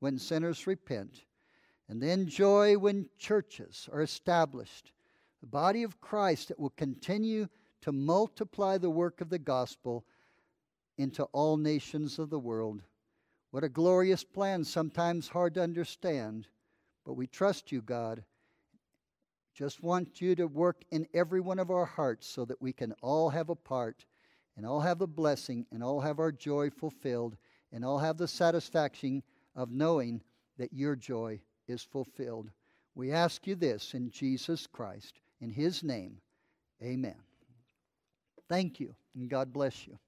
when 0.00 0.18
sinners 0.18 0.66
repent. 0.66 1.24
And 1.88 2.02
then 2.02 2.26
joy 2.26 2.76
when 2.76 3.08
churches 3.18 3.88
are 3.92 4.02
established, 4.02 4.92
the 5.40 5.46
body 5.46 5.82
of 5.82 6.00
Christ 6.00 6.48
that 6.48 6.58
will 6.58 6.70
continue 6.70 7.48
to 7.80 7.92
multiply 7.92 8.76
the 8.76 8.90
work 8.90 9.20
of 9.20 9.30
the 9.30 9.38
gospel 9.38 10.04
into 10.98 11.24
all 11.24 11.56
nations 11.56 12.18
of 12.18 12.28
the 12.28 12.38
world. 12.38 12.82
What 13.50 13.64
a 13.64 13.68
glorious 13.68 14.24
plan, 14.24 14.64
sometimes 14.64 15.28
hard 15.28 15.54
to 15.54 15.62
understand, 15.62 16.48
but 17.06 17.14
we 17.14 17.26
trust 17.26 17.72
you, 17.72 17.80
God. 17.80 18.24
Just 19.54 19.82
want 19.82 20.20
you 20.20 20.34
to 20.36 20.46
work 20.46 20.84
in 20.90 21.08
every 21.14 21.40
one 21.40 21.58
of 21.58 21.70
our 21.70 21.86
hearts 21.86 22.26
so 22.26 22.44
that 22.44 22.60
we 22.60 22.72
can 22.72 22.92
all 23.00 23.30
have 23.30 23.48
a 23.48 23.56
part 23.56 24.04
and 24.56 24.66
all 24.66 24.80
have 24.80 24.98
the 24.98 25.06
blessing 25.06 25.64
and 25.72 25.82
all 25.82 26.00
have 26.00 26.18
our 26.18 26.32
joy 26.32 26.68
fulfilled 26.68 27.36
and 27.72 27.84
all 27.84 27.98
have 27.98 28.18
the 28.18 28.28
satisfaction 28.28 29.22
of 29.56 29.70
knowing 29.70 30.20
that 30.58 30.72
your 30.72 30.94
joy 30.94 31.40
is 31.68 31.82
fulfilled. 31.82 32.50
We 32.94 33.12
ask 33.12 33.46
you 33.46 33.54
this 33.54 33.94
in 33.94 34.10
Jesus 34.10 34.66
Christ. 34.66 35.20
In 35.40 35.50
his 35.50 35.84
name, 35.84 36.20
amen. 36.82 37.14
Thank 38.48 38.80
you, 38.80 38.94
and 39.14 39.28
God 39.28 39.52
bless 39.52 39.86
you. 39.86 39.98